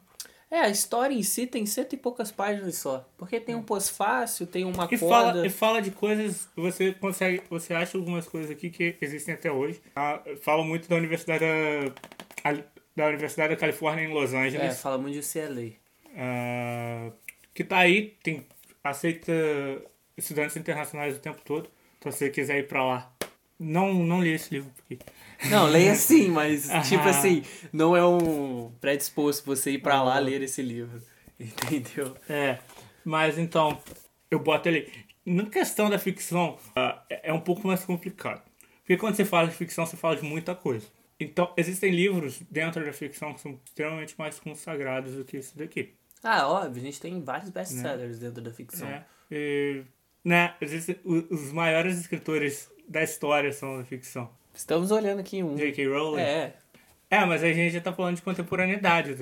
É, 0.50 0.60
a 0.60 0.68
história 0.70 1.14
em 1.14 1.22
si 1.22 1.46
tem 1.46 1.66
cento 1.66 1.92
e 1.92 1.96
poucas 1.98 2.30
páginas 2.32 2.76
só. 2.76 3.06
Porque 3.18 3.38
tem 3.38 3.54
um 3.54 3.62
pós-fácil, 3.62 4.46
tem 4.46 4.64
uma 4.64 4.88
E 4.90 4.96
corda. 4.98 5.32
fala, 5.32 5.46
e 5.46 5.50
fala 5.50 5.82
de 5.82 5.90
coisas, 5.90 6.48
você 6.56 6.92
consegue, 6.94 7.42
você 7.50 7.74
acha 7.74 7.98
algumas 7.98 8.26
coisas 8.26 8.50
aqui 8.50 8.70
que 8.70 8.96
existem 9.02 9.34
até 9.34 9.52
hoje. 9.52 9.82
Ah, 9.94 10.22
Fala 10.40 10.64
muito 10.64 10.88
da 10.88 10.96
Universidade 10.96 11.44
da, 11.44 12.52
da 12.96 13.06
Universidade 13.08 13.54
da 13.54 13.60
Califórnia 13.60 14.04
em 14.04 14.14
Los 14.14 14.32
É, 14.32 14.38
Angeles. 14.46 14.80
fala 14.80 14.96
muito 14.96 15.20
de 15.20 15.22
CLA. 15.22 15.72
Ah, 16.16 17.10
que 17.54 17.62
tá 17.64 17.78
aí, 17.78 18.16
tem, 18.22 18.46
aceita 18.88 19.32
estudantes 20.16 20.56
internacionais 20.56 21.16
o 21.16 21.20
tempo 21.20 21.40
todo. 21.44 21.70
Então 21.98 22.10
se 22.12 22.18
você 22.18 22.30
quiser 22.30 22.58
ir 22.58 22.68
pra 22.68 22.84
lá. 22.84 23.12
Não, 23.58 23.92
não 23.92 24.22
li 24.22 24.30
esse 24.30 24.54
livro 24.54 24.70
porque 24.76 24.98
Não, 25.50 25.66
leia 25.66 25.94
sim, 25.96 26.28
mas 26.28 26.68
tipo 26.88 27.02
assim, 27.02 27.42
não 27.72 27.96
é 27.96 28.06
um 28.06 28.70
predisposto 28.80 29.44
você 29.44 29.72
ir 29.72 29.78
pra 29.78 30.02
lá 30.02 30.18
ler 30.18 30.42
esse 30.42 30.62
livro. 30.62 31.02
Entendeu? 31.38 32.16
É, 32.28 32.58
mas 33.04 33.38
então, 33.38 33.80
eu 34.30 34.38
boto 34.38 34.68
ele. 34.68 34.90
Na 35.24 35.46
questão 35.46 35.90
da 35.90 35.98
ficção, 35.98 36.58
ah, 36.74 37.02
é 37.10 37.32
um 37.32 37.40
pouco 37.40 37.66
mais 37.66 37.84
complicado. 37.84 38.42
Porque 38.80 38.96
quando 38.96 39.14
você 39.14 39.24
fala 39.24 39.48
de 39.48 39.54
ficção, 39.54 39.84
você 39.84 39.96
fala 39.96 40.16
de 40.16 40.24
muita 40.24 40.54
coisa. 40.54 40.86
Então, 41.20 41.52
existem 41.56 41.90
livros 41.90 42.40
dentro 42.50 42.84
da 42.84 42.92
ficção 42.92 43.34
que 43.34 43.40
são 43.40 43.60
extremamente 43.64 44.14
mais 44.16 44.38
consagrados 44.38 45.14
do 45.14 45.24
que 45.24 45.36
esse 45.36 45.56
daqui. 45.58 45.94
Ah, 46.22 46.48
óbvio, 46.48 46.82
a 46.82 46.84
gente 46.86 47.00
tem 47.00 47.22
vários 47.22 47.50
best-sellers 47.50 48.18
dentro 48.18 48.42
da 48.42 48.50
ficção. 48.50 48.88
né? 48.88 49.04
E, 49.30 49.82
né, 50.24 50.54
os 51.30 51.52
maiores 51.52 51.98
escritores 51.98 52.70
da 52.88 53.02
história 53.02 53.52
são 53.52 53.78
da 53.78 53.84
ficção. 53.84 54.30
Estamos 54.54 54.90
olhando 54.90 55.20
aqui 55.20 55.42
um. 55.42 55.54
J.K. 55.56 55.86
Rowling. 55.86 56.20
É. 56.20 56.56
É, 57.10 57.24
mas 57.24 57.42
a 57.44 57.52
gente 57.52 57.72
já 57.72 57.80
tá 57.80 57.92
falando 57.92 58.16
de 58.16 58.22
contemporaneidade. 58.22 59.16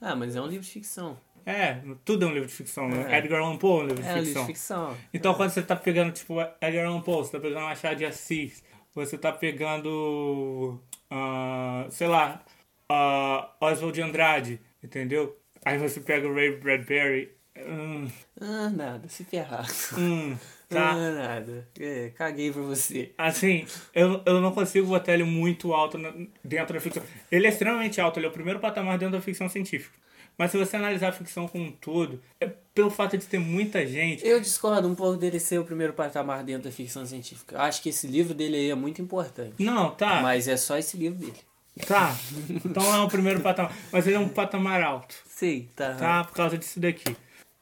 Ah, 0.00 0.14
mas 0.14 0.36
é 0.36 0.40
um 0.40 0.46
livro 0.46 0.64
de 0.64 0.70
ficção. 0.70 1.16
É, 1.46 1.78
tudo 2.04 2.24
é 2.24 2.28
um 2.28 2.32
livro 2.32 2.48
de 2.48 2.54
ficção. 2.54 2.88
né? 2.88 3.14
É. 3.14 3.18
Edgar 3.18 3.40
Allan 3.40 3.56
Poe 3.56 3.80
é 3.80 3.82
um 3.84 3.86
livro 3.86 4.02
de 4.02 4.08
É 4.08 4.12
um 4.12 4.16
livro 4.18 4.26
ficção. 4.26 4.42
de 4.42 4.52
ficção. 4.52 4.96
Então 5.12 5.34
quando 5.34 5.50
você 5.50 5.62
tá 5.62 5.76
pegando, 5.76 6.12
tipo, 6.12 6.34
Edgar 6.60 6.86
Allan 6.86 7.00
Poe, 7.00 7.16
você 7.24 7.32
tá 7.32 7.40
pegando 7.40 7.62
Machado 7.62 7.96
de 7.96 8.04
Assis, 8.04 8.62
você 8.94 9.18
tá 9.18 9.32
pegando, 9.32 10.80
ah, 11.10 11.86
sei 11.90 12.06
lá, 12.06 12.42
ah, 12.88 13.50
Oswald 13.60 13.94
de 13.94 14.02
Andrade, 14.02 14.60
entendeu? 14.82 15.38
Aí 15.64 15.78
você 15.78 16.00
pega 16.00 16.26
o 16.28 16.34
Ray 16.34 16.56
Bradbury, 16.56 17.30
hum, 17.56 18.08
Ah, 18.40 18.68
nada, 18.70 19.08
se 19.08 19.24
ferrar. 19.24 19.66
hum, 19.96 20.36
tá? 20.68 20.92
Ah, 20.92 21.10
nada. 21.12 21.68
É, 21.78 22.10
caguei 22.14 22.50
pra 22.52 22.62
você. 22.62 23.12
Assim, 23.16 23.64
eu, 23.94 24.20
eu 24.26 24.40
não 24.40 24.52
consigo 24.52 24.86
botar 24.88 25.14
ele 25.14 25.24
muito 25.24 25.72
alto 25.72 25.96
na- 25.98 26.12
dentro 26.42 26.74
da 26.74 26.80
ficção. 26.80 27.02
Ele 27.30 27.46
é 27.46 27.50
extremamente 27.50 28.00
alto, 28.00 28.18
ele 28.18 28.26
é 28.26 28.28
o 28.28 28.32
primeiro 28.32 28.60
patamar 28.60 28.98
dentro 28.98 29.12
da 29.14 29.20
ficção 29.20 29.48
científica. 29.48 29.96
Mas 30.36 30.50
se 30.50 30.58
você 30.58 30.74
analisar 30.76 31.10
a 31.10 31.12
ficção 31.12 31.46
como 31.46 31.62
um 31.64 31.70
todo, 31.70 32.20
é 32.40 32.46
pelo 32.74 32.90
fato 32.90 33.16
de 33.16 33.24
ter 33.24 33.38
muita 33.38 33.86
gente. 33.86 34.26
Eu 34.26 34.40
discordo 34.40 34.88
um 34.88 34.94
pouco 34.94 35.16
dele 35.16 35.38
ser 35.38 35.60
o 35.60 35.64
primeiro 35.64 35.92
patamar 35.92 36.42
dentro 36.42 36.64
da 36.64 36.72
ficção 36.72 37.06
científica. 37.06 37.54
Eu 37.54 37.60
acho 37.60 37.80
que 37.80 37.90
esse 37.90 38.08
livro 38.08 38.34
dele 38.34 38.56
aí 38.56 38.68
é 38.70 38.74
muito 38.74 39.00
importante. 39.00 39.54
Não, 39.62 39.92
tá. 39.92 40.20
Mas 40.22 40.48
é 40.48 40.56
só 40.56 40.76
esse 40.76 40.96
livro 40.96 41.20
dele. 41.20 41.38
Tá. 41.86 42.16
Então 42.64 42.94
é 42.94 43.00
o 43.00 43.08
primeiro 43.08 43.40
patamar. 43.40 43.72
Mas 43.90 44.06
ele 44.06 44.16
é 44.16 44.18
um 44.18 44.28
patamar 44.28 44.82
alto. 44.82 45.14
Sim, 45.26 45.68
tá. 45.74 45.94
Tá? 45.94 46.24
Por 46.24 46.34
causa 46.34 46.56
disso 46.56 46.78
daqui. 46.78 47.16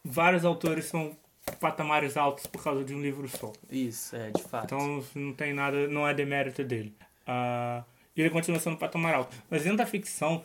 Vários 0.04 0.44
autores 0.44 0.86
são 0.86 1.16
patamares 1.60 2.16
altos 2.16 2.46
por 2.46 2.62
causa 2.62 2.84
de 2.84 2.94
um 2.94 3.00
livro 3.00 3.28
só. 3.28 3.52
Isso, 3.70 4.14
é, 4.14 4.30
de 4.30 4.42
fato. 4.42 4.64
Então 4.64 5.04
não 5.14 5.32
tem 5.32 5.52
nada, 5.52 5.88
não 5.88 6.06
é 6.06 6.14
demérito 6.14 6.62
dele. 6.62 6.94
Ah, 7.26 7.84
e 8.14 8.20
ele 8.20 8.30
continua 8.30 8.60
sendo 8.60 8.74
um 8.74 8.78
patamar 8.78 9.14
alto. 9.14 9.34
Mas 9.50 9.62
dentro 9.62 9.78
da 9.78 9.86
ficção, 9.86 10.42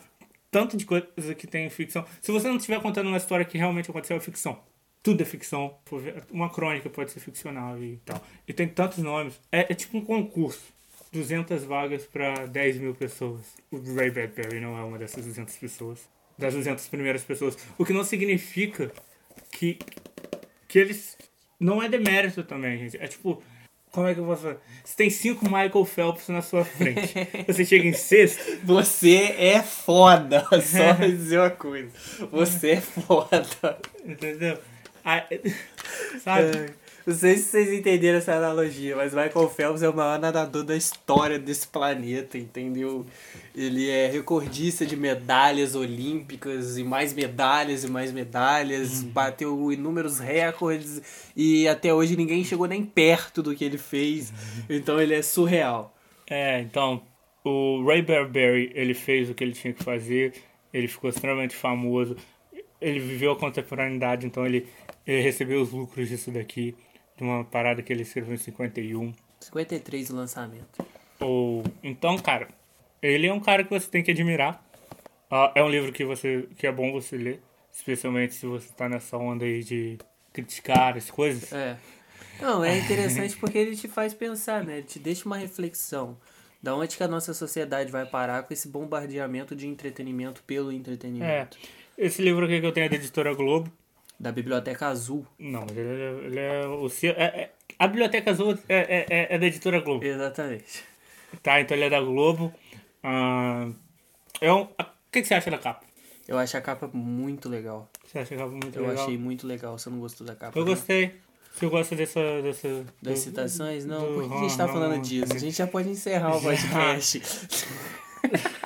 tanto 0.50 0.76
de 0.76 0.84
coisa 0.84 1.34
que 1.36 1.46
tem 1.46 1.66
em 1.66 1.70
ficção. 1.70 2.04
Se 2.20 2.32
você 2.32 2.48
não 2.48 2.56
estiver 2.56 2.80
contando 2.80 3.08
uma 3.08 3.16
história 3.16 3.44
que 3.44 3.58
realmente 3.58 3.90
aconteceu, 3.90 4.16
é 4.16 4.20
ficção. 4.20 4.58
Tudo 5.02 5.22
é 5.22 5.24
ficção. 5.24 5.76
Uma 6.30 6.50
crônica 6.50 6.88
pode 6.88 7.10
ser 7.10 7.20
ficcional 7.20 7.78
e 7.78 7.98
tal. 8.04 8.20
E 8.46 8.52
tem 8.52 8.66
tantos 8.66 8.98
nomes. 8.98 9.40
É, 9.52 9.72
é 9.72 9.74
tipo 9.74 9.98
um 9.98 10.04
concurso. 10.04 10.77
200 11.12 11.64
vagas 11.64 12.04
para 12.04 12.46
10 12.46 12.78
mil 12.78 12.94
pessoas. 12.94 13.40
O 13.70 13.78
Ray 13.94 14.10
Bradbury 14.10 14.60
não 14.60 14.76
é 14.76 14.82
uma 14.82 14.98
dessas 14.98 15.24
200 15.24 15.56
pessoas. 15.56 16.00
Das 16.36 16.54
200 16.54 16.86
primeiras 16.88 17.22
pessoas. 17.22 17.56
O 17.76 17.84
que 17.84 17.92
não 17.92 18.04
significa 18.04 18.92
que, 19.50 19.78
que 20.68 20.78
eles. 20.78 21.16
Não 21.58 21.82
é 21.82 21.88
demérito 21.88 22.42
também, 22.42 22.78
gente. 22.78 22.96
É 22.96 23.06
tipo. 23.06 23.42
Como 23.90 24.06
é 24.06 24.12
que 24.12 24.20
eu 24.20 24.26
posso 24.26 24.42
falar? 24.42 24.58
Você 24.84 24.96
tem 24.96 25.08
cinco 25.08 25.46
Michael 25.46 25.84
Phelps 25.84 26.28
na 26.28 26.42
sua 26.42 26.62
frente. 26.62 27.14
Você 27.48 27.64
chega 27.64 27.88
em 27.88 27.94
sexto. 27.94 28.58
Você 28.62 29.34
é 29.38 29.62
foda, 29.62 30.44
só 30.60 30.92
dizer 31.06 31.38
uma 31.38 31.50
coisa. 31.50 31.90
Você 32.30 32.72
é 32.72 32.80
foda. 32.82 33.80
Entendeu? 34.04 34.58
Aí, 35.02 35.22
sabe? 36.22 36.74
Não 37.08 37.14
sei 37.14 37.38
se 37.38 37.44
vocês 37.44 37.72
entenderam 37.72 38.18
essa 38.18 38.34
analogia, 38.34 38.94
mas 38.94 39.14
Michael 39.14 39.48
Phelps 39.48 39.82
é 39.82 39.88
o 39.88 39.96
maior 39.96 40.18
nadador 40.18 40.62
da 40.62 40.76
história 40.76 41.38
desse 41.38 41.66
planeta, 41.66 42.36
entendeu? 42.36 43.06
Ele 43.56 43.88
é 43.88 44.08
recordista 44.08 44.84
de 44.84 44.94
medalhas 44.94 45.74
olímpicas 45.74 46.76
e 46.76 46.84
mais 46.84 47.14
medalhas 47.14 47.82
e 47.82 47.90
mais 47.90 48.12
medalhas, 48.12 49.02
bateu 49.02 49.72
inúmeros 49.72 50.18
recordes 50.18 51.30
e 51.34 51.66
até 51.66 51.94
hoje 51.94 52.14
ninguém 52.14 52.44
chegou 52.44 52.66
nem 52.66 52.84
perto 52.84 53.42
do 53.42 53.56
que 53.56 53.64
ele 53.64 53.78
fez, 53.78 54.30
então 54.68 55.00
ele 55.00 55.14
é 55.14 55.22
surreal. 55.22 55.96
É, 56.28 56.60
então, 56.60 57.00
o 57.42 57.86
Ray 57.86 58.02
Bradbury, 58.02 58.70
ele 58.74 58.92
fez 58.92 59.30
o 59.30 59.34
que 59.34 59.42
ele 59.42 59.52
tinha 59.52 59.72
que 59.72 59.82
fazer, 59.82 60.34
ele 60.74 60.86
ficou 60.86 61.08
extremamente 61.08 61.56
famoso, 61.56 62.16
ele 62.78 63.00
viveu 63.00 63.32
a 63.32 63.36
contemporaneidade, 63.36 64.26
então 64.26 64.44
ele, 64.44 64.66
ele 65.06 65.22
recebeu 65.22 65.62
os 65.62 65.72
lucros 65.72 66.06
disso 66.06 66.30
daqui, 66.30 66.76
de 67.18 67.24
uma 67.24 67.44
parada 67.44 67.82
que 67.82 67.92
ele 67.92 68.02
escreveu 68.02 68.34
em 68.34 68.38
51. 68.38 69.12
53 69.40 70.10
o 70.10 70.16
lançamento. 70.16 70.86
Ou, 71.20 71.62
então, 71.82 72.16
cara, 72.18 72.48
ele 73.02 73.26
é 73.26 73.32
um 73.32 73.40
cara 73.40 73.64
que 73.64 73.70
você 73.70 73.88
tem 73.88 74.02
que 74.02 74.10
admirar. 74.12 74.64
Ah, 75.30 75.52
é 75.54 75.62
um 75.62 75.68
livro 75.68 75.92
que, 75.92 76.04
você, 76.04 76.48
que 76.56 76.66
é 76.66 76.72
bom 76.72 76.92
você 76.92 77.16
ler, 77.16 77.42
especialmente 77.72 78.34
se 78.34 78.46
você 78.46 78.68
tá 78.72 78.88
nessa 78.88 79.16
onda 79.18 79.44
aí 79.44 79.62
de 79.62 79.98
criticar 80.32 80.96
as 80.96 81.10
coisas. 81.10 81.52
É. 81.52 81.76
Não, 82.40 82.64
é 82.64 82.78
interessante 82.78 83.36
porque 83.36 83.58
ele 83.58 83.76
te 83.76 83.88
faz 83.88 84.14
pensar, 84.14 84.64
né? 84.64 84.78
Ele 84.78 84.86
te 84.86 84.98
deixa 84.98 85.26
uma 85.26 85.36
reflexão. 85.36 86.16
Da 86.62 86.74
onde 86.74 86.96
que 86.96 87.02
a 87.02 87.08
nossa 87.08 87.34
sociedade 87.34 87.90
vai 87.90 88.06
parar 88.06 88.42
com 88.44 88.52
esse 88.52 88.68
bombardeamento 88.68 89.54
de 89.54 89.66
entretenimento 89.66 90.42
pelo 90.44 90.72
É, 90.72 90.74
entretenimento? 90.74 91.58
esse 91.96 92.22
livro 92.22 92.44
aqui 92.46 92.60
que 92.60 92.66
eu 92.66 92.72
tenho 92.72 92.86
é 92.86 92.88
da 92.88 92.96
editora 92.96 93.34
Globo. 93.34 93.70
Da 94.20 94.32
Biblioteca 94.32 94.88
Azul. 94.88 95.24
Não, 95.38 95.60
mas 95.60 95.76
ele, 95.76 95.88
é- 96.02 96.26
ele 96.26 96.38
é 96.40 96.66
o 96.66 96.88
seu. 96.88 97.12
É, 97.12 97.24
é- 97.24 97.50
a 97.78 97.86
Biblioteca 97.86 98.30
Azul 98.32 98.58
é, 98.68 98.76
é, 98.76 99.06
é- 99.08 99.34
é 99.34 99.38
da 99.38 99.46
editora 99.46 99.80
Globo. 99.80 100.04
Exatamente. 100.04 100.82
Tá, 101.42 101.60
então 101.60 101.76
ele 101.76 101.84
é 101.86 101.90
da 101.90 102.00
Globo. 102.00 102.52
Ah, 103.02 103.68
é 104.40 104.52
um, 104.52 104.66
a- 104.78 104.82
o 104.84 105.10
que, 105.12 105.22
que 105.22 105.28
você 105.28 105.34
acha 105.34 105.50
da 105.50 105.58
capa? 105.58 105.86
Eu 106.26 106.36
acho 106.38 106.56
a 106.56 106.60
capa 106.60 106.90
muito 106.92 107.48
legal. 107.48 107.88
Você 108.04 108.18
acha 108.18 108.34
a 108.34 108.38
capa 108.38 108.50
muito 108.50 108.76
Eu 108.78 108.86
legal? 108.88 109.04
achei 109.04 109.16
muito 109.16 109.46
legal. 109.46 109.78
Você 109.78 109.88
não 109.88 110.00
gostou 110.00 110.26
da 110.26 110.34
capa? 110.34 110.58
Eu 110.58 110.64
não? 110.64 110.72
gostei. 110.74 111.14
Você 111.54 111.66
gosta 111.66 111.94
dessa. 111.96 112.20
dessa 112.42 112.68
Das 113.00 113.14
do- 113.14 113.16
citações? 113.22 113.84
Não, 113.84 114.00
do- 114.00 114.14
por 114.14 114.28
que 114.28 114.34
a 114.34 114.40
gente 114.40 114.56
tá 114.56 114.66
falando 114.68 115.00
disso? 115.00 115.32
A 115.34 115.38
gente 115.38 115.56
já 115.56 115.66
pode 115.66 115.88
encerrar 115.88 116.36
o 116.36 116.42
podcast. 116.42 117.22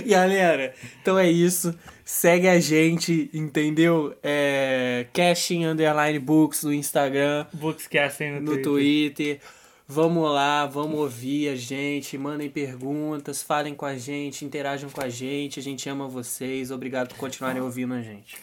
Galera, 0.06 0.74
então 1.00 1.18
é 1.18 1.30
isso. 1.30 1.74
Segue 2.04 2.48
a 2.48 2.60
gente, 2.60 3.30
entendeu? 3.32 4.14
É, 4.22 5.06
Cashing 5.12 5.64
Underline 5.64 6.18
Books 6.18 6.64
no 6.64 6.72
Instagram, 6.72 7.46
Bookscasting 7.52 8.32
no, 8.32 8.40
no 8.40 8.62
Twitter. 8.62 8.64
Twitter. 8.64 9.40
Vamos 9.86 10.30
lá, 10.30 10.64
vamos 10.64 10.98
ouvir 10.98 11.50
a 11.50 11.56
gente, 11.56 12.16
mandem 12.16 12.48
perguntas, 12.48 13.42
falem 13.42 13.74
com 13.74 13.84
a 13.84 13.98
gente, 13.98 14.44
interajam 14.44 14.88
com 14.88 15.02
a 15.02 15.10
gente. 15.10 15.60
A 15.60 15.62
gente 15.62 15.86
ama 15.88 16.08
vocês. 16.08 16.70
Obrigado 16.70 17.08
por 17.08 17.18
continuarem 17.18 17.60
ouvindo 17.60 17.92
a 17.92 18.00
gente. 18.00 18.36